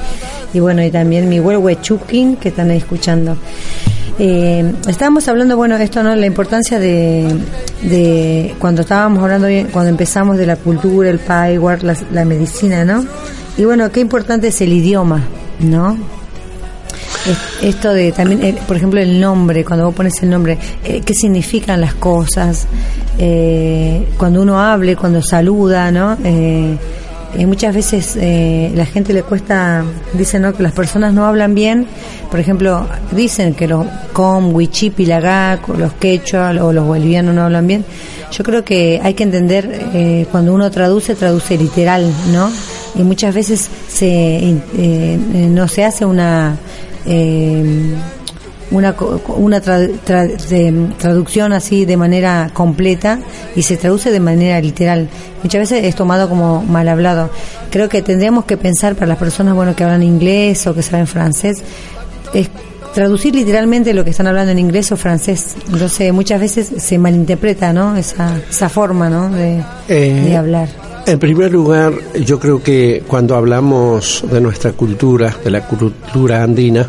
y 0.53 0.61
bueno, 0.61 0.83
y 0.85 0.91
también 0.91 1.29
Miguel 1.29 1.59
Huechuquín, 1.59 2.37
que 2.37 2.49
están 2.49 2.71
ahí 2.71 2.79
escuchando. 2.79 3.37
Eh, 4.19 4.73
estábamos 4.87 5.27
hablando, 5.27 5.57
bueno, 5.57 5.77
esto, 5.77 6.03
¿no? 6.05 6.15
La 6.15 6.27
importancia 6.27 6.79
de, 6.79 7.27
de 7.85 8.55
cuando 8.59 8.83
estábamos 8.83 9.23
hablando, 9.23 9.47
cuando 9.73 9.91
empezamos 9.91 10.37
de 10.39 10.47
la 10.47 10.57
cultura, 10.57 11.11
el 11.11 11.19
paiwar, 11.19 11.83
la, 11.85 11.97
la 12.13 12.25
medicina, 12.25 12.85
¿no? 12.85 13.05
Y 13.57 13.65
bueno, 13.65 13.91
qué 13.93 14.01
importante 14.01 14.49
es 14.49 14.61
el 14.61 14.73
idioma, 14.73 15.23
¿no? 15.61 15.97
Es- 17.27 17.63
Esto 17.65 17.93
de 17.93 18.13
también, 18.13 18.43
eh, 18.43 18.55
por 18.67 18.77
ejemplo, 18.77 19.01
el 19.01 19.21
nombre, 19.21 19.65
cuando 19.65 19.87
vos 19.87 19.95
pones 19.95 20.23
el 20.23 20.31
nombre, 20.31 20.59
eh, 20.85 21.01
¿qué 21.05 21.15
significan 21.15 21.81
las 21.81 21.95
cosas? 21.95 22.67
Eh, 23.19 24.09
cuando 24.19 24.43
uno 24.43 24.61
hable, 24.61 24.97
cuando 24.97 25.23
saluda, 25.23 25.91
¿no? 25.91 26.17
Eh, 26.25 26.77
eh, 27.37 27.47
muchas 27.47 27.75
veces 27.75 28.17
eh, 28.21 28.71
la 28.75 28.87
gente 28.87 29.13
le 29.13 29.23
cuesta, 29.23 29.85
dicen 30.13 30.43
¿no? 30.43 30.53
que 30.55 30.63
las 30.63 30.73
personas 30.73 31.13
no 31.13 31.27
hablan 31.27 31.55
bien, 31.55 31.87
por 32.31 32.41
ejemplo, 32.41 32.87
dicen 33.13 33.55
que 33.55 33.67
los 33.69 33.87
com, 34.13 34.55
wichipi, 34.55 35.07
lagac, 35.07 35.69
los 35.69 35.93
quechua 35.95 36.51
o 36.63 36.73
los 36.73 36.87
bolivianos 36.87 37.35
no 37.35 37.43
hablan 37.43 37.67
bien. 37.67 37.85
Yo 38.33 38.43
creo 38.43 38.65
que 38.65 39.01
hay 39.03 39.15
que 39.15 39.23
entender, 39.23 39.91
eh, 39.95 40.27
cuando 40.33 40.53
uno 40.55 40.71
traduce, 40.71 41.15
traduce 41.15 41.57
literal, 41.57 42.11
¿no? 42.33 42.51
Y 42.97 43.03
muchas 43.03 43.35
veces 43.35 43.69
se, 43.89 44.07
eh, 44.09 44.57
eh, 44.77 45.19
no 45.51 45.69
se 45.69 45.85
hace 45.85 46.05
una... 46.05 46.57
eh, 47.07 47.95
una, 48.71 48.95
una 49.37 49.61
tra- 49.63 49.91
tra- 50.07 50.27
de- 50.49 50.89
traducción 50.99 51.53
así 51.53 51.85
de 51.85 51.97
manera 51.97 52.51
completa 52.53 53.19
y 53.55 53.63
se 53.63 53.77
traduce 53.77 54.11
de 54.11 54.21
manera 54.21 54.61
literal. 54.61 55.09
Muchas 55.43 55.61
veces 55.61 55.85
es 55.85 55.95
tomado 55.95 56.29
como 56.29 56.63
mal 56.63 56.89
hablado. 56.89 57.31
Creo 57.71 57.89
que 57.89 58.03
tendríamos 58.03 58.45
que 58.47 58.57
pensar 58.57 58.95
para 58.95 59.07
las 59.09 59.19
personas 59.19 59.55
bueno 59.55 59.77
que 59.77 59.85
hablan 59.85 60.03
inglés 60.03 60.67
o 60.67 60.75
que 60.75 60.83
saben 60.83 61.07
francés, 61.07 61.63
es 62.33 62.49
traducir 62.95 63.35
literalmente 63.35 63.93
lo 63.93 64.05
que 64.05 64.11
están 64.11 64.27
hablando 64.29 64.53
en 64.53 64.59
inglés 64.59 64.91
o 64.93 64.97
francés. 64.97 65.55
Entonces 65.71 66.13
muchas 66.13 66.41
veces 66.41 66.71
se 66.79 66.97
malinterpreta 66.99 67.73
¿no? 67.73 67.97
esa, 67.97 68.39
esa 68.49 68.69
forma 68.69 69.11
¿no? 69.11 69.31
de, 69.31 69.63
Eh, 69.89 70.23
de 70.27 70.37
hablar. 70.37 70.69
En 71.07 71.19
primer 71.19 71.53
lugar, 71.53 71.93
yo 72.25 72.41
creo 72.41 72.63
que 72.63 73.03
cuando 73.07 73.37
hablamos 73.37 74.25
de 74.31 74.41
nuestra 74.41 74.73
cultura, 74.73 75.37
de 75.45 75.51
la 75.51 75.67
cultura 75.67 76.43
andina, 76.43 76.87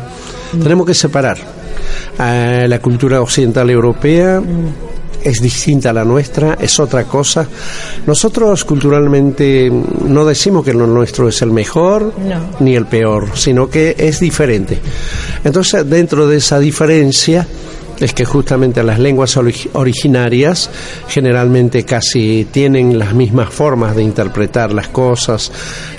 tenemos 0.62 0.86
que 0.86 0.94
separar. 0.94 1.36
La 2.18 2.78
cultura 2.80 3.20
occidental 3.20 3.70
europea 3.70 4.42
es 5.22 5.40
distinta 5.42 5.90
a 5.90 5.92
la 5.92 6.04
nuestra, 6.04 6.56
es 6.60 6.78
otra 6.78 7.04
cosa. 7.04 7.46
Nosotros 8.06 8.64
culturalmente 8.64 9.70
no 10.06 10.24
decimos 10.24 10.64
que 10.64 10.72
lo 10.72 10.86
nuestro 10.86 11.28
es 11.28 11.42
el 11.42 11.50
mejor 11.50 12.12
No. 12.18 12.50
ni 12.60 12.76
el 12.76 12.86
peor, 12.86 13.30
sino 13.34 13.68
que 13.68 13.96
es 13.98 14.20
diferente. 14.20 14.78
Entonces, 15.42 15.88
dentro 15.88 16.28
de 16.28 16.36
esa 16.36 16.60
diferencia, 16.60 17.46
es 18.00 18.12
que 18.12 18.24
justamente 18.24 18.82
las 18.82 18.98
lenguas 18.98 19.36
ori- 19.36 19.68
originarias 19.72 20.70
generalmente 21.08 21.84
casi 21.84 22.46
tienen 22.50 22.98
las 22.98 23.14
mismas 23.14 23.48
formas 23.50 23.96
de 23.96 24.02
interpretar 24.02 24.72
las 24.72 24.88
cosas 24.88 25.50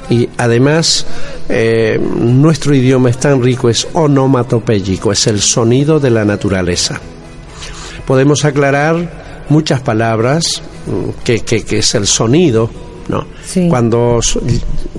y 0.10 0.30
además 0.38 1.06
eh, 1.50 2.00
nuestro 2.20 2.76
idioma 2.76 3.10
es 3.10 3.18
tan 3.18 3.42
rico, 3.42 3.70
es 3.70 3.88
onomatopéyico, 3.94 5.12
es 5.12 5.28
el 5.28 5.42
sonido 5.42 6.00
de 6.00 6.12
la 6.12 6.24
naturaleza. 6.24 7.00
Podemos 8.06 8.46
aclarar 8.46 9.46
muchas 9.50 9.82
palabras 9.82 10.62
mm, 10.86 11.24
que- 11.24 11.42
que 11.42 11.80
es 11.80 11.96
el 11.96 12.08
sonido, 12.08 12.70
¿no? 13.10 13.26
Sí. 13.46 13.68
Cuando 13.70 14.20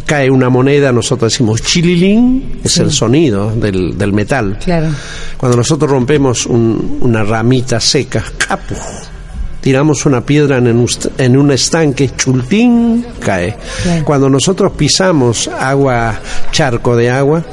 cae 0.06 0.30
una 0.30 0.48
moneda 0.48 0.90
nosotros 0.92 1.32
decimos 1.32 1.62
chililín, 1.62 2.60
es 2.64 2.72
Sí. 2.72 2.80
el 2.82 2.90
sonido 2.90 3.50
del, 3.50 3.96
del 3.98 4.12
metal. 4.12 4.58
Claro. 4.64 4.88
Cuando 5.36 5.56
nosotros 5.58 5.90
rompemos 5.90 6.46
un- 6.46 6.98
una 7.00 7.22
ramita 7.22 7.78
seca, 7.80 8.24
capu, 8.38 8.74
tiramos 9.60 10.06
una 10.06 10.20
piedra 10.24 10.58
en 10.58 10.68
un, 10.68 10.88
en 11.18 11.36
un 11.36 11.50
estanque, 11.52 12.10
chultín, 12.16 13.04
cae. 13.20 13.56
Claro. 13.82 14.04
Cuando 14.04 14.30
nosotros 14.30 14.72
pisamos 14.72 15.48
agua, 15.48 16.18
charco 16.50 16.96
de 16.96 17.10
agua, 17.10 17.44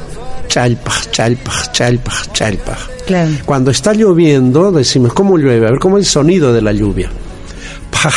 chalpa, 0.47 0.93
chalpa, 1.11 1.51
chalpa, 1.71 2.13
chalpa. 2.31 2.77
Claro. 3.05 3.31
Cuando 3.45 3.71
está 3.71 3.93
lloviendo, 3.93 4.71
decimos, 4.71 5.13
¿cómo 5.13 5.37
llueve? 5.37 5.67
A 5.67 5.71
ver, 5.71 5.79
¿cómo 5.79 5.97
es 5.97 6.05
el 6.05 6.11
sonido 6.11 6.53
de 6.53 6.61
la 6.61 6.71
lluvia? 6.71 7.09
Paj, 7.91 8.13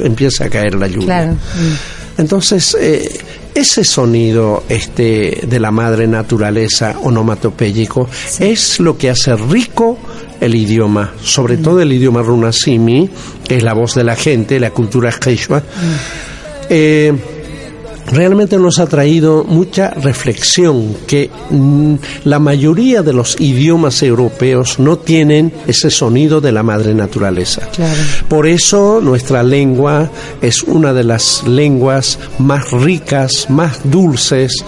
empieza 0.00 0.44
a 0.44 0.50
caer 0.50 0.74
la 0.74 0.86
lluvia. 0.86 1.06
Claro. 1.06 1.32
Mm. 1.32 2.20
Entonces, 2.20 2.76
eh, 2.80 3.20
ese 3.54 3.84
sonido 3.84 4.64
este, 4.68 5.40
de 5.46 5.60
la 5.60 5.70
madre 5.70 6.06
naturaleza 6.06 6.96
onomatopéyico 7.02 8.08
es 8.38 8.80
lo 8.80 8.96
que 8.96 9.10
hace 9.10 9.34
rico 9.36 9.98
el 10.40 10.54
idioma, 10.54 11.12
sobre 11.22 11.56
todo 11.56 11.80
el 11.80 11.92
idioma 11.92 12.22
runasimi, 12.22 13.08
que 13.46 13.56
es 13.56 13.62
la 13.62 13.74
voz 13.74 13.94
de 13.94 14.04
la 14.04 14.16
gente, 14.16 14.60
la 14.60 14.70
cultura 14.70 15.12
quechua. 15.12 15.62
Eh, 16.68 17.12
realmente 18.12 18.58
nos 18.58 18.78
ha 18.78 18.86
traído 18.86 19.44
mucha 19.44 19.90
reflexión 19.90 20.96
que 21.06 21.30
mm, 21.50 21.94
la 22.24 22.38
mayoría 22.38 23.02
de 23.02 23.12
los 23.12 23.40
idiomas 23.40 24.02
europeos 24.02 24.78
no 24.78 24.98
tienen 24.98 25.52
ese 25.66 25.90
sonido 25.90 26.40
de 26.40 26.52
la 26.52 26.62
madre 26.62 26.94
naturaleza. 26.94 27.68
Claro. 27.74 28.00
Por 28.28 28.46
eso 28.46 29.00
nuestra 29.02 29.42
lengua 29.42 30.10
es 30.40 30.62
una 30.62 30.92
de 30.92 31.04
las 31.04 31.44
lenguas 31.46 32.18
más 32.38 32.70
ricas, 32.70 33.46
más 33.48 33.80
dulces. 33.90 34.64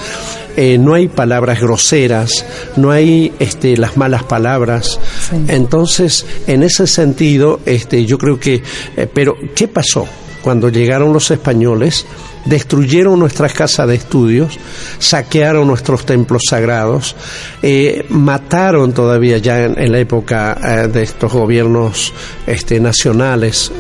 eh, 0.56 0.78
no 0.78 0.94
hay 0.94 1.08
palabras 1.08 1.60
groseras, 1.60 2.30
no 2.76 2.90
hay 2.90 3.32
este, 3.38 3.76
las 3.76 3.96
malas 3.98 4.24
palabras. 4.24 4.98
Sí. 5.28 5.36
Entonces, 5.48 6.24
en 6.46 6.62
ese 6.62 6.86
sentido, 6.86 7.60
este, 7.66 8.06
yo 8.06 8.16
creo 8.16 8.40
que, 8.40 8.62
eh, 8.96 9.06
pero 9.12 9.36
¿qué 9.54 9.68
pasó? 9.68 10.08
Cuando 10.46 10.68
llegaron 10.68 11.12
los 11.12 11.28
españoles, 11.32 12.06
destruyeron 12.44 13.18
nuestras 13.18 13.52
casas 13.52 13.88
de 13.88 13.96
estudios, 13.96 14.56
saquearon 15.00 15.66
nuestros 15.66 16.06
templos 16.06 16.42
sagrados, 16.48 17.16
eh, 17.62 18.06
mataron 18.10 18.92
todavía 18.92 19.38
ya 19.38 19.64
en, 19.64 19.76
en 19.76 19.90
la 19.90 19.98
época 19.98 20.56
eh, 20.62 20.86
de 20.86 21.02
estos 21.02 21.32
gobiernos 21.32 22.12
este, 22.46 22.78
nacionales, 22.78 23.72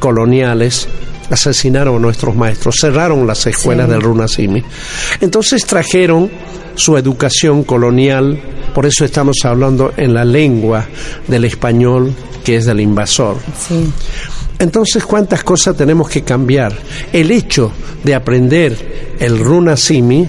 coloniales, 0.00 0.88
asesinaron 1.30 1.94
a 1.94 2.00
nuestros 2.00 2.34
maestros, 2.34 2.78
cerraron 2.80 3.24
las 3.24 3.46
escuelas 3.46 3.86
Sí. 3.86 3.92
del 3.92 4.02
Runasimi. 4.02 4.64
Entonces 5.20 5.64
trajeron 5.66 6.28
su 6.74 6.96
educación 6.96 7.62
colonial, 7.62 8.40
por 8.74 8.86
eso 8.86 9.04
estamos 9.04 9.36
hablando 9.44 9.92
en 9.96 10.14
la 10.14 10.24
lengua 10.24 10.84
del 11.28 11.44
español, 11.44 12.12
que 12.44 12.56
es 12.56 12.66
del 12.66 12.80
invasor. 12.80 13.36
Sí. 13.56 13.88
Entonces, 14.58 15.04
¿cuántas 15.04 15.44
cosas 15.44 15.76
tenemos 15.76 16.08
que 16.08 16.22
cambiar? 16.22 16.76
El 17.12 17.30
hecho 17.30 17.72
de 18.02 18.14
aprender 18.14 19.16
el 19.20 19.38
Runasimi 19.38 20.28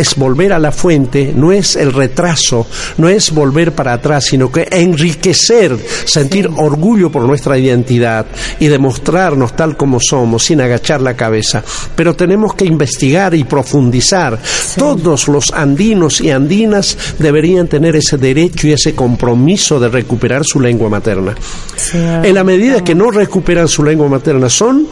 es 0.00 0.16
volver 0.16 0.54
a 0.54 0.58
la 0.58 0.72
fuente, 0.72 1.32
no 1.36 1.52
es 1.52 1.76
el 1.76 1.92
retraso, 1.92 2.66
no 2.96 3.08
es 3.08 3.30
volver 3.32 3.72
para 3.72 3.92
atrás, 3.92 4.24
sino 4.24 4.50
que 4.50 4.66
enriquecer, 4.70 5.76
sentir 6.06 6.48
orgullo 6.56 7.12
por 7.12 7.22
nuestra 7.24 7.58
identidad 7.58 8.24
y 8.58 8.68
demostrarnos 8.68 9.54
tal 9.54 9.76
como 9.76 10.00
somos 10.00 10.44
sin 10.44 10.62
agachar 10.62 11.02
la 11.02 11.14
cabeza. 11.14 11.62
Pero 11.94 12.16
tenemos 12.16 12.54
que 12.54 12.64
investigar 12.64 13.34
y 13.34 13.44
profundizar. 13.44 14.38
Todos 14.78 15.28
los 15.28 15.52
andinos 15.52 16.22
y 16.22 16.30
andinas 16.30 16.96
deberían 17.18 17.68
tener 17.68 17.94
ese 17.94 18.16
derecho 18.16 18.68
y 18.68 18.72
ese 18.72 18.94
compromiso 18.94 19.78
de 19.78 19.90
recuperar 19.90 20.44
su 20.44 20.60
lengua 20.60 20.88
materna. 20.88 21.34
Sí, 21.76 21.98
En 21.98 22.34
la 22.34 22.44
medida 22.44 22.82
que 22.82 22.94
no 22.94 23.10
recuperan 23.10 23.68
su 23.68 23.84
lengua 23.84 24.08
materna, 24.08 24.48
son, 24.48 24.86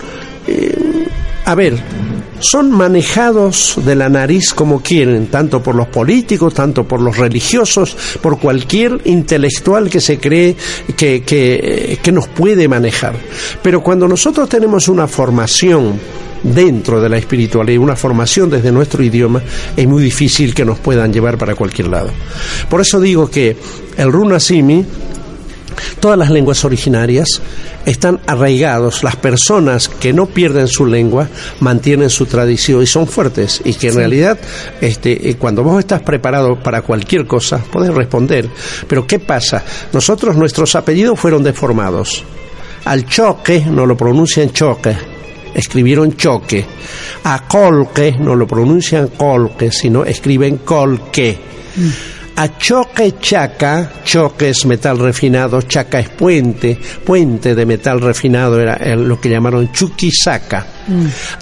eh, 0.46 1.06
a 1.46 1.54
ver, 1.54 1.78
son 2.40 2.70
manejados 2.70 3.78
de 3.84 3.94
la 3.94 4.08
nariz 4.08 4.52
como 4.54 4.80
quieren, 4.80 5.26
tanto 5.26 5.62
por 5.62 5.74
los 5.74 5.88
políticos, 5.88 6.54
tanto 6.54 6.84
por 6.84 7.00
los 7.00 7.16
religiosos, 7.16 7.96
por 8.20 8.38
cualquier 8.38 9.00
intelectual 9.04 9.90
que 9.90 10.00
se 10.00 10.18
cree 10.18 10.56
que, 10.96 11.22
que, 11.22 12.12
nos 12.12 12.26
puede 12.28 12.68
manejar. 12.68 13.14
Pero 13.62 13.82
cuando 13.82 14.08
nosotros 14.08 14.48
tenemos 14.48 14.88
una 14.88 15.06
formación 15.06 16.00
dentro 16.42 17.00
de 17.00 17.08
la 17.08 17.18
espiritualidad, 17.18 17.82
una 17.82 17.96
formación 17.96 18.48
desde 18.48 18.72
nuestro 18.72 19.02
idioma, 19.02 19.42
es 19.76 19.86
muy 19.86 20.02
difícil 20.02 20.54
que 20.54 20.64
nos 20.64 20.78
puedan 20.78 21.12
llevar 21.12 21.36
para 21.36 21.54
cualquier 21.54 21.88
lado. 21.88 22.10
Por 22.70 22.80
eso 22.80 22.98
digo 23.00 23.30
que 23.30 23.56
el 23.96 24.10
Runasimi 24.10 24.84
Todas 26.00 26.18
las 26.18 26.30
lenguas 26.30 26.64
originarias 26.64 27.40
están 27.86 28.20
arraigados. 28.26 29.02
Las 29.02 29.16
personas 29.16 29.88
que 29.88 30.12
no 30.12 30.26
pierden 30.26 30.68
su 30.68 30.86
lengua 30.86 31.28
mantienen 31.60 32.10
su 32.10 32.26
tradición 32.26 32.82
y 32.82 32.86
son 32.86 33.06
fuertes. 33.06 33.60
Y 33.64 33.74
que 33.74 33.88
en 33.88 33.96
realidad, 33.96 34.38
este, 34.80 35.28
eh, 35.28 35.36
cuando 35.36 35.62
vos 35.62 35.78
estás 35.78 36.02
preparado 36.02 36.62
para 36.62 36.82
cualquier 36.82 37.26
cosa, 37.26 37.58
podés 37.58 37.94
responder. 37.94 38.48
Pero 38.86 39.06
¿qué 39.06 39.18
pasa? 39.18 39.64
Nosotros, 39.92 40.36
nuestros 40.36 40.74
apellidos 40.74 41.18
fueron 41.18 41.42
deformados. 41.42 42.24
Al 42.84 43.06
choque 43.06 43.64
no 43.68 43.86
lo 43.86 43.96
pronuncian 43.96 44.52
choque. 44.52 44.96
Escribieron 45.54 46.16
choque. 46.16 46.64
A 47.24 47.46
colque 47.48 48.14
no 48.18 48.34
lo 48.34 48.46
pronuncian 48.46 49.08
colque, 49.08 49.72
sino 49.72 50.04
escriben 50.04 50.58
colque. 50.58 51.38
A 52.40 52.56
choque 52.56 53.16
chaca, 53.20 53.90
choque 54.04 54.50
es 54.50 54.64
metal 54.64 54.96
refinado, 54.96 55.60
chaca 55.62 55.98
es 55.98 56.08
puente, 56.08 56.78
puente 57.04 57.52
de 57.52 57.66
metal 57.66 58.00
refinado 58.00 58.60
era 58.60 58.94
lo 58.94 59.20
que 59.20 59.28
llamaron 59.28 59.72
chuquisaca. 59.72 60.64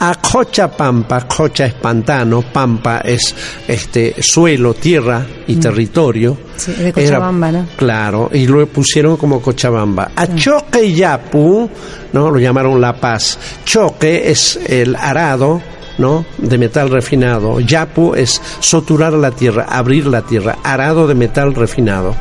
A 0.01 0.14
cocha 0.14 0.70
pampa, 0.70 1.28
cocha 1.28 1.66
es 1.66 1.74
pantano, 1.74 2.40
pampa 2.51 3.03
es 3.05 3.34
este 3.68 4.22
suelo, 4.22 4.72
tierra 4.72 5.26
y 5.47 5.57
territorio. 5.57 6.38
Sí, 6.57 6.72
de 6.72 6.94
Cochabamba, 6.94 7.53
¿no? 7.53 7.66
Claro, 7.76 8.30
y 8.32 8.47
lo 8.47 8.66
pusieron 8.66 9.18
como 9.18 9.42
Cochabamba. 9.42 10.12
A 10.16 10.34
choque 10.34 10.82
y 10.82 10.94
yapu, 10.94 11.68
¿no? 12.14 12.30
Lo 12.30 12.38
llamaron 12.38 12.80
La 12.80 12.97
Paz. 12.97 13.38
Choque 13.66 14.30
es 14.30 14.59
el 14.66 14.97
arado, 14.97 15.61
¿no? 15.99 16.24
De 16.38 16.59
metal 16.59 16.90
refinado. 16.90 17.61
Yapu 17.61 18.14
es 18.14 18.40
soturar 18.61 19.12
la 19.12 19.30
tierra, 19.30 19.66
abrir 19.68 20.07
la 20.07 20.22
tierra. 20.22 20.59
Arado 20.62 21.07
de 21.07 21.14
metal 21.14 21.55
refinado. 21.55 22.14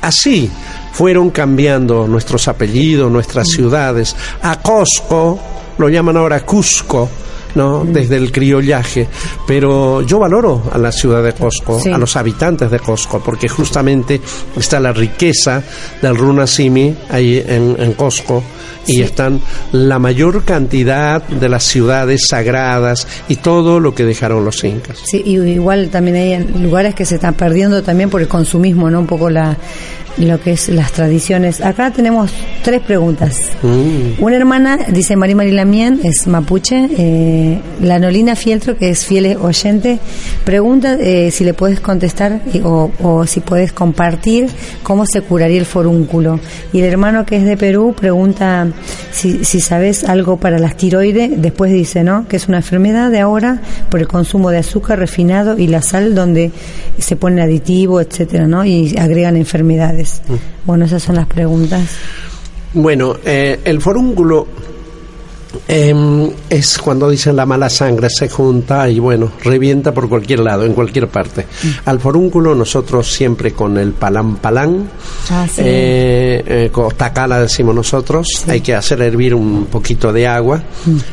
Así 0.00 0.50
fueron 0.92 1.30
cambiando 1.30 2.06
nuestros 2.06 2.48
apellidos, 2.48 3.10
nuestras 3.10 3.48
ciudades. 3.48 4.14
A 4.42 4.60
Cosco, 4.60 5.38
lo 5.78 5.88
llaman 5.88 6.16
ahora 6.16 6.44
Cusco. 6.44 7.08
¿No? 7.54 7.84
desde 7.84 8.16
el 8.16 8.32
criollaje, 8.32 9.06
pero 9.46 10.02
yo 10.02 10.18
valoro 10.18 10.62
a 10.72 10.78
la 10.78 10.92
ciudad 10.92 11.22
de 11.22 11.32
Cosco, 11.32 11.78
Sí. 11.80 11.90
a 11.90 11.98
los 11.98 12.16
habitantes 12.16 12.70
de 12.70 12.78
Cosco, 12.80 13.20
porque 13.24 13.48
justamente 13.48 14.20
está 14.56 14.80
la 14.80 14.92
riqueza 14.92 15.62
del 16.02 16.16
Runasimi 16.16 16.94
ahí 17.10 17.42
en, 17.46 17.76
en 17.78 17.92
Cosco 17.94 18.42
y 18.86 19.00
están 19.00 19.40
la 19.72 19.98
mayor 19.98 20.44
cantidad 20.44 21.22
de 21.22 21.48
las 21.48 21.64
ciudades 21.64 22.26
sagradas 22.28 23.06
y 23.28 23.36
todo 23.36 23.80
lo 23.80 23.94
que 23.94 24.04
dejaron 24.04 24.44
los 24.44 24.62
incas. 24.62 24.98
Sí, 25.04 25.22
y 25.24 25.36
igual 25.38 25.88
también 25.88 26.16
hay 26.16 26.62
lugares 26.62 26.94
que 26.94 27.06
se 27.06 27.14
están 27.14 27.34
perdiendo 27.34 27.82
también 27.82 28.10
por 28.10 28.20
el 28.20 28.28
consumismo, 28.28 28.90
¿no? 28.90 29.00
Un 29.00 29.06
poco 29.06 29.30
la 29.30 29.56
lo 30.16 30.40
que 30.40 30.52
es 30.52 30.68
las 30.68 30.92
tradiciones. 30.92 31.60
Acá 31.60 31.90
tenemos 31.90 32.30
tres 32.62 32.80
preguntas. 32.82 33.36
Mm. 33.62 34.22
Una 34.22 34.36
hermana, 34.36 34.78
dice 34.92 35.16
María 35.16 35.34
Marilamien, 35.34 36.00
es 36.04 36.28
mapuche, 36.28 36.88
eh, 36.96 37.43
eh, 37.44 37.60
la 37.82 37.98
Nolina 37.98 38.34
Fieltro, 38.36 38.76
que 38.76 38.88
es 38.90 39.04
fiel 39.04 39.36
oyente, 39.36 39.98
pregunta 40.44 40.94
eh, 41.00 41.30
si 41.30 41.44
le 41.44 41.54
puedes 41.54 41.80
contestar 41.80 42.40
y- 42.52 42.60
o, 42.60 42.90
o 43.02 43.26
si 43.26 43.40
puedes 43.40 43.72
compartir 43.72 44.48
cómo 44.82 45.04
se 45.06 45.20
curaría 45.22 45.58
el 45.58 45.66
forúnculo. 45.66 46.40
Y 46.72 46.78
el 46.80 46.84
hermano 46.86 47.24
que 47.26 47.36
es 47.36 47.44
de 47.44 47.56
Perú 47.56 47.94
pregunta 47.98 48.66
si, 49.12 49.44
si 49.44 49.60
sabes 49.60 50.04
algo 50.04 50.36
para 50.38 50.58
las 50.58 50.76
tiroides. 50.76 51.30
Después 51.40 51.72
dice, 51.72 52.02
¿no? 52.02 52.26
Que 52.28 52.36
es 52.36 52.48
una 52.48 52.58
enfermedad 52.58 53.10
de 53.10 53.20
ahora 53.20 53.60
por 53.90 54.00
el 54.00 54.08
consumo 54.08 54.50
de 54.50 54.58
azúcar 54.58 54.98
refinado 54.98 55.58
y 55.58 55.66
la 55.66 55.82
sal 55.82 56.14
donde 56.14 56.50
se 56.98 57.16
pone 57.16 57.42
aditivo, 57.42 58.00
etcétera, 58.00 58.46
¿no? 58.46 58.64
Y 58.64 58.96
agregan 58.98 59.36
enfermedades. 59.36 60.22
Bueno, 60.64 60.84
esas 60.86 61.02
son 61.02 61.16
las 61.16 61.26
preguntas. 61.26 61.82
Bueno, 62.72 63.16
eh, 63.24 63.60
el 63.64 63.80
forúnculo 63.80 64.46
em, 65.68 66.30
es 66.50 66.78
cuando 66.78 67.08
dicen 67.08 67.36
la 67.36 67.46
mala 67.46 67.68
sangre 67.70 68.08
se 68.10 68.28
junta 68.28 68.88
y 68.88 68.98
bueno, 68.98 69.32
revienta 69.42 69.92
por 69.92 70.08
cualquier 70.08 70.40
lado, 70.40 70.64
en 70.64 70.72
cualquier 70.72 71.08
parte. 71.08 71.46
Al 71.84 72.00
forúnculo 72.00 72.54
nosotros 72.54 73.10
siempre 73.12 73.52
con 73.52 73.76
el 73.78 73.92
palán 73.92 74.36
palán, 74.36 74.88
Ah, 75.30 75.46
sí. 75.46 75.62
eh, 75.64 76.42
eh, 76.46 76.68
con 76.72 76.90
tacala 76.94 77.40
decimos 77.40 77.74
nosotros, 77.74 78.44
hay 78.48 78.60
que 78.60 78.74
hacer 78.74 79.00
hervir 79.02 79.34
un 79.34 79.66
poquito 79.66 80.12
de 80.12 80.26
agua, 80.26 80.62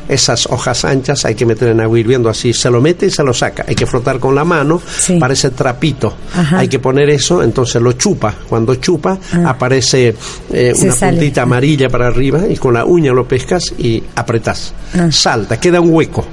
esas 0.07 0.45
hojas 0.47 0.83
anchas 0.85 1.25
hay 1.25 1.35
que 1.35 1.45
meter 1.45 1.69
en 1.69 1.79
agua 1.81 1.99
hirviendo 1.99 2.29
así, 2.29 2.53
se 2.53 2.69
lo 2.69 2.81
mete 2.81 3.05
y 3.07 3.11
se 3.11 3.23
lo 3.23 3.33
saca, 3.33 3.65
hay 3.67 3.75
que 3.75 3.85
frotar 3.85 4.19
con 4.19 4.35
la 4.35 4.43
mano, 4.43 4.81
Sí. 4.97 5.17
parece 5.19 5.51
trapito, 5.51 6.13
Ajá. 6.35 6.59
hay 6.59 6.67
que 6.67 6.79
poner 6.79 7.09
eso, 7.09 7.41
entonces 7.43 7.81
lo 7.81 7.93
chupa, 7.93 8.33
cuando 8.49 8.75
chupa 8.75 9.17
aparece 9.45 10.15
eh, 10.51 10.73
una 10.81 10.93
sale. 10.93 11.17
puntita 11.17 11.41
amarilla 11.43 11.89
para 11.89 12.07
arriba 12.07 12.41
y 12.49 12.57
con 12.57 12.73
la 12.73 12.85
uña 12.85 13.11
lo 13.13 13.27
pescas 13.27 13.73
y 13.77 14.01
apretás. 14.31 14.73
Ah. 14.93 15.11
Salta, 15.11 15.59
queda 15.59 15.79
un 15.81 15.93
hueco. 15.93 16.25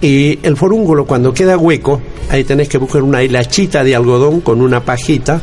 Y 0.00 0.38
el 0.42 0.56
forúnculo 0.56 1.04
cuando 1.06 1.32
queda 1.32 1.56
hueco, 1.56 2.00
ahí 2.30 2.44
tenés 2.44 2.68
que 2.68 2.78
buscar 2.78 3.02
una 3.02 3.22
hilachita 3.22 3.82
de 3.84 3.94
algodón 3.96 4.40
con 4.42 4.60
una 4.60 4.84
pajita 4.84 5.40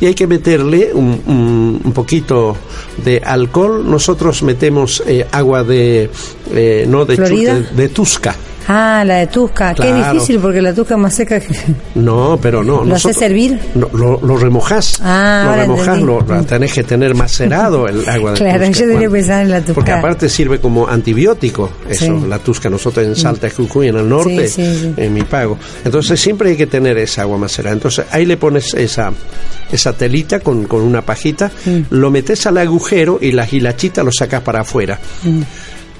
y 0.00 0.06
hay 0.06 0.14
que 0.14 0.26
meterle 0.26 0.90
un, 0.94 1.20
un- 1.26 1.80
un 1.84 1.92
poquito 1.92 2.56
de 3.04 3.20
alcohol. 3.24 3.84
Nosotros 3.88 4.42
metemos 4.42 5.02
eh, 5.06 5.26
agua 5.30 5.62
de, 5.64 6.10
eh, 6.54 6.86
no 6.88 7.04
de, 7.04 7.16
chu- 7.16 7.26
¿Florida? 7.26 7.54
de, 7.54 7.62
de 7.82 7.88
tusca. 7.90 8.34
Ah, 8.72 9.04
la 9.04 9.16
de 9.16 9.26
Tusca. 9.26 9.74
Qué 9.74 9.82
Claro. 9.82 10.12
difícil 10.14 10.38
porque 10.38 10.62
la 10.62 10.72
Tusca 10.72 10.94
es 10.94 11.00
más 11.00 11.12
seca 11.14 11.40
que... 11.40 11.48
No, 11.96 12.38
pero 12.40 12.62
no. 12.62 12.84
¿Lo 12.84 12.94
haces 12.94 13.20
hervir? 13.20 13.58
No, 13.74 13.88
lo, 13.92 14.20
lo 14.22 14.36
remojás. 14.36 15.00
Ah, 15.02 15.44
lo 15.48 15.62
remojás, 15.62 16.00
lo, 16.00 16.20
lo 16.20 16.44
tenés 16.44 16.72
que 16.72 16.84
tener 16.84 17.14
macerado 17.14 17.88
el 17.88 18.08
agua 18.08 18.32
de 18.32 18.36
Claro, 18.38 18.66
tusca. 18.66 18.80
yo 18.80 18.86
tenía 18.86 19.00
que 19.00 19.10
pensar 19.10 19.42
en 19.42 19.50
la 19.50 19.58
Tusca. 19.60 19.74
Porque 19.74 19.92
aparte 19.92 20.28
sirve 20.28 20.60
como 20.60 20.86
antibiótico, 20.86 21.70
eso, 21.88 22.04
Sí. 22.04 22.26
la 22.28 22.38
tusca. 22.38 22.70
Nosotros 22.70 23.04
en 23.06 23.16
Salta, 23.16 23.48
Jujuy, 23.50 23.88
en 23.88 23.96
el 23.96 24.08
norte, 24.08 24.46
Sí, 24.48 24.62
sí, 24.64 24.78
sí. 24.80 24.94
en 24.96 25.14
mi 25.14 25.22
pago. 25.22 25.58
Entonces 25.84 26.20
siempre 26.20 26.50
hay 26.50 26.56
que 26.56 26.66
tener 26.68 26.96
esa 26.98 27.22
agua 27.22 27.38
macerada. 27.38 27.74
Entonces 27.74 28.04
ahí 28.12 28.24
le 28.24 28.36
pones 28.36 28.72
esa 28.74 29.12
esa 29.72 29.92
telita 29.92 30.40
con, 30.40 30.64
con 30.64 30.80
una 30.82 31.02
pajita, 31.02 31.50
Mm. 31.64 31.78
lo 31.90 32.10
metes 32.10 32.44
al 32.46 32.58
agujero 32.58 33.18
y 33.20 33.32
la 33.32 33.46
hilachita 33.50 34.02
lo 34.02 34.10
sacas 34.12 34.42
para 34.42 34.62
afuera. 34.62 34.98
Mm. 35.22 35.42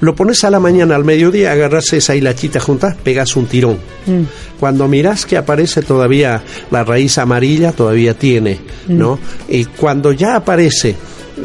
Lo 0.01 0.15
pones 0.15 0.45
a 0.45 0.51
la 0.51 0.61
mañana, 0.61 0.97
al 0.97 1.05
mediodía, 1.05 1.53
agarras 1.53 1.93
esa 1.93 2.15
hilachita 2.17 2.59
juntas, 2.61 2.97
pegas 3.03 3.37
un 3.37 3.47
tirón. 3.47 3.79
Mm. 4.07 4.23
Cuando 4.59 4.89
mirás 4.89 5.27
que 5.27 5.37
aparece 5.37 5.83
todavía 5.83 6.43
la 6.71 6.85
raíz 6.85 7.19
amarilla, 7.19 7.73
todavía 7.73 8.15
tiene, 8.15 8.59
Mm. 8.89 8.99
¿no? 8.99 9.19
Y 9.49 9.65
cuando 9.67 10.13
ya 10.13 10.37
aparece 10.37 10.97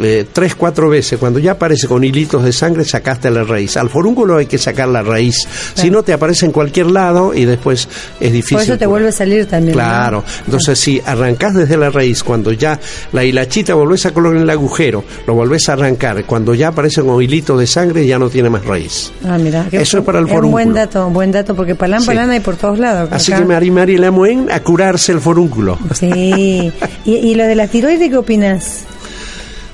eh, 0.02 0.26
tres, 0.32 0.56
cuatro 0.56 0.90
veces, 0.90 1.18
cuando 1.20 1.40
ya 1.40 1.52
aparece 1.54 1.88
con 1.88 2.04
hilitos 2.04 2.44
de 2.44 2.52
sangre, 2.54 2.84
sacaste 2.86 3.30
la 3.30 3.44
raíz. 3.44 3.78
Al 3.78 3.90
forúnculo 3.90 4.38
hay 4.38 4.46
que 4.46 4.58
sacar 4.58 4.88
la 4.88 5.02
raíz. 5.04 5.48
Si 5.74 5.90
no, 5.90 6.04
te 6.04 6.14
aparece 6.14 6.46
en 6.46 6.52
cualquier 6.52 6.88
lado 6.88 7.34
y 7.34 7.46
después 7.46 7.88
es 8.20 8.32
difícil. 8.32 8.58
Por 8.58 8.64
eso 8.64 8.74
te 8.74 8.78
curar. 8.80 8.90
vuelve 8.90 9.10
a 9.10 9.12
salir 9.12 9.46
también. 9.46 9.78
¿no? 9.78 9.84
Claro, 9.84 10.24
entonces 10.46 10.80
si 10.80 11.02
arrancás 11.06 11.54
desde 11.56 11.78
la 11.78 11.90
raíz, 11.90 12.24
cuando 12.24 12.52
ya 12.52 12.80
la 13.14 13.24
hilachita 13.24 13.74
volvés 13.74 14.06
a 14.06 14.14
colocar 14.14 14.38
en 14.38 14.44
el 14.44 14.50
agujero, 14.50 15.04
lo 15.28 15.34
volvés 15.34 15.70
a 15.70 15.74
arrancar, 15.74 16.24
cuando 16.26 16.54
ya 16.54 16.70
aparece 16.70 17.02
un 17.02 17.22
hilito 17.22 17.58
de 17.58 17.68
sangre, 17.68 18.06
ya 18.06 18.18
no 18.20 18.30
tiene 18.30 18.50
más 18.50 18.66
raíz. 18.66 19.12
Ah, 19.28 19.38
mira. 19.38 19.68
Eso 19.72 20.00
es 20.00 20.04
para 20.04 20.20
el 20.20 20.26
un 20.26 20.30
forúnculo. 20.30 20.52
buen 20.52 20.74
dato, 20.74 21.08
un 21.08 21.14
buen 21.14 21.32
dato, 21.32 21.56
porque 21.56 21.76
palán, 21.76 22.02
Sí. 22.02 22.08
palán 22.08 22.30
hay 22.30 22.40
por 22.40 22.56
todos 22.56 22.80
lados. 22.80 23.10
Así 23.12 23.32
que 23.34 23.46
Mari 23.46 23.72
Mari 23.72 23.98
le 23.98 24.12
muen 24.12 24.52
a 24.52 24.60
curarse 24.62 25.12
el 25.12 25.20
forúnculo. 25.22 25.78
Sí. 25.94 26.72
¿Y, 27.06 27.12
y 27.12 27.36
lo 27.36 27.46
de 27.46 27.56
la 27.56 27.68
tiroide 27.68 28.10
qué 28.10 28.18
opinas? 28.18 28.84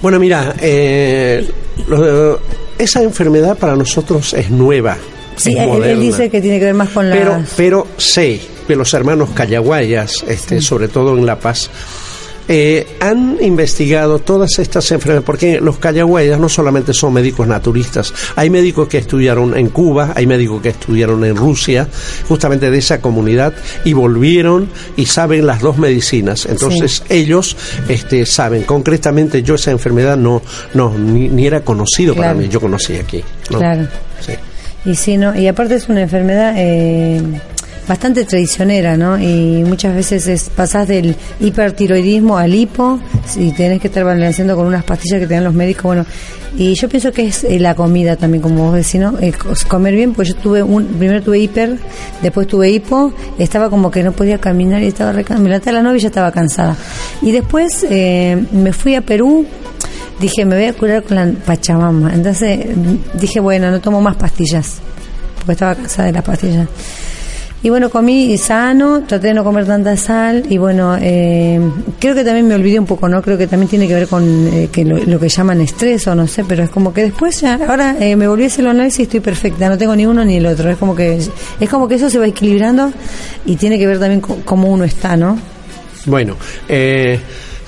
Bueno, 0.01 0.19
mira, 0.19 0.55
eh, 0.59 1.47
lo- 1.87 2.39
esa 2.77 3.03
enfermedad 3.03 3.57
para 3.57 3.75
nosotros 3.75 4.33
es 4.33 4.49
nueva. 4.49 4.97
Sí, 5.35 5.51
es 5.57 5.65
él, 5.85 5.99
dice 5.99 6.29
que 6.29 6.41
tiene 6.41 6.59
que 6.59 6.65
ver 6.65 6.73
más 6.73 6.89
con 6.89 7.09
la... 7.09 7.15
pero, 7.15 7.43
pero 7.55 7.87
sé 7.97 8.39
que 8.67 8.75
los 8.75 8.93
hermanos 8.93 9.29
Callaguayas, 9.33 10.23
este, 10.27 10.61
sobre 10.61 10.87
todo 10.87 11.17
en 11.17 11.25
La 11.25 11.39
Paz, 11.39 11.69
eh, 12.47 12.97
han 12.99 13.37
investigado 13.41 14.19
todas 14.19 14.59
estas 14.59 14.91
enfermedades, 14.91 15.25
porque 15.25 15.61
los 15.61 15.77
Callaguayas 15.77 16.39
no 16.39 16.49
solamente 16.49 16.93
son 16.93 17.13
médicos 17.13 17.47
naturistas, 17.47 18.13
hay 18.35 18.49
médicos 18.49 18.87
que 18.87 18.97
estudiaron 18.97 19.57
en 19.57 19.69
Cuba, 19.69 20.13
hay 20.15 20.25
médicos 20.25 20.61
que 20.61 20.69
estudiaron 20.69 21.23
en 21.23 21.35
Rusia, 21.35 21.87
justamente 22.27 22.71
de 22.71 22.77
esa 22.77 23.01
comunidad, 23.01 23.53
y 23.85 23.93
volvieron 23.93 24.69
y 24.95 25.05
saben 25.05 25.45
las 25.45 25.61
dos 25.61 25.77
medicinas. 25.77 26.45
Entonces 26.45 27.03
ellos 27.09 27.55
este, 27.87 28.25
saben, 28.25 28.63
concretamente 28.63 29.43
yo 29.43 29.55
esa 29.55 29.71
enfermedad 29.71 30.17
no, 30.17 30.41
no 30.73 30.97
ni, 30.97 31.29
ni 31.29 31.47
era 31.47 31.61
conocido 31.61 32.15
para 32.15 32.33
mí, 32.33 32.47
yo 32.49 32.59
conocí 32.59 32.95
aquí. 32.95 33.23
¿no? 33.49 33.59
Claro. 33.59 33.87
Sí. 34.19 34.33
Y 34.83 34.95
sí, 34.95 35.17
¿no? 35.17 35.35
Y 35.35 35.47
aparte 35.47 35.75
es 35.75 35.89
una 35.89 36.01
enfermedad 36.01 36.55
eh, 36.57 37.21
bastante 37.91 38.23
traicionera, 38.23 38.95
¿no? 38.95 39.19
Y 39.19 39.65
muchas 39.65 39.93
veces 39.93 40.25
es, 40.27 40.49
pasás 40.49 40.87
del 40.87 41.13
hipertiroidismo 41.41 42.37
al 42.37 42.53
hipo 42.55 43.01
y 43.35 43.51
tenés 43.51 43.81
que 43.81 43.87
estar 43.87 44.05
balanceando 44.05 44.55
con 44.55 44.65
unas 44.65 44.85
pastillas 44.85 45.19
que 45.19 45.27
te 45.27 45.33
dan 45.33 45.43
los 45.43 45.53
médicos, 45.53 45.83
bueno. 45.83 46.05
Y 46.57 46.73
yo 46.75 46.87
pienso 46.87 47.11
que 47.11 47.27
es 47.27 47.43
eh, 47.43 47.59
la 47.59 47.75
comida 47.75 48.15
también, 48.15 48.41
como 48.41 48.63
vos 48.67 48.75
decís, 48.75 48.95
¿no? 49.01 49.19
Eh, 49.19 49.33
co- 49.33 49.49
comer 49.67 49.93
bien, 49.95 50.13
pues 50.13 50.29
yo 50.29 50.35
tuve 50.35 50.63
un, 50.63 50.85
primero 50.85 51.21
tuve 51.21 51.39
hiper, 51.39 51.77
después 52.21 52.47
tuve 52.47 52.69
hipo, 52.69 53.11
estaba 53.37 53.69
como 53.69 53.91
que 53.91 54.03
no 54.03 54.13
podía 54.13 54.37
caminar 54.37 54.81
y 54.83 54.87
estaba 54.87 55.11
reca- 55.11 55.37
me 55.37 55.49
levanté 55.49 55.71
a 55.71 55.73
la 55.73 55.81
novia 55.83 55.97
y 55.97 56.01
ya 56.01 56.07
estaba 56.07 56.31
cansada. 56.31 56.77
Y 57.21 57.31
después 57.33 57.85
eh, 57.89 58.41
me 58.53 58.71
fui 58.71 58.95
a 58.95 59.01
Perú, 59.01 59.45
dije, 60.21 60.45
me 60.45 60.55
voy 60.55 60.65
a 60.65 60.73
curar 60.73 61.03
con 61.03 61.17
la 61.17 61.29
Pachamama. 61.45 62.13
Entonces 62.13 62.67
dije, 63.19 63.41
bueno, 63.41 63.69
no 63.69 63.81
tomo 63.81 63.99
más 63.99 64.15
pastillas, 64.15 64.75
porque 65.39 65.51
estaba 65.51 65.75
cansada 65.75 66.05
de 66.07 66.13
las 66.13 66.23
pastillas. 66.23 66.67
Y 67.63 67.69
bueno, 67.69 67.91
comí 67.91 68.35
sano, 68.39 69.03
traté 69.03 69.27
de 69.27 69.33
no 69.35 69.43
comer 69.43 69.67
tanta 69.67 69.95
sal 69.95 70.45
y 70.49 70.57
bueno, 70.57 70.97
eh, 70.99 71.59
creo 71.99 72.15
que 72.15 72.23
también 72.23 72.47
me 72.47 72.55
olvidé 72.55 72.79
un 72.79 72.87
poco, 72.87 73.07
¿no? 73.07 73.21
Creo 73.21 73.37
que 73.37 73.45
también 73.45 73.69
tiene 73.69 73.87
que 73.87 73.93
ver 73.93 74.07
con 74.07 74.47
eh, 74.47 74.69
que 74.71 74.83
lo, 74.83 75.19
que 75.19 75.29
llaman 75.29 75.61
estrés 75.61 76.07
o 76.07 76.15
no 76.15 76.25
sé, 76.25 76.43
pero 76.43 76.63
es 76.63 76.71
como 76.71 76.91
que 76.91 77.03
después 77.03 77.39
ya, 77.41 77.59
ahora 77.67 77.95
eh, 77.99 78.15
me 78.15 78.27
volví 78.27 78.45
a 78.45 78.47
hacer 78.47 78.65
el 78.65 78.71
análisis 78.71 79.01
y 79.01 79.03
estoy 79.03 79.19
perfecta, 79.19 79.69
no 79.69 79.77
tengo 79.77 79.95
ni 79.95 80.07
uno 80.07 80.25
ni 80.25 80.37
el 80.37 80.45
otro, 80.47 80.71
es 80.71 80.77
como 80.77 80.95
que 80.95 81.19
es 81.59 81.69
como 81.69 81.87
que 81.87 81.95
eso 81.95 82.09
se 82.09 82.17
va 82.17 82.25
equilibrando 82.25 82.91
y 83.45 83.55
tiene 83.57 83.77
que 83.77 83.85
ver 83.85 83.99
también 83.99 84.21
con 84.21 84.41
cómo 84.41 84.67
uno 84.67 84.83
está, 84.83 85.15
¿no? 85.15 85.37
Bueno, 86.07 86.37
eh, 86.67 87.19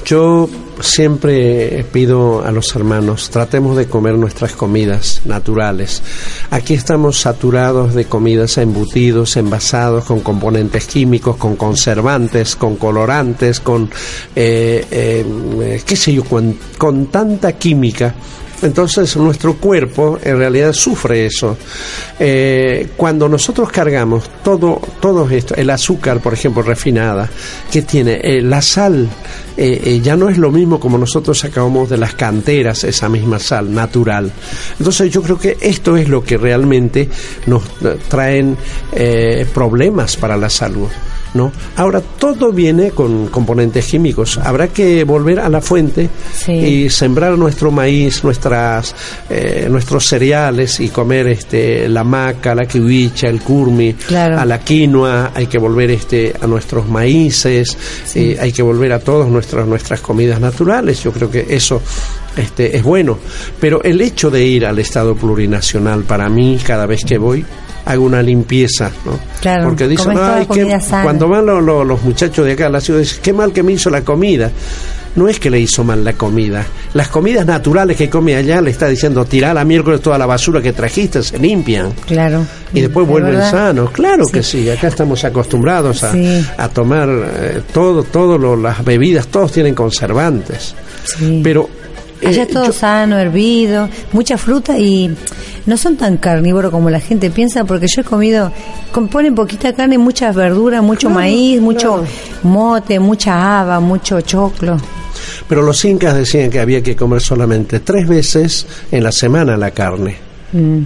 yo 0.05 0.49
siempre 0.79 1.85
pido 1.91 2.43
a 2.43 2.51
los 2.51 2.75
hermanos, 2.75 3.29
tratemos 3.29 3.77
de 3.77 3.87
comer 3.87 4.17
nuestras 4.17 4.53
comidas 4.53 5.21
naturales. 5.25 6.01
Aquí 6.49 6.73
estamos 6.73 7.19
saturados 7.19 7.93
de 7.93 8.05
comidas 8.05 8.57
embutidos, 8.57 9.37
envasados, 9.37 10.05
con 10.05 10.21
componentes 10.21 10.85
químicos, 10.85 11.37
con 11.37 11.55
conservantes, 11.55 12.55
con 12.55 12.75
colorantes, 12.75 13.59
con, 13.59 13.89
eh, 14.35 14.85
eh, 14.91 15.81
qué 15.85 15.95
sé 15.95 16.13
yo, 16.13 16.23
con, 16.23 16.57
con 16.77 17.07
tanta 17.07 17.53
química. 17.53 18.13
Entonces 18.63 19.15
nuestro 19.17 19.55
cuerpo 19.55 20.17
en 20.23 20.37
realidad 20.37 20.73
sufre 20.73 21.25
eso. 21.25 21.57
Eh, 22.19 22.89
cuando 22.97 23.29
nosotros 23.29 23.69
cargamos 23.69 24.29
todo, 24.43 24.81
todo 24.99 25.29
esto, 25.29 25.55
el 25.55 25.69
azúcar, 25.69 26.19
por 26.19 26.33
ejemplo, 26.33 26.63
refinada, 26.63 27.29
que 27.71 27.81
tiene 27.81 28.13
Eh, 28.23 28.41
la 28.41 28.61
sal, 28.61 29.07
eh, 29.57 29.81
eh, 29.83 29.99
ya 30.01 30.15
no 30.15 30.29
es 30.29 30.37
lo 30.37 30.49
mismo 30.49 30.79
como 30.79 30.97
nosotros 30.97 31.37
sacábamos 31.39 31.89
de 31.89 31.97
las 31.97 32.15
canteras 32.15 32.83
esa 32.83 33.09
misma 33.09 33.37
sal 33.37 33.73
natural. 33.73 34.31
Entonces 34.79 35.11
yo 35.11 35.21
creo 35.21 35.37
que 35.37 35.57
esto 35.59 35.97
es 35.97 36.07
lo 36.07 36.23
que 36.23 36.37
realmente 36.37 37.09
nos 37.45 37.63
traen 38.07 38.57
eh, 38.93 39.45
problemas 39.53 40.15
para 40.15 40.37
la 40.37 40.49
salud. 40.49 40.89
¿No? 41.33 41.51
Ahora 41.77 42.01
todo 42.01 42.51
viene 42.51 42.91
con 42.91 43.27
componentes 43.27 43.85
químicos. 43.85 44.37
Habrá 44.37 44.67
que 44.67 45.03
volver 45.03 45.39
a 45.39 45.49
la 45.49 45.61
fuente 45.61 46.09
Sí. 46.33 46.51
y 46.51 46.89
sembrar 46.89 47.37
nuestro 47.37 47.71
maíz, 47.71 48.23
nuestras, 48.23 48.95
eh, 49.29 49.67
nuestros 49.69 50.05
cereales 50.05 50.79
y 50.79 50.89
comer 50.89 51.27
este, 51.27 51.87
la 51.89 52.03
maca, 52.03 52.53
la 52.55 52.65
kiwicha, 52.65 53.27
el 53.27 53.41
curmi, 53.41 53.93
Claro. 53.93 54.39
a 54.39 54.45
la 54.45 54.59
quinoa. 54.59 55.31
Hay 55.33 55.47
que 55.47 55.57
volver 55.57 55.91
este, 55.91 56.33
a 56.39 56.45
nuestros 56.47 56.87
maíces, 56.87 57.77
eh, 58.15 58.37
hay 58.39 58.51
que 58.51 58.61
volver 58.61 58.93
a 58.93 58.99
todas 58.99 59.29
nuestras, 59.29 59.67
nuestras 59.67 60.01
comidas 60.01 60.39
naturales. 60.39 61.03
Yo 61.03 61.11
creo 61.11 61.29
que 61.31 61.45
eso 61.49 61.81
este, 62.37 62.75
es 62.77 62.83
bueno. 62.83 63.17
Pero 63.59 63.81
el 63.83 64.01
hecho 64.01 64.29
de 64.29 64.43
ir 64.45 64.65
al 64.65 64.79
Estado 64.79 65.15
plurinacional, 65.15 66.03
para 66.03 66.29
mí, 66.29 66.59
cada 66.65 66.85
vez 66.85 67.03
que 67.05 67.17
voy, 67.17 67.45
haga 67.85 67.99
una 67.99 68.21
limpieza, 68.21 68.91
¿no? 69.05 69.19
Claro, 69.41 69.65
Porque 69.65 69.87
dicen, 69.87 70.17
"Ay, 70.17 70.45
sana". 70.81 71.03
cuando 71.03 71.27
van 71.27 71.45
los, 71.45 71.63
los- 71.63 71.85
los 71.85 72.01
muchachos 72.03 72.45
de 72.45 72.53
acá 72.53 72.67
a 72.67 72.69
la 72.69 72.79
ciudad, 72.81 72.99
dicen, 72.99 73.19
qué 73.21 73.33
mal 73.33 73.51
que 73.51 73.63
me 73.63 73.73
hizo 73.73 73.89
la 73.89 74.01
comida. 74.01 74.51
No 75.15 75.27
es 75.27 75.39
que 75.39 75.51
le 75.51 75.59
hizo 75.59 75.83
mal 75.83 76.03
la 76.03 76.13
comida. 76.13 76.65
Las 76.95 77.07
comidas 77.09 77.45
naturales 77.45 77.95
que 77.97 78.09
come 78.09 78.35
allá 78.35 78.61
le 78.61 78.71
está 78.71 78.87
diciendo, 78.87 79.23
tirá 79.25 79.53
la 79.53 79.63
miércoles 79.63 80.01
toda 80.01 80.17
la 80.17 80.25
basura 80.25 80.59
que 80.59 80.73
trajiste, 80.73 81.21
se 81.21 81.37
limpian. 81.37 81.91
Claro. 82.07 82.43
Y 82.73 82.81
después 82.81 83.05
¿De 83.05 83.11
vuelven 83.11 83.33
verdad? 83.33 83.51
sanos. 83.51 83.91
Claro 83.91 84.23
que 84.25 84.41
sí, 84.41 84.67
acá 84.71 84.87
estamos 84.87 85.23
acostumbrados 85.23 86.03
a, 86.03 86.13
Sí. 86.13 86.43
a 86.57 86.67
tomar 86.67 87.07
eh, 87.09 87.61
todo, 87.71 88.01
todo 88.03 88.39
lo- 88.39 88.55
las 88.55 88.83
bebidas, 88.83 89.27
todos 89.27 89.51
tienen 89.51 89.75
conservantes. 89.75 90.73
Sí. 91.05 91.41
Pero 91.43 91.69
Allá 92.25 92.41
eh, 92.43 92.45
es 92.47 92.53
todo 92.53 92.65
yo- 92.67 92.73
sano, 92.73 93.17
hervido, 93.17 93.89
mucha 94.11 94.37
fruta 94.37 94.77
y 94.77 95.13
no 95.65 95.77
son 95.77 95.95
tan 95.97 96.17
carnívoros 96.17 96.71
como 96.71 96.89
la 96.89 96.99
gente 96.99 97.29
piensa 97.29 97.63
porque 97.63 97.87
yo 97.93 98.01
he 98.01 98.03
comido, 98.03 98.51
con- 98.91 99.07
ponen 99.07 99.33
poquita 99.35 99.73
carne, 99.73 99.97
muchas 99.97 100.35
verduras, 100.35 100.81
mucho 100.83 101.09
maíz, 101.09 101.61
mucho 101.61 102.03
mote, 102.43 102.99
mucha 102.99 103.61
haba, 103.61 103.79
mucho 103.79 104.21
choclo. 104.21 104.77
pero 105.47 105.61
los 105.61 105.83
incas 105.85 106.15
decían 106.15 106.49
que 106.49 106.59
había 106.59 106.81
que 106.81 106.95
comer 106.95 107.21
solamente 107.21 107.79
tres 107.79 108.07
veces 108.07 108.65
en 108.91 109.03
la 109.03 109.11
semana 109.11 109.55
la 109.57 109.71
carne. 109.71 110.17
Mm, 110.51 110.79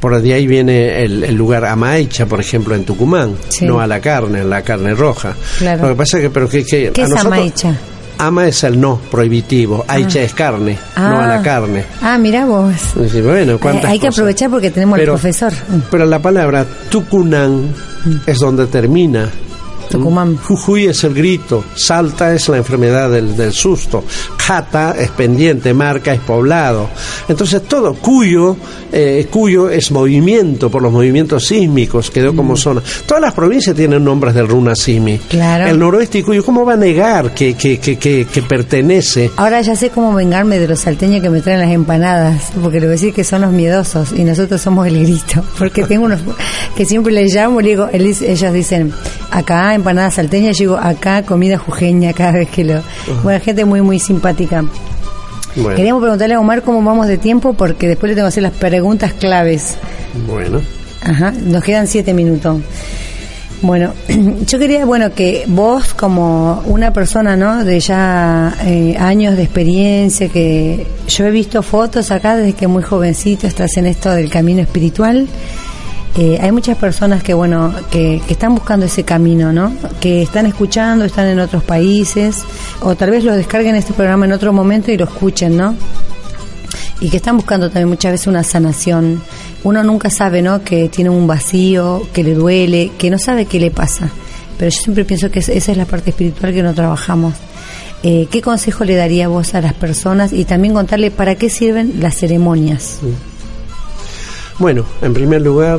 Por 0.00 0.18
de 0.20 0.32
ahí 0.32 0.46
viene 0.46 1.02
el, 1.04 1.24
el 1.24 1.34
lugar 1.34 1.64
Amaicha, 1.66 2.24
por 2.24 2.40
ejemplo, 2.40 2.74
en 2.74 2.84
Tucumán, 2.84 3.34
Sí. 3.48 3.66
no 3.66 3.80
a 3.80 3.86
la 3.86 4.00
carne, 4.00 4.44
la 4.44 4.62
carne 4.62 4.94
roja. 4.94 5.34
Claro. 5.58 5.82
Lo 5.82 5.88
que 5.90 5.94
pasa 5.94 6.16
es 6.18 6.22
que, 6.24 6.30
pero 6.30 6.48
que, 6.48 6.64
que 6.64 6.90
¿Qué 6.90 7.02
a 7.02 7.04
es 7.04 7.10
nosotros- 7.10 7.26
amaicha? 7.26 7.74
Ama 8.20 8.46
es 8.48 8.62
el 8.64 8.78
no 8.78 8.98
prohibitivo, 9.10 9.82
aicha 9.88 10.20
es 10.20 10.34
carne, 10.34 10.78
no 10.96 11.20
a 11.20 11.26
la 11.26 11.42
carne. 11.42 11.84
Ah, 12.02 12.18
mira 12.18 12.44
vos. 12.44 12.74
Bueno, 12.94 13.54
Eh, 13.54 13.58
¿cuántas 13.58 13.90
hay 13.90 13.98
que 13.98 14.06
cosas? 14.08 14.18
aprovechar 14.18 14.50
porque 14.50 14.70
tenemos 14.70 14.98
Pero- 14.98 15.14
al 15.14 15.18
profesor. 15.20 15.52
Mm, 15.52 15.78
Pero 15.90 16.04
la 16.04 16.18
palabra 16.18 16.66
Tucunán 16.90 17.72
es 18.26 18.38
donde 18.38 18.66
termina. 18.66 19.30
Tucumán. 19.90 20.36
Jujuy 20.36 20.86
es 20.86 21.04
el 21.04 21.14
grito, 21.14 21.64
Salta 21.74 22.32
es 22.32 22.48
la 22.48 22.58
enfermedad 22.58 23.10
del, 23.10 23.36
del 23.36 23.52
susto, 23.52 24.04
Jata 24.38 24.94
es 24.98 25.10
pendiente, 25.10 25.74
Marca 25.74 26.12
es 26.12 26.20
poblado. 26.20 26.88
Entonces 27.28 27.62
todo, 27.64 27.94
Cuyo, 27.94 28.56
eh, 28.92 29.26
Cuyo 29.30 29.68
es 29.68 29.90
movimiento 29.90 30.70
por 30.70 30.82
los 30.82 30.92
movimientos 30.92 31.46
sísmicos, 31.46 32.10
quedó 32.10 32.34
como 32.34 32.56
zona. 32.56 32.82
Todas 33.06 33.22
las 33.22 33.34
provincias 33.34 33.76
tienen 33.76 34.04
nombres 34.04 34.34
del 34.34 34.48
Runa 34.48 34.74
Simi. 34.74 35.18
Claro. 35.18 35.66
El 35.66 35.78
noroeste 35.78 36.18
y 36.18 36.22
Cuyo, 36.22 36.44
¿cómo 36.44 36.64
va 36.64 36.74
a 36.74 36.76
negar 36.76 37.34
que, 37.34 37.54
que, 37.54 37.78
que, 37.78 37.98
que, 37.98 38.26
que 38.26 38.42
pertenece? 38.42 39.30
Ahora 39.36 39.60
ya 39.60 39.76
sé 39.76 39.90
cómo 39.90 40.14
vengarme 40.14 40.58
de 40.58 40.68
los 40.68 40.80
salteños 40.80 41.20
que 41.22 41.30
me 41.30 41.40
traen 41.40 41.60
las 41.60 41.70
empanadas, 41.70 42.52
porque 42.60 42.80
le 42.80 42.86
voy 42.86 42.92
a 42.92 42.96
decir 42.96 43.12
que 43.12 43.24
son 43.24 43.42
los 43.42 43.52
miedosos 43.52 44.12
y 44.12 44.24
nosotros 44.24 44.60
somos 44.60 44.86
el 44.86 45.00
grito, 45.00 45.44
porque 45.58 45.82
tengo 45.84 46.04
unos 46.04 46.20
que 46.76 46.84
siempre 46.84 47.12
les 47.12 47.34
llamo, 47.34 47.60
le 47.60 47.70
digo, 47.70 47.88
ellos 47.92 48.52
dicen, 48.52 48.92
acá 49.30 49.74
empanadas 49.80 50.14
salteñas, 50.14 50.56
yo 50.56 50.62
digo, 50.62 50.76
acá 50.76 51.22
comida 51.22 51.58
jujeña 51.58 52.12
cada 52.12 52.32
vez 52.32 52.48
que 52.48 52.64
lo... 52.64 52.82
Bueno, 53.22 53.40
gente 53.44 53.64
muy, 53.64 53.82
muy 53.82 53.98
simpática. 53.98 54.64
Bueno, 55.56 55.74
Queríamos 55.74 56.00
preguntarle 56.00 56.34
a 56.34 56.40
Omar 56.40 56.62
cómo 56.62 56.82
vamos 56.82 57.06
de 57.08 57.18
tiempo, 57.18 57.54
porque 57.54 57.88
después 57.88 58.10
le 58.10 58.14
tengo 58.14 58.26
que 58.26 58.28
hacer 58.28 58.42
las 58.42 58.52
preguntas 58.52 59.12
claves. 59.14 59.76
bueno. 60.26 60.60
Ajá, 61.02 61.32
nos 61.32 61.64
quedan 61.64 61.86
siete 61.86 62.12
minutos. 62.12 62.60
Bueno, 63.62 63.92
yo 64.46 64.58
quería, 64.58 64.84
bueno, 64.84 65.12
que 65.12 65.44
vos 65.46 65.92
como 65.94 66.62
una 66.66 66.92
persona, 66.92 67.36
¿no? 67.36 67.64
De 67.64 67.80
ya 67.80 68.54
eh, 68.64 68.96
años 68.98 69.36
de 69.36 69.42
experiencia, 69.42 70.28
que 70.28 70.86
yo 71.08 71.26
he 71.26 71.30
visto 71.30 71.62
fotos 71.62 72.10
acá 72.10 72.36
desde 72.36 72.54
que 72.54 72.66
muy 72.66 72.82
jovencito 72.82 73.46
estás 73.46 73.76
en 73.76 73.86
esto 73.86 74.10
del 74.10 74.30
camino 74.30 74.60
espiritual. 74.60 75.28
Eh, 76.16 76.38
hay 76.42 76.50
muchas 76.52 76.76
personas 76.76 77.22
que, 77.22 77.34
bueno, 77.34 77.72
que, 77.90 78.20
que 78.26 78.32
están 78.32 78.54
buscando 78.54 78.86
ese 78.86 79.04
camino, 79.04 79.52
¿no? 79.52 79.72
Que 80.00 80.22
están 80.22 80.44
escuchando, 80.46 81.04
están 81.04 81.26
en 81.28 81.38
otros 81.38 81.62
países, 81.62 82.42
o 82.80 82.96
tal 82.96 83.10
vez 83.12 83.22
lo 83.24 83.34
descarguen 83.34 83.76
este 83.76 83.92
programa 83.92 84.24
en 84.26 84.32
otro 84.32 84.52
momento 84.52 84.90
y 84.90 84.96
lo 84.96 85.04
escuchen, 85.04 85.56
¿no? 85.56 85.74
y 87.02 87.08
que 87.08 87.16
están 87.16 87.34
buscando 87.38 87.68
también 87.70 87.88
muchas 87.88 88.12
veces 88.12 88.26
una 88.26 88.42
sanación. 88.42 89.22
Uno 89.64 89.82
nunca 89.82 90.10
sabe, 90.10 90.42
¿no? 90.42 90.62
Que 90.62 90.90
tiene 90.90 91.08
un 91.08 91.26
vacío, 91.26 92.02
que 92.12 92.22
le 92.22 92.34
duele, 92.34 92.90
que 92.98 93.08
no 93.08 93.18
sabe 93.18 93.46
qué 93.46 93.58
le 93.58 93.70
pasa. 93.70 94.10
Pero 94.58 94.70
yo 94.70 94.78
siempre 94.78 95.06
pienso 95.06 95.30
que 95.30 95.38
es- 95.38 95.48
esa 95.48 95.72
es 95.72 95.78
la 95.78 95.86
parte 95.86 96.10
espiritual 96.10 96.52
que 96.52 96.62
no 96.62 96.74
trabajamos. 96.74 97.32
Eh, 98.02 98.28
¿Qué 98.30 98.42
consejo 98.42 98.84
le 98.84 98.96
daría 98.96 99.28
vos 99.28 99.54
a 99.54 99.62
las 99.62 99.72
personas 99.72 100.34
y 100.34 100.44
también 100.44 100.74
contarle 100.74 101.10
para 101.10 101.36
qué 101.36 101.48
sirven 101.48 101.94
las 102.00 102.16
ceremonias? 102.18 102.98
Bueno, 104.60 104.84
en 105.00 105.14
primer 105.14 105.40
lugar, 105.40 105.78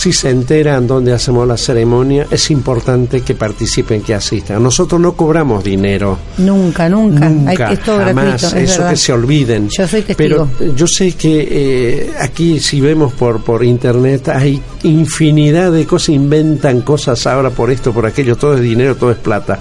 si 0.00 0.14
se 0.14 0.30
enteran 0.30 0.86
dónde 0.86 1.12
hacemos 1.12 1.46
la 1.46 1.58
ceremonia, 1.58 2.26
es 2.30 2.50
importante 2.50 3.20
que 3.20 3.34
participen, 3.34 4.00
que 4.00 4.14
asistan. 4.14 4.62
Nosotros 4.62 4.98
no 4.98 5.12
cobramos 5.12 5.62
dinero. 5.62 6.16
Nunca, 6.38 6.88
nunca. 6.88 7.28
Nunca, 7.28 7.50
Hay 7.50 7.56
que- 7.56 7.72
es 7.74 7.80
todo 7.84 7.98
jamás, 7.98 8.14
gratuito, 8.14 8.46
es 8.56 8.62
eso 8.70 8.78
verdad. 8.78 8.90
que 8.92 8.96
se 8.96 9.12
olviden. 9.12 9.68
Yo 9.68 9.86
soy 9.86 10.02
testigo. 10.02 10.48
Pero 10.58 10.74
yo 10.74 10.86
sé 10.86 11.12
que 11.12 11.48
eh, 11.50 12.12
aquí, 12.18 12.60
si 12.60 12.80
vemos 12.80 13.12
por, 13.12 13.42
por 13.44 13.62
internet, 13.62 14.28
hay 14.30 14.62
infinidad 14.84 15.70
de 15.70 15.84
cosas, 15.84 16.10
inventan 16.10 16.80
cosas 16.80 17.26
ahora 17.26 17.50
por 17.50 17.70
esto, 17.70 17.92
por 17.92 18.06
aquello, 18.06 18.36
todo 18.36 18.54
es 18.54 18.62
dinero, 18.62 18.96
todo 18.96 19.10
es 19.10 19.18
plata. 19.18 19.58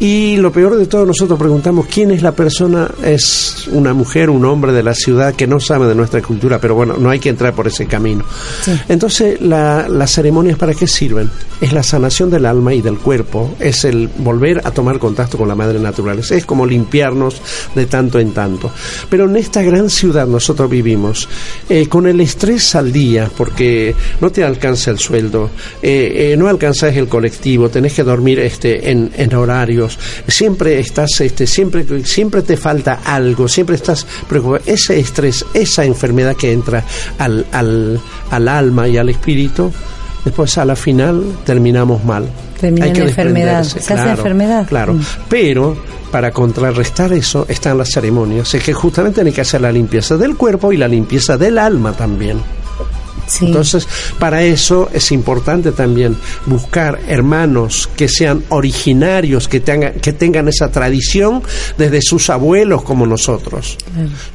Y 0.00 0.36
lo 0.36 0.52
peor 0.52 0.76
de 0.76 0.84
todo, 0.86 1.06
nosotros 1.06 1.38
preguntamos 1.38 1.86
quién 1.86 2.10
es 2.10 2.20
la 2.22 2.32
persona, 2.32 2.90
es 3.02 3.66
una 3.72 3.94
mujer, 3.94 4.28
un 4.28 4.44
hombre 4.44 4.72
de 4.72 4.82
la 4.82 4.92
ciudad 4.94 5.34
que 5.34 5.46
no 5.46 5.60
sabe 5.60 5.86
de 5.86 5.94
nuestra 5.94 6.20
cultura, 6.20 6.60
pero 6.60 6.74
bueno, 6.74 6.96
no 6.98 7.08
hay 7.08 7.18
que 7.20 7.30
entrar 7.30 7.54
por 7.54 7.66
ese 7.66 7.86
camino. 7.86 8.24
Sí. 8.62 8.72
Entonces, 8.88 9.40
la- 9.40 9.77
las 9.86 10.12
ceremonias 10.12 10.58
para 10.58 10.74
qué 10.74 10.86
sirven? 10.86 11.30
Es 11.60 11.72
la 11.72 11.82
sanación 11.82 12.30
del 12.30 12.46
alma 12.46 12.72
y 12.74 12.80
del 12.80 12.98
cuerpo, 12.98 13.54
es 13.60 13.84
el 13.84 14.08
volver 14.18 14.62
a 14.64 14.70
tomar 14.70 14.98
contacto 14.98 15.36
con 15.36 15.48
la 15.48 15.54
madre 15.54 15.78
naturaleza, 15.78 16.34
es 16.34 16.46
como 16.46 16.66
limpiarnos 16.66 17.42
de 17.74 17.86
tanto 17.86 18.18
en 18.18 18.32
tanto. 18.32 18.70
Pero 19.10 19.24
en 19.24 19.36
esta 19.36 19.62
gran 19.62 19.90
ciudad 19.90 20.26
nosotros 20.26 20.70
vivimos, 20.70 21.28
eh, 21.68 21.86
con 21.88 22.06
el 22.06 22.20
estrés 22.20 22.74
al 22.74 22.92
día, 22.92 23.30
porque 23.36 23.94
no 24.20 24.30
te 24.30 24.44
alcanza 24.44 24.90
el 24.90 24.98
sueldo, 24.98 25.50
eh, 25.82 26.32
eh, 26.32 26.36
no 26.36 26.48
alcanzas 26.48 26.96
el 26.96 27.08
colectivo, 27.08 27.68
tenés 27.68 27.92
que 27.92 28.02
dormir 28.02 28.38
este, 28.40 28.90
en, 28.90 29.34
horarios, 29.34 29.98
siempre 30.26 30.78
estás, 30.80 31.20
este, 31.20 31.46
siempre, 31.46 31.84
siempre 32.04 32.42
te 32.42 32.56
falta 32.56 33.00
algo, 33.04 33.48
siempre 33.48 33.76
estás 33.76 34.06
preocupado. 34.28 34.62
Ese 34.66 34.98
estrés, 34.98 35.44
esa 35.54 35.84
enfermedad 35.84 36.34
que 36.34 36.52
entra 36.52 36.84
al, 37.18 37.46
al, 37.52 38.00
al 38.30 38.48
alma 38.48 38.88
y 38.88 38.96
al 38.96 39.08
espíritu, 39.08 39.67
después 40.24 40.56
a 40.58 40.64
la 40.64 40.76
final 40.76 41.22
terminamos 41.44 42.04
mal. 42.04 42.26
Termina 42.60 42.86
Hay 42.86 42.90
en 42.90 42.96
que 42.96 43.02
enfermedad. 43.02 43.58
desprenderse, 43.62 43.80
Se 43.80 43.94
hace 43.94 44.10
enfermedad. 44.10 44.66
Claro, 44.68 44.94
Mm. 44.94 45.00
pero 45.28 45.76
para 46.10 46.30
contrarrestar 46.32 47.12
eso 47.12 47.44
están 47.48 47.78
las 47.78 47.90
ceremonias, 47.90 48.52
es 48.54 48.62
que 48.62 48.72
justamente 48.72 49.20
hay 49.20 49.30
que 49.32 49.42
hacer 49.42 49.60
la 49.60 49.70
limpieza 49.70 50.16
del 50.16 50.36
cuerpo 50.36 50.72
y 50.72 50.76
la 50.76 50.88
limpieza 50.88 51.36
del 51.36 51.58
alma 51.58 51.92
también. 51.92 52.38
Sí. 53.28 53.46
Entonces, 53.46 53.86
para 54.18 54.42
eso 54.42 54.88
es 54.92 55.12
importante 55.12 55.72
también 55.72 56.16
buscar 56.46 56.98
hermanos 57.06 57.88
que 57.96 58.08
sean 58.08 58.42
originarios, 58.48 59.48
que 59.48 59.60
tengan, 59.60 59.94
que 59.94 60.12
tengan 60.12 60.48
esa 60.48 60.70
tradición 60.70 61.42
desde 61.76 62.02
sus 62.02 62.30
abuelos 62.30 62.82
como 62.82 63.06
nosotros. 63.06 63.76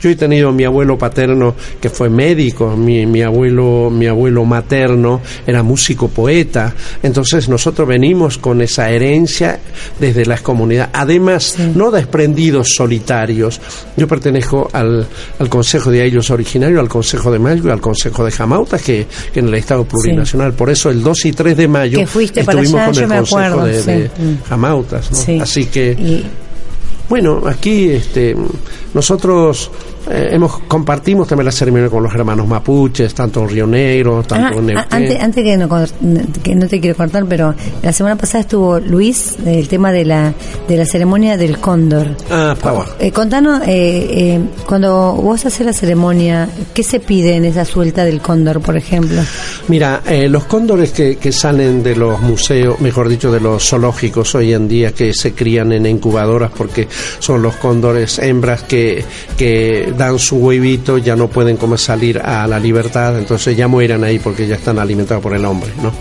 Yo 0.01 0.09
he 0.09 0.15
tenido 0.15 0.51
mi 0.51 0.63
abuelo 0.63 0.97
paterno 0.97 1.55
que 1.81 1.89
fue 1.89 2.09
médico, 2.09 2.75
mi, 2.75 3.05
mi 3.05 3.21
abuelo, 3.21 3.89
mi 3.89 4.07
abuelo 4.07 4.45
materno 4.45 5.21
era 5.45 5.63
músico 5.63 6.07
poeta. 6.07 6.73
Entonces 7.01 7.49
nosotros 7.49 7.87
venimos 7.87 8.37
con 8.37 8.61
esa 8.61 8.89
herencia 8.89 9.59
desde 9.99 10.25
las 10.25 10.41
comunidades. 10.41 10.91
Además, 10.93 11.57
no 11.75 11.91
desprendidos 11.91 12.69
solitarios. 12.75 13.59
Yo 13.97 14.07
pertenezco 14.07 14.69
al, 14.71 15.07
al 15.39 15.49
Consejo 15.49 15.91
de 15.91 16.01
Aillos 16.01 16.29
Originario, 16.29 16.79
al 16.79 16.89
Consejo 16.89 17.31
de 17.31 17.39
Mayo 17.39 17.63
y 17.67 17.71
al 17.71 17.81
Consejo 17.81 18.23
de 18.23 18.31
Jamautas, 18.31 18.81
que, 18.83 19.07
que 19.33 19.39
en 19.39 19.47
el 19.47 19.53
Estado 19.55 19.83
Plurinacional. 19.85 20.53
Por 20.53 20.69
eso 20.69 20.89
el 20.89 21.01
2 21.01 21.25
y 21.25 21.31
3 21.31 21.57
de 21.57 21.67
mayo 21.67 21.97
Que 21.99 22.05
fuiste 22.07 22.43
para 22.43 22.61
estuvimos 22.61 22.81
allá, 22.81 22.85
con 22.85 22.93
yo 22.95 23.01
el 23.01 23.07
me 23.07 23.15
Consejo 23.17 23.37
acuerdo, 23.39 23.65
de, 23.65 23.79
sí. 23.81 23.91
de 23.91 24.09
Mm. 24.23 24.43
Jamautas. 24.47 25.29
Así 25.41 25.65
que... 25.65 25.91
Y- 25.93 26.25
Bueno, 27.09 27.43
aquí 27.45 27.89
este, 27.89 28.35
nosotros 28.93 29.69
eh, 30.09 30.29
hemos 30.31 30.59
compartimos 30.67 31.27
también 31.27 31.45
la 31.45 31.51
ceremonia 31.51 31.89
con 31.89 32.03
los 32.03 32.13
hermanos 32.13 32.47
mapuches, 32.47 33.13
tanto 33.13 33.41
en 33.41 33.49
Río 33.49 33.67
Negro, 33.67 34.23
tanto 34.23 34.45
Ah, 34.47 34.49
en 34.51 34.57
ah, 34.57 34.61
Neuquén. 34.61 34.87
antes, 34.89 35.21
antes 35.21 35.43
que, 35.43 35.57
no, 35.57 35.69
que 36.43 36.55
no 36.55 36.67
te 36.67 36.79
quiero 36.79 36.95
cortar, 36.97 37.25
pero 37.27 37.53
la 37.81 37.91
semana 37.93 38.15
pasada 38.15 38.41
estuvo 38.41 38.79
Luis, 38.79 39.37
el 39.45 39.67
tema 39.67 39.91
de 39.91 40.05
la, 40.05 40.33
de 40.67 40.77
la 40.77 40.85
ceremonia 40.85 41.37
del 41.37 41.59
cóndor. 41.59 42.15
Ah, 42.29 42.55
por 42.59 42.71
favor. 42.71 42.95
Eh, 42.99 43.11
contanos, 43.11 43.61
eh, 43.63 43.67
eh, 43.67 44.39
cuando 44.65 45.13
vos 45.13 45.45
haces 45.45 45.65
la 45.65 45.73
ceremonia, 45.73 46.47
¿qué 46.73 46.83
se 46.83 46.99
pide 46.99 47.35
en 47.35 47.45
esa 47.45 47.65
suelta 47.65 48.03
del 48.05 48.21
cóndor, 48.21 48.61
por 48.61 48.75
ejemplo? 48.77 49.21
Mira, 49.67 50.01
eh, 50.07 50.27
los 50.29 50.45
cóndores 50.45 50.91
que, 50.91 51.17
que 51.17 51.31
salen 51.31 51.83
de 51.83 51.95
los 51.95 52.19
museos, 52.21 52.79
mejor 52.81 53.07
dicho, 53.09 53.31
de 53.31 53.39
los 53.39 53.67
zoológicos 53.67 54.35
hoy 54.35 54.53
en 54.53 54.67
día, 54.67 54.91
que 54.93 55.13
se 55.13 55.33
crían 55.33 55.71
en 55.71 55.85
incubadoras 55.85 56.51
porque 56.55 56.87
son 57.19 57.41
los 57.41 57.55
cóndores 57.55 58.19
hembras 58.19 58.63
que, 58.63 59.03
que 59.37 59.92
dan 59.93 60.19
su 60.19 60.37
huevito, 60.37 60.97
ya 60.97 61.15
no 61.15 61.27
pueden 61.27 61.57
como 61.57 61.77
salir 61.77 62.19
a 62.19 62.47
la 62.47 62.59
libertad, 62.59 63.17
entonces 63.17 63.55
ya 63.55 63.67
mueran 63.67 64.03
ahí 64.03 64.19
porque 64.19 64.47
ya 64.47 64.55
están 64.55 64.79
alimentados 64.79 65.21
por 65.21 65.33
el 65.33 65.45
hombre, 65.45 65.71
¿no? 65.81 65.93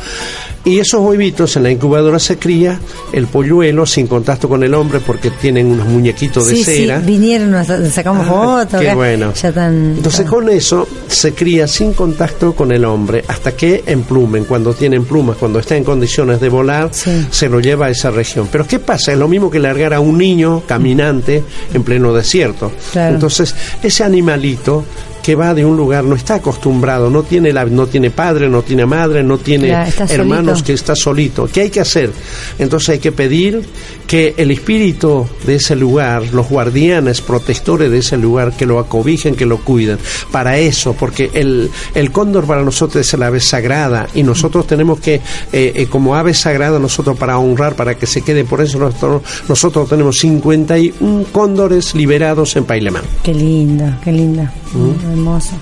Y 0.64 0.78
esos 0.78 1.00
huevitos 1.00 1.56
en 1.56 1.64
la 1.64 1.70
incubadora 1.72 2.20
se 2.20 2.38
cría 2.38 2.78
el 3.12 3.26
polluelo 3.26 3.84
sin 3.84 4.06
contacto 4.06 4.48
con 4.48 4.62
el 4.62 4.74
hombre 4.74 5.00
porque 5.00 5.30
tienen 5.32 5.66
unos 5.66 5.88
muñequitos 5.88 6.46
de 6.46 6.54
Sí, 6.54 6.62
cera. 6.64 7.00
sí, 7.00 7.06
vinieron, 7.06 7.50
nos 7.50 7.66
sacamos 7.92 8.26
Ah, 8.30 8.60
fotos. 8.64 8.80
qué 8.80 8.86
acá. 8.90 8.94
bueno. 8.94 9.32
Ya 9.34 9.50
tan, 9.50 9.94
Entonces 9.96 10.20
tan- 10.20 10.28
con 10.32 10.48
eso 10.48 10.86
se 11.08 11.32
cría 11.34 11.66
sin 11.66 11.94
contacto 11.94 12.54
con 12.54 12.70
el 12.70 12.84
hombre 12.84 13.24
hasta 13.26 13.56
que 13.56 13.82
emplumen. 13.86 14.44
Cuando 14.44 14.72
tienen 14.72 15.04
plumas, 15.04 15.36
cuando 15.36 15.58
está 15.58 15.76
en 15.76 15.82
condiciones 15.82 16.40
de 16.40 16.48
volar, 16.48 16.90
Sí. 16.92 17.26
se 17.30 17.48
lo 17.48 17.58
lleva 17.58 17.86
a 17.86 17.90
esa 17.90 18.12
región. 18.12 18.48
Pero 18.52 18.64
¿qué 18.64 18.78
pasa? 18.78 19.10
Es 19.10 19.18
lo 19.18 19.26
mismo 19.26 19.50
que 19.50 19.58
largar 19.58 19.92
a 19.94 19.98
un 20.00 20.16
niño 20.16 20.62
caminante 20.66 21.42
en 21.74 21.82
pleno 21.82 22.12
desierto. 22.14 22.70
Claro. 22.92 23.14
Entonces 23.14 23.52
ese 23.82 24.04
animalito 24.04 24.84
que 25.22 25.34
va 25.34 25.54
de 25.54 25.64
un 25.64 25.76
lugar 25.76 26.04
no 26.04 26.16
está 26.16 26.36
acostumbrado, 26.36 27.08
no 27.08 27.22
tiene 27.22 27.52
la, 27.52 27.64
no 27.64 27.86
tiene 27.86 28.10
padre, 28.10 28.48
no 28.48 28.62
tiene 28.62 28.86
madre, 28.86 29.22
no 29.22 29.38
tiene 29.38 29.70
hermanos 30.08 30.58
solito. 30.58 30.64
que 30.64 30.72
está 30.72 30.96
solito. 30.96 31.48
¿Qué 31.52 31.62
hay 31.62 31.70
que 31.70 31.80
hacer? 31.80 32.10
Entonces 32.58 32.90
hay 32.90 32.98
que 32.98 33.12
pedir 33.12 33.62
que 34.06 34.34
el 34.36 34.50
espíritu 34.50 35.26
de 35.46 35.56
ese 35.56 35.76
lugar, 35.76 36.24
los 36.32 36.48
guardianes, 36.48 37.20
protectores 37.20 37.90
de 37.90 37.98
ese 37.98 38.16
lugar, 38.16 38.52
que 38.56 38.66
lo 38.66 38.78
acobijen, 38.78 39.34
que 39.34 39.46
lo 39.46 39.58
cuiden. 39.58 39.98
Para 40.30 40.58
eso, 40.58 40.94
porque 40.94 41.30
el, 41.32 41.70
el 41.94 42.10
cóndor 42.10 42.44
para 42.44 42.62
nosotros 42.62 43.06
es 43.06 43.14
el 43.14 43.22
ave 43.22 43.40
sagrada 43.40 44.08
y 44.14 44.22
nosotros 44.22 44.66
tenemos 44.66 45.00
que, 45.00 45.14
eh, 45.14 45.20
eh, 45.52 45.86
como 45.88 46.16
ave 46.16 46.34
sagrada, 46.34 46.78
nosotros 46.78 47.16
para 47.16 47.38
honrar, 47.38 47.74
para 47.76 47.94
que 47.94 48.06
se 48.06 48.22
quede, 48.22 48.44
por 48.44 48.60
eso 48.60 48.78
nosotros, 48.78 49.22
nosotros 49.48 49.88
tenemos 49.88 50.18
51 50.18 51.26
cóndores 51.30 51.94
liberados 51.94 52.56
en 52.56 52.64
Pailemán. 52.64 53.04
Qué 53.22 53.32
linda, 53.32 53.98
qué 54.02 54.12
linda, 54.12 54.52
Mm. 54.74 55.11
Hermoso. 55.12 55.56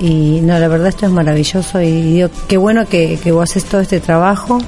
Y 0.00 0.40
no, 0.42 0.58
la 0.58 0.68
verdad 0.68 0.88
esto 0.88 1.06
es 1.06 1.12
maravilloso 1.12 1.80
y 1.82 1.90
digo, 2.02 2.28
qué 2.46 2.56
bueno 2.56 2.86
que, 2.88 3.18
que 3.22 3.32
vos 3.32 3.50
haces 3.50 3.64
todo 3.64 3.80
este 3.80 4.00
trabajo 4.00 4.58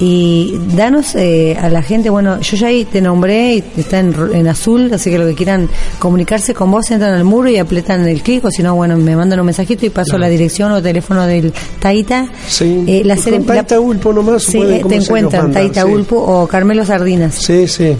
y 0.00 0.58
danos 0.74 1.14
eh, 1.14 1.56
a 1.60 1.68
la 1.68 1.82
gente, 1.82 2.10
bueno, 2.10 2.40
yo 2.40 2.56
ya 2.56 2.68
ahí 2.68 2.84
te 2.84 3.00
nombré 3.00 3.54
y 3.56 3.64
está 3.76 4.00
en, 4.00 4.14
en 4.32 4.48
azul, 4.48 4.90
así 4.92 5.10
que 5.10 5.18
lo 5.18 5.26
que 5.26 5.34
quieran 5.34 5.68
comunicarse 5.98 6.54
con 6.54 6.70
vos 6.70 6.90
entran 6.90 7.14
al 7.14 7.24
muro 7.24 7.48
y 7.50 7.58
apretan 7.58 8.06
el 8.08 8.22
clic 8.22 8.44
o 8.44 8.50
si 8.50 8.62
no, 8.62 8.74
bueno, 8.74 8.96
me 8.96 9.14
mandan 9.14 9.38
un 9.40 9.46
mensajito 9.46 9.86
y 9.86 9.90
paso 9.90 10.18
la 10.18 10.28
dirección 10.28 10.72
o 10.72 10.82
teléfono 10.82 11.26
del 11.26 11.52
Taita. 11.78 12.26
Sí. 12.48 12.84
Eh, 12.86 13.02
la 13.04 13.16
Con 13.16 13.44
Taita 13.44 13.74
la- 13.76 13.80
Ulpo 13.80 14.12
nomás 14.12 14.42
Sí, 14.42 14.56
pueden 14.58 14.76
eh, 14.80 14.84
te 14.88 14.94
encuentran, 14.96 15.52
Taita 15.52 15.82
sí. 15.84 15.88
Ulpo 15.88 16.16
o 16.16 16.46
Carmelo 16.48 16.84
Sardinas. 16.84 17.34
Sí, 17.34 17.68
sí. 17.68 17.94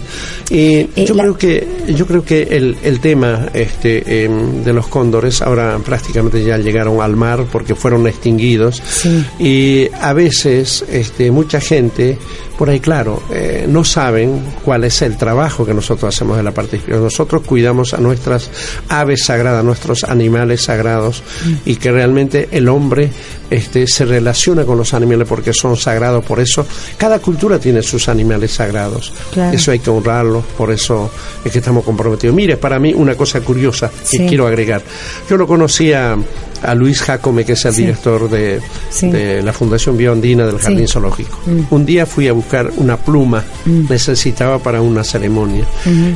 Eh, 0.49 0.89
yo 1.05 1.13
la- 1.15 1.23
creo 1.23 1.37
que 1.37 1.67
yo 1.95 2.05
creo 2.07 2.25
que 2.25 2.41
el, 2.43 2.75
el 2.83 2.99
tema 2.99 3.47
este 3.53 4.25
em, 4.25 4.63
de 4.63 4.73
los 4.73 4.87
cóndores 4.87 5.41
ahora 5.41 5.77
prácticamente 5.83 6.43
ya 6.43 6.57
llegaron 6.81 7.01
al 7.01 7.15
mar 7.15 7.45
porque 7.51 7.75
fueron 7.75 8.07
extinguidos 8.07 8.81
Sí. 8.85 9.25
y 9.39 9.89
a 10.01 10.13
veces 10.13 10.83
este 10.91 11.29
mucha 11.31 11.59
gente 11.61 12.17
por 12.57 12.69
ahí 12.69 12.79
claro 12.79 13.21
eh, 13.31 13.65
no 13.67 13.83
saben 13.83 14.41
cuál 14.63 14.83
es 14.83 15.01
el 15.01 15.17
trabajo 15.17 15.65
que 15.65 15.73
nosotros 15.73 16.13
hacemos 16.13 16.37
de 16.37 16.43
la 16.43 16.51
parte 16.51 16.77
espiritual. 16.77 17.03
Nosotros 17.03 17.41
cuidamos 17.45 17.93
a 17.93 17.97
nuestras 17.97 18.49
aves 18.89 19.25
sagradas, 19.25 19.63
nuestros 19.63 20.03
animales 20.03 20.61
sagrados 20.63 21.23
y 21.65 21.75
que 21.75 21.91
realmente 21.91 22.49
el 22.51 22.67
hombre 22.69 23.09
este 23.49 23.85
se 23.87 24.05
relaciona 24.05 24.63
con 24.63 24.77
los 24.77 24.93
animales 24.93 25.27
porque 25.27 25.53
son 25.53 25.75
sagrados, 25.75 26.23
por 26.23 26.39
eso 26.39 26.65
cada 26.97 27.19
cultura 27.19 27.59
tiene 27.59 27.81
sus 27.81 28.07
animales 28.09 28.51
sagrados. 28.51 29.11
Claro. 29.31 29.55
Eso 29.57 29.71
hay 29.71 29.79
que 29.79 29.89
honrarlos, 29.89 30.43
por 30.57 30.71
eso 30.71 31.09
es 31.43 31.51
que 31.51 31.59
estamos 31.59 31.83
comprometidos. 31.83 32.35
Mire, 32.35 32.57
para 32.57 32.79
mí 32.79 32.93
una 32.93 33.15
cosa 33.15 33.41
curiosa 33.41 33.89
que 33.89 34.17
Sí. 34.17 34.25
quiero 34.27 34.47
agregar. 34.47 34.81
Yo 35.29 35.35
lo 35.37 35.47
conocía 35.47 36.15
a 36.63 36.75
Luis 36.75 37.01
Jacome, 37.01 37.45
que 37.45 37.53
es 37.53 37.65
el 37.65 37.73
Sí. 37.73 37.81
director 37.81 38.29
de, 38.29 38.59
Sí. 38.89 39.09
de 39.09 39.41
la 39.41 39.53
Fundación 39.53 39.97
Biondina 39.97 40.45
del 40.45 40.57
Sí. 40.57 40.63
Jardín 40.65 40.87
Zoológico. 40.87 41.39
Mm. 41.45 41.73
Un 41.73 41.85
día 41.85 42.05
fui 42.05 42.27
a 42.27 42.33
buscar 42.33 42.71
una 42.77 42.97
pluma, 42.97 43.43
necesitaba 43.89 44.59
para 44.59 44.81
una 44.81 45.03
ceremonia. 45.03 45.65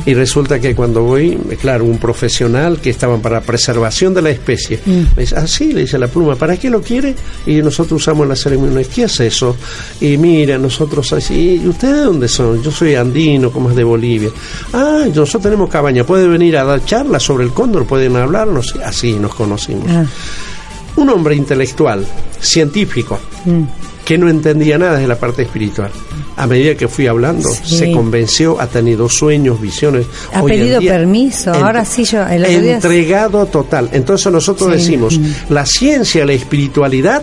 Y 0.04 0.14
resulta 0.14 0.58
que 0.60 0.74
cuando 0.74 1.02
voy, 1.02 1.36
claro, 1.60 1.84
un 1.84 1.98
profesional 1.98 2.80
que 2.80 2.90
estaba 2.90 3.16
para 3.18 3.40
preservación 3.40 4.14
de 4.14 4.22
la 4.22 4.30
especie, 4.30 4.80
Mm. 4.84 4.90
me 5.16 5.22
dice, 5.22 5.34
ah, 5.36 5.46
sí, 5.46 5.72
le 5.72 5.82
dice 5.82 5.98
la 5.98 6.08
pluma, 6.08 6.36
¿para 6.36 6.56
qué 6.56 6.70
lo 6.70 6.80
quiere? 6.82 7.14
Y 7.46 7.56
nosotros 7.62 8.00
usamos 8.02 8.26
la 8.26 8.36
ceremonia. 8.36 8.84
¿Qué 8.92 9.04
es 9.04 9.20
eso? 9.20 9.56
Y 10.00 10.16
mira, 10.16 10.58
nosotros 10.58 11.12
así, 11.12 11.60
¿y 11.64 11.68
ustedes 11.68 11.94
de 11.96 12.00
dónde 12.02 12.28
son? 12.28 12.62
Yo 12.62 12.70
soy 12.70 12.94
andino, 12.94 13.50
como 13.50 13.70
es 13.70 13.76
de 13.76 13.84
Bolivia. 13.84 14.30
Ah, 14.72 15.04
nosotros 15.06 15.42
tenemos 15.42 15.70
cabaña, 15.70 16.04
puede 16.04 16.26
venir 16.28 16.56
a 16.56 16.64
dar 16.64 16.84
charlas 16.84 17.22
sobre 17.22 17.44
el 17.44 17.52
cóndor, 17.52 17.86
pueden 17.86 18.16
hablarnos. 18.16 18.74
Así 18.84 19.12
nos 19.14 19.34
conocimos. 19.34 19.86
Ah, 19.88 20.04
Un 20.96 21.10
hombre 21.10 21.34
intelectual, 21.34 22.06
científico, 22.40 23.18
mm. 23.44 23.62
que 24.04 24.16
no 24.18 24.28
entendía 24.28 24.78
nada 24.78 24.98
de 24.98 25.06
la 25.06 25.18
parte 25.18 25.42
espiritual. 25.42 25.90
A 26.36 26.46
medida 26.46 26.74
que 26.76 26.86
fui 26.88 27.06
hablando, 27.06 27.48
Sí. 27.48 27.78
se 27.78 27.92
convenció, 27.92 28.60
ha 28.60 28.66
tenido 28.66 29.08
sueños, 29.08 29.60
visiones. 29.60 30.06
Ha 30.32 30.42
Hoy 30.42 30.52
pedido 30.52 30.80
día, 30.80 30.92
permiso, 30.92 31.52
ahora 31.52 31.84
sí 31.84 32.04
yo, 32.04 32.22
el 32.26 32.42
día- 32.62 32.74
Entregado 32.76 33.46
total. 33.46 33.88
Entonces 33.92 34.30
nosotros 34.32 34.70
Sí. 34.72 34.76
decimos, 34.78 35.18
Mm. 35.18 35.24
la 35.52 35.66
ciencia 35.66 36.24
la 36.26 36.34
espiritualidad 36.34 37.22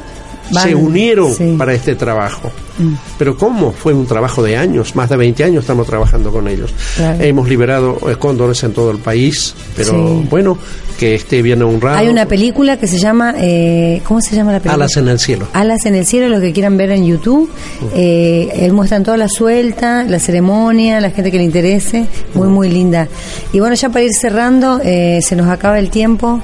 Van, 0.54 0.64
se 0.68 0.76
unieron 0.76 1.34
sí. 1.34 1.56
para 1.58 1.74
este 1.74 1.96
trabajo. 1.96 2.52
Mm. 2.78 2.94
Pero 3.20 3.38
¿cómo? 3.38 3.72
Fue 3.72 3.94
un 3.94 4.06
trabajo 4.08 4.42
de 4.42 4.58
años, 4.58 4.96
más 4.96 5.10
de 5.10 5.18
20 5.18 5.44
años 5.44 5.64
estamos 5.64 5.86
trabajando 5.88 6.32
con 6.32 6.48
ellos. 6.48 6.74
Claro. 6.96 7.24
Hemos 7.24 7.48
liberado 7.50 7.98
eh, 8.10 8.16
cóndores 8.18 8.64
en 8.64 8.74
todo 8.74 8.92
el 8.92 8.98
país, 8.98 9.54
pero 9.76 9.92
Sí. 9.92 10.28
bueno, 10.30 10.58
que 10.98 11.16
esté 11.16 11.42
bien 11.42 11.62
honrado. 11.62 11.98
Hay 11.98 12.08
una 12.08 12.26
película 12.28 12.78
que 12.78 12.88
se 12.88 12.98
llama, 12.98 13.34
eh, 13.38 14.02
¿cómo 14.06 14.22
se 14.22 14.36
llama 14.36 14.52
la 14.54 14.60
película? 14.60 14.76
Alas 14.86 14.98
en 14.98 15.08
el 15.08 15.20
cielo. 15.20 15.48
Alas 15.54 15.86
en 15.86 15.96
el 15.96 16.06
cielo, 16.06 16.30
los 16.30 16.40
que 16.42 16.52
quieran 16.54 16.78
ver 16.78 16.92
en 16.92 17.06
YouTube. 17.06 17.50
Eh, 17.96 18.50
él 18.56 18.74
muestran 18.74 19.04
toda 19.04 19.18
la 19.18 19.28
suelta, 19.28 20.04
la 20.04 20.20
ceremonia, 20.20 21.00
la 21.02 21.10
gente 21.12 21.32
que 21.32 21.38
le 21.38 21.44
interese. 21.44 22.06
Muy, 22.34 22.48
muy 22.48 22.70
linda. 22.70 23.08
Y 23.52 23.60
bueno, 23.60 23.76
ya 23.76 23.90
para 23.90 24.06
ir 24.06 24.12
cerrando, 24.20 24.80
eh, 24.84 25.20
se 25.22 25.36
nos 25.36 25.48
acaba 25.48 25.78
el 25.80 25.90
tiempo. 25.90 26.42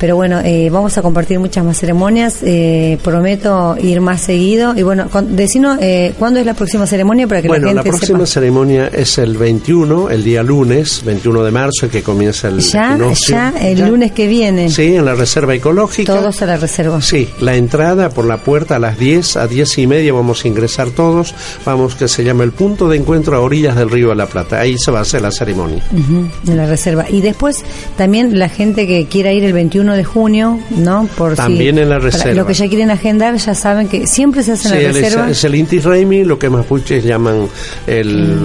Pero 0.00 0.16
bueno, 0.16 0.40
eh, 0.42 0.70
vamos 0.70 0.96
a 0.96 1.02
compartir 1.02 1.38
muchas 1.38 1.62
más 1.64 1.78
ceremonias. 1.78 2.38
Eh, 2.42 2.98
prometo 3.04 3.76
ir 3.80 4.00
más 4.00 4.22
seguido. 4.22 4.74
Y 4.74 4.82
bueno, 4.82 5.08
con, 5.10 5.36
decinos 5.36 5.76
eh, 5.80 6.14
cuándo 6.18 6.40
es 6.40 6.46
la 6.46 6.54
próxima 6.54 6.86
ceremonia 6.86 7.26
para 7.28 7.42
que 7.42 7.48
Bueno, 7.48 7.66
la 7.66 7.74
la 7.74 7.82
gente 7.82 7.98
próxima 7.98 8.18
sepa. 8.20 8.26
ceremonia 8.40 8.86
es 8.88 9.18
el 9.18 9.36
21, 9.36 10.08
el 10.08 10.24
día 10.24 10.42
lunes, 10.42 11.02
21 11.04 11.44
de 11.44 11.50
marzo, 11.50 11.88
que 11.90 12.02
comienza 12.02 12.48
el 12.48 12.60
Ya, 12.60 12.92
equinoccio. 12.94 13.34
ya, 13.36 13.54
el 13.60 13.76
Ya. 13.76 13.88
lunes 13.88 14.12
que 14.12 14.26
viene. 14.26 14.70
Sí, 14.70 14.96
en 14.96 15.04
la 15.04 15.14
reserva 15.14 15.54
ecológica. 15.54 16.14
Todos 16.16 16.40
a 16.40 16.46
la 16.46 16.56
reserva. 16.56 17.02
Sí, 17.02 17.28
la 17.40 17.54
entrada 17.56 18.08
por 18.08 18.24
la 18.24 18.38
puerta 18.38 18.76
a 18.76 18.78
las 18.78 18.98
10, 18.98 19.36
a 19.36 19.46
10 19.46 19.76
y 19.78 19.86
media 19.86 20.14
vamos 20.14 20.44
a 20.44 20.48
ingresar 20.48 20.88
todos. 20.90 21.34
Vamos, 21.66 21.94
que 21.94 22.08
se 22.08 22.24
llama 22.24 22.44
el 22.44 22.52
punto 22.52 22.88
de 22.88 22.96
encuentro 22.96 23.36
a 23.36 23.40
orillas 23.40 23.76
del 23.76 23.90
río 23.90 24.08
de 24.08 24.14
la 24.16 24.26
Plata. 24.26 24.60
Ahí 24.60 24.78
se 24.78 24.90
va 24.90 25.00
a 25.00 25.02
hacer 25.02 25.20
la 25.20 25.30
ceremonia. 25.30 25.82
Ujú, 25.92 26.50
en 26.50 26.56
la 26.56 26.64
reserva. 26.66 27.04
Y 27.10 27.20
después 27.20 27.62
también 27.98 28.38
la 28.38 28.48
gente 28.48 28.86
que 28.86 29.04
quiera 29.04 29.32
ir 29.32 29.44
el 29.44 29.52
21 29.52 29.89
de 29.94 30.04
junio, 30.04 30.58
¿no? 30.70 31.08
Por 31.16 31.30
si- 31.32 31.36
También 31.36 31.78
en 31.78 31.88
la 31.88 31.98
reserva. 31.98 32.34
Lo 32.34 32.46
que 32.46 32.54
ya 32.54 32.68
quieren 32.68 32.90
agendar, 32.90 33.34
ya 33.36 33.54
saben 33.54 33.88
que 33.88 34.06
siempre 34.06 34.42
se 34.42 34.52
hace 34.52 34.68
Sí, 34.68 34.74
en 34.76 34.82
la 34.82 34.88
el- 34.90 34.94
reserva. 34.94 35.30
es, 35.30 35.44
el 35.44 35.54
Inti 35.54 35.78
Raimi, 35.80 36.24
lo 36.24 36.38
que 36.38 36.48
mapuches 36.50 37.04
llaman 37.04 37.46
el 37.86 38.38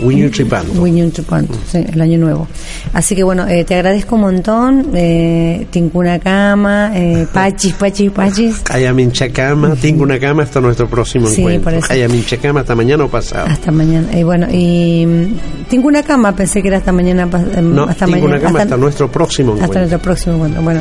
Wiñu 0.00 0.30
Tripando. 0.30 0.80
Wiñun 0.80 1.12
Chupanto, 1.12 1.54
sí, 1.70 1.84
el 1.92 2.00
año 2.00 2.18
nuevo. 2.18 2.46
Así 2.92 3.14
que 3.14 3.22
bueno, 3.22 3.46
eh, 3.48 3.64
te 3.64 3.74
agradezco 3.74 4.14
un 4.16 4.20
montón. 4.22 4.90
Eh, 4.94 5.66
Tincuna 5.70 6.18
Cama, 6.18 6.90
eh, 6.94 7.26
Pachis, 7.32 7.74
Pachis, 7.74 8.10
Pachis. 8.10 8.62
Hayaminchacama, 8.70 9.74
tengo 9.76 10.02
una 10.02 10.18
cama 10.18 10.42
hasta 10.42 10.60
nuestro 10.60 10.88
próximo 10.88 11.26
Sí, 11.28 11.40
encuentro. 11.42 11.64
por 11.64 11.74
eso. 11.74 11.92
Hayaminchacama 11.92 12.60
hasta 12.60 12.74
mañana 12.74 13.04
o 13.04 13.08
pasado. 13.08 13.46
Hasta 13.46 13.70
mañana. 13.70 14.08
Y 14.18 14.22
bueno, 14.22 14.46
y 14.50 15.06
mm, 15.06 15.68
Tincuna 15.68 16.02
Cama, 16.02 16.34
pensé 16.34 16.62
que 16.62 16.68
era 16.68 16.78
hasta 16.78 16.92
mañana. 16.92 17.28
eh, 17.54 17.62
No, 17.62 17.84
hasta 17.84 18.06
mañana. 18.06 18.40
cama 18.40 18.60
hasta, 18.60 18.76
nuestro 18.76 19.10
próximo 19.10 19.52
hasta 19.52 19.64
encuentro. 19.64 19.80
nuestro 19.80 19.98
próximo 20.00 20.34
encuentro. 20.36 20.62
Bueno. 20.62 20.80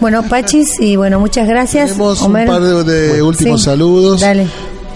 Bueno, 0.00 0.22
Pachis, 0.28 0.78
y 0.78 0.96
bueno, 0.96 1.18
muchas 1.20 1.48
gracias. 1.48 1.92
Tenemos 1.92 2.20
un 2.22 2.32
par 2.32 2.60
de, 2.60 2.84
de 2.84 3.22
últimos 3.22 3.60
sí. 3.60 3.64
saludos. 3.64 4.20
Dale. 4.20 4.46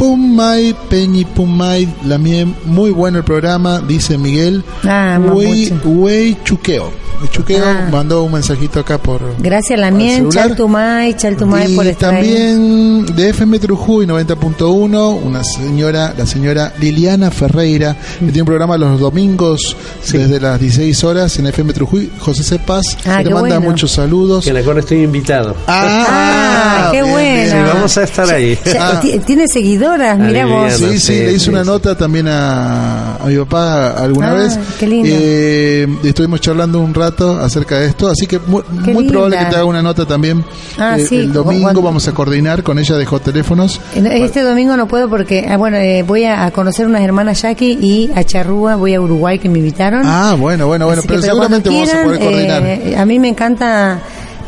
Pumay, 0.05 0.75
Peñi 0.89 1.27
Pumay, 1.27 1.87
la 2.07 2.17
mie- 2.17 2.47
muy 2.65 2.91
bueno 2.91 3.19
el 3.19 3.25
programa, 3.25 3.81
dice 3.87 4.17
Miguel. 4.17 4.65
Ah, 4.83 5.19
Wey. 5.21 5.71
Wey 5.85 6.39
Chuqueo. 6.43 6.91
Chuqueo 7.31 7.63
Ah. 7.63 7.87
mandó 7.93 8.23
un 8.25 8.33
mensajito 8.33 8.81
acá 8.81 8.97
por. 8.97 9.21
Gracias 9.41 9.79
a 9.79 9.83
la 9.83 9.91
por 9.91 10.01
el 10.01 10.07
mien, 10.07 10.17
celular. 10.17 10.49
Chaltumay, 10.49 11.15
Chaltumay 11.19 11.73
y 11.73 11.77
por 11.77 11.87
estar 11.87 12.15
ahí. 12.15 12.23
también 12.27 13.05
de 13.15 13.29
FM 13.29 13.59
Trujuy 13.59 14.07
90.1, 14.07 15.11
una 15.23 15.45
señora, 15.45 16.15
la 16.17 16.25
señora 16.25 16.73
Liliana 16.81 17.31
Ferreira, 17.31 17.95
que 18.19 18.25
tiene 18.25 18.41
un 18.41 18.47
programa 18.47 18.79
los 18.79 18.99
domingos 18.99 19.77
desde 20.11 20.41
las 20.41 20.59
16 20.59 21.05
horas 21.05 21.39
en 21.39 21.49
FM 21.49 21.75
Trujuy. 21.75 22.11
José 22.21 22.43
C. 22.43 22.59
Paz, 22.59 22.87
Ah, 23.05 23.19
que 23.19 23.25
le 23.25 23.29
qué 23.29 23.35
manda 23.35 23.57
bueno. 23.59 23.61
muchos 23.73 23.91
saludos. 23.91 24.43
Que 24.47 24.55
la 24.55 24.63
cual 24.63 24.79
estoy 24.79 25.03
invitado. 25.03 25.55
Ah, 25.67 26.89
qué 26.91 27.03
bien, 27.03 27.13
bueno. 27.13 27.51
Sí, 27.53 27.71
vamos 27.75 27.99
a 27.99 28.03
estar 28.05 28.31
ahí. 28.31 28.59
Ah. 28.81 28.99
ti- 29.03 29.19
¿Tiene 29.27 29.47
seguidores? 29.47 29.90
Vos. 29.99 30.73
Sí, 30.75 30.99
sí, 30.99 31.13
le 31.15 31.33
hice 31.33 31.51
una 31.51 31.65
nota 31.65 31.97
también 31.97 32.27
a, 32.29 33.17
a 33.17 33.27
mi 33.27 33.37
papá 33.39 33.91
alguna 34.03 34.31
Ah, 34.33 34.35
vez. 34.35 34.59
qué 34.79 34.87
lindo. 34.87 35.09
Eh, 35.13 35.89
estuvimos 36.05 36.41
charlando 36.41 36.81
un 36.81 36.95
rato 36.95 37.39
acerca 37.39 37.79
de 37.79 37.87
esto, 37.89 38.09
así 38.09 38.27
que 38.27 38.39
muy, 38.39 38.63
muy 38.93 39.09
probable 39.09 39.39
que 39.39 39.45
te 39.47 39.57
haga 39.57 39.65
una 39.65 39.83
nota 39.83 40.07
también. 40.07 40.45
Ah, 40.79 40.97
Eh, 40.99 41.07
sí, 41.07 41.17
el 41.17 41.33
domingo 41.33 41.63
cuando- 41.65 41.83
vamos 41.83 42.07
a 42.09 42.13
coordinar 42.13 42.63
con 42.63 42.79
ella, 42.79 42.97
dejó 42.97 43.19
teléfonos. 43.21 43.81
Este 43.95 44.43
domingo 44.43 44.77
no 44.77 44.87
puedo 44.87 45.09
porque, 45.09 45.47
ah, 45.49 45.57
bueno, 45.57 45.77
eh, 45.79 46.03
voy 46.07 46.25
a, 46.25 46.51
conocer 46.51 46.87
unas 46.87 47.03
hermanas 47.03 47.43
Jackie 47.43 47.79
y 47.81 48.11
a 48.15 48.25
Charrúa, 48.25 48.77
voy 48.77 48.95
a 48.95 49.01
Uruguay 49.01 49.39
que 49.39 49.49
me 49.49 49.59
invitaron. 49.59 50.03
Ah, 50.05 50.37
bueno, 50.39 50.67
bueno, 50.67 50.87
bueno, 50.87 51.03
pero 51.03 51.21
pero 51.21 51.23
seguramente 51.23 51.69
vamos 51.71 51.93
a 51.93 52.03
poder 52.05 52.19
coordinar. 52.21 52.63
eh, 52.65 52.95
a 52.99 53.05
mí 53.07 53.19
me 53.19 53.29
encanta 53.29 53.99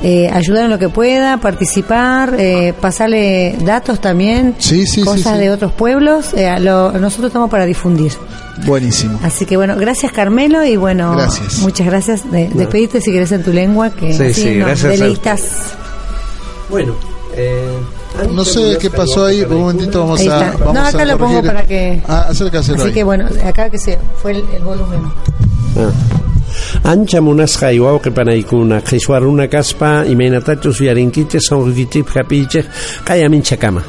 eh, 0.02 0.28
ayudar 0.32 0.64
en 0.64 0.70
lo 0.70 0.78
que 0.78 0.88
pueda, 0.88 1.36
participar, 1.38 2.34
eh, 2.38 2.74
pasarle 2.80 3.56
datos 3.64 4.00
también, 4.00 4.54
Sí, 4.58 4.86
sí, 4.86 5.02
cosas 5.02 5.34
sí. 5.34 5.40
de 5.40 5.50
otros 5.50 5.72
pueblos. 5.72 6.32
eh, 6.34 6.54
lo- 6.60 6.92
nosotros 6.92 7.28
estamos 7.28 7.48
para 7.50 7.64
difundir. 7.66 8.12
Buenísimo. 8.66 9.18
Así 9.22 9.46
que 9.46 9.56
bueno, 9.56 9.76
gracias 9.76 10.12
Carmelo 10.12 10.64
y 10.64 10.76
bueno, 10.76 11.16
Gracias. 11.16 11.58
muchas 11.60 11.86
gracias. 11.86 12.30
De, 12.30 12.48
Despedirte 12.48 13.00
si 13.00 13.10
querés 13.12 13.32
en 13.32 13.42
tu 13.42 13.52
lengua, 13.52 13.90
que 13.90 14.12
Sí, 14.34 14.56
nos 14.56 14.82
deleitas. 14.82 15.40
Bueno, 16.68 16.94
eh, 17.34 17.78
No 18.30 18.44
sé 18.44 18.76
qué 18.78 18.90
pasó 18.90 19.24
ahí, 19.24 19.42
un 19.42 19.60
momentito 19.60 20.00
vamos 20.00 20.20
a... 20.28 20.52
Vamos 20.58 20.74
No, 20.74 20.80
acá 20.86 21.02
a 21.02 21.04
lo 21.06 21.16
pongo 21.18 21.34
corregir. 21.40 21.46
para 21.52 21.66
que- 21.66 22.02
Ah, 22.06 22.26
acércaselo 22.28 22.76
Así 22.78 22.88
ahí. 22.88 22.92
que 22.92 23.04
bueno, 23.04 23.26
acá 23.46 23.70
que 23.70 23.78
se 23.78 23.98
fue 24.20 24.32
el, 24.32 24.44
el 24.54 24.62
volumen. 24.62 25.00
Ancha 26.84 27.20
munasqa 27.20 27.72
iwawqipanaykuna 27.72 28.82
qhichwaruna 28.82 29.48
kaspa 29.48 30.04
imaynatachus 30.06 30.80
uyarinkichis 30.80 31.48
sonrikichis 31.48 32.16
hapichis 32.16 32.66
qayamin 33.04 33.42
chakama 33.42 33.82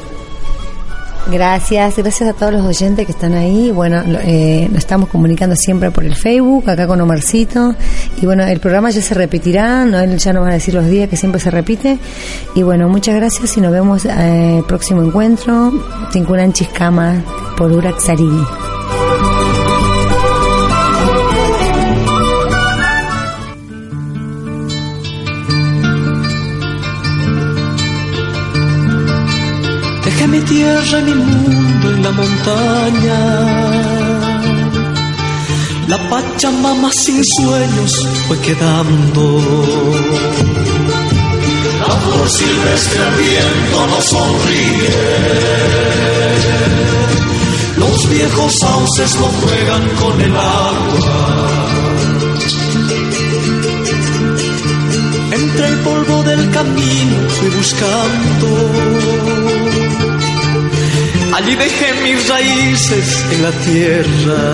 Gracias, 1.32 1.96
gracias 1.98 2.30
a 2.30 2.34
todos 2.34 2.52
los 2.52 2.66
oyentes 2.66 3.06
que 3.06 3.14
están 3.14 3.34
ahí. 3.34 3.72
Bueno, 3.72 4.04
eh, 4.24 4.68
nos 4.70 4.80
estamos 4.80 5.08
comunicando 5.08 5.56
siempre 5.56 5.90
por 5.90 6.04
el 6.04 6.16
Facebook, 6.16 6.70
acá 6.70 6.86
con 6.86 7.00
Omarcito. 7.00 7.76
Y 8.22 8.26
bueno, 8.26 8.44
el 8.44 8.60
programa 8.60 8.90
ya 8.90 9.02
se 9.02 9.14
repetirá, 9.14 9.86
no, 9.86 10.04
ya 10.04 10.34
nos 10.34 10.44
va 10.44 10.50
a 10.50 10.54
decir 10.54 10.74
los 10.74 10.86
días 10.86 11.10
que 11.10 11.16
siempre 11.16 11.40
se 11.40 11.50
repite. 11.50 11.98
Y 12.56 12.64
bueno, 12.64 12.90
muchas 12.90 13.16
gracias 13.16 13.56
y 13.56 13.62
nos 13.62 13.72
vemos 13.72 14.06
eh, 14.06 14.64
próximo 14.68 15.02
encuentro. 15.02 15.72
Tinkunan 16.12 16.52
Chiscama 16.52 17.24
por 17.56 17.72
Urak 17.72 18.00
tierra 30.54 31.00
y 31.00 31.04
mi 31.04 31.16
mundo 31.16 31.86
en 31.94 32.04
la 32.04 32.12
montaña. 32.12 33.20
La 35.88 35.98
Pachamama 36.10 36.90
sin 36.92 37.22
sueños 37.38 37.92
fue 38.28 38.38
quedando. 38.48 39.24
La 41.88 41.96
flor 42.04 42.30
silvestre 42.30 43.00
al 43.08 43.16
viento 43.24 43.78
nos 43.92 44.06
sonríe. 44.16 44.96
Los 47.84 48.10
viejos 48.10 48.52
sauces 48.62 49.12
lo 49.22 49.28
juegan 49.40 49.84
con 50.02 50.22
el 50.22 50.36
agua. 50.36 51.16
Entre 55.32 55.68
el 55.68 55.78
polvo 55.88 56.24
del 56.24 56.44
camino 56.52 57.16
fui 57.38 57.50
buscando. 57.50 58.50
Allí 61.36 61.56
dejé 61.56 61.94
mis 62.04 62.30
raíces 62.30 63.26
en 63.32 63.42
la 63.42 63.52
tierra. 63.52 64.54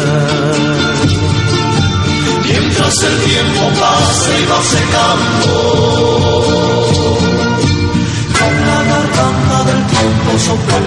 Mientras 2.47 2.93
el 3.03 3.17
tiempo 3.29 3.69
pasa 3.81 4.39
y 4.39 4.45
va 4.45 4.61
secando. 4.63 5.51
Con 8.39 8.53
la 8.67 8.79
garganta 8.91 9.57
del 9.65 9.81
tiempo 9.87 10.29
sopla 10.39 10.79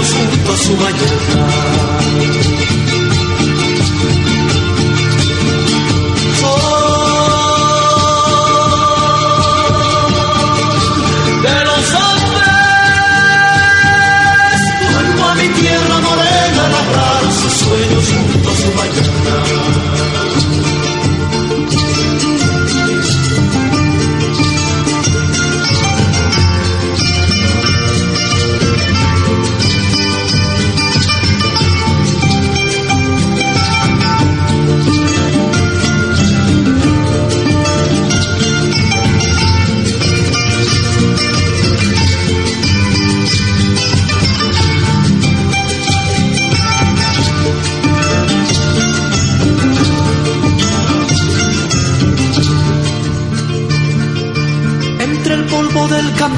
junto 0.00 0.52
a 0.52 0.56
su 0.56 0.76
mañana. 0.76 1.81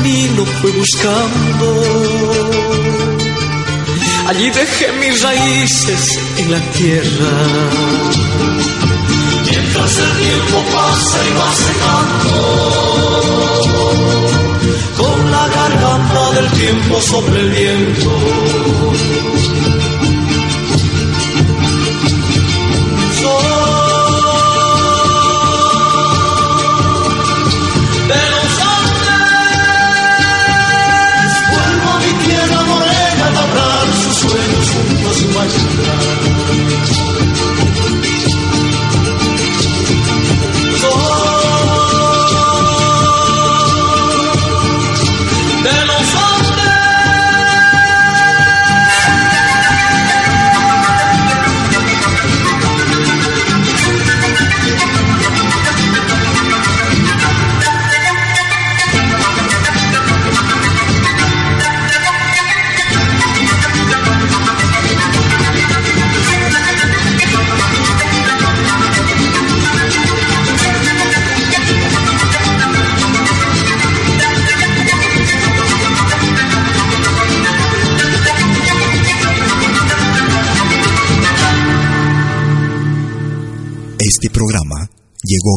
Camino 0.04 0.44
fui 0.60 0.70
buscando. 0.72 1.66
Allí 4.28 4.50
dejé 4.50 4.92
mis 5.00 5.22
raíces 5.22 6.18
en 6.38 6.50
la 6.50 6.60
tierra. 6.72 7.30
Mientras 9.50 9.98
el 9.98 10.12
tiempo 10.24 10.62
pasa 10.74 11.18
y 11.28 11.32
va 11.38 11.52
secando. 11.64 12.34
Con 14.98 15.30
la 15.30 15.48
garganta 15.48 16.30
del 16.32 16.48
tiempo 16.50 17.00
sobre 17.00 17.40
el 17.40 17.50
viento. 17.50 19.33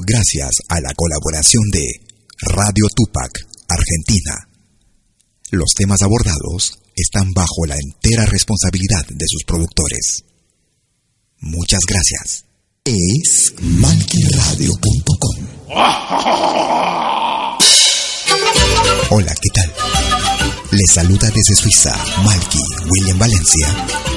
Gracias 0.07 0.51
a 0.69 0.79
la 0.79 0.93
colaboración 0.95 1.63
de 1.69 1.85
Radio 2.39 2.85
Tupac, 2.95 3.31
Argentina. 3.67 4.47
Los 5.51 5.73
temas 5.75 6.01
abordados 6.01 6.79
están 6.95 7.33
bajo 7.33 7.65
la 7.67 7.75
entera 7.75 8.25
responsabilidad 8.25 9.05
de 9.09 9.25
sus 9.27 9.43
productores. 9.43 10.23
Muchas 11.39 11.81
gracias. 11.85 12.45
Es 12.85 13.53
malquiradio.com. 13.61 15.45
Hola, 19.09 19.35
¿qué 19.35 19.49
tal? 19.53 19.73
Les 20.71 20.91
saluda 20.93 21.29
desde 21.29 21.55
Suiza 21.55 21.95
Malky 22.23 22.63
William 22.89 23.19
Valencia 23.19 24.16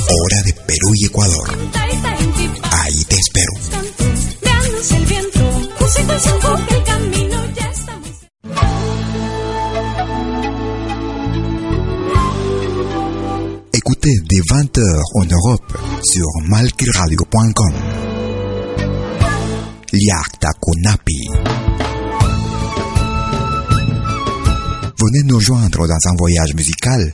Ecuador. 1.11 1.45
Ahí. 2.71 3.03
Écoutez 13.73 14.15
des 14.29 14.39
20h 14.39 15.01
en 15.15 15.25
Europe 15.25 15.77
sur 16.01 16.27
malquiradio.com. 16.47 17.73
Liakta 19.91 20.49
Kunapi. 20.61 21.27
Venez 24.97 25.23
nous 25.25 25.41
joindre 25.41 25.87
dans 25.87 26.09
un 26.09 26.15
voyage 26.17 26.53
musical 26.55 27.13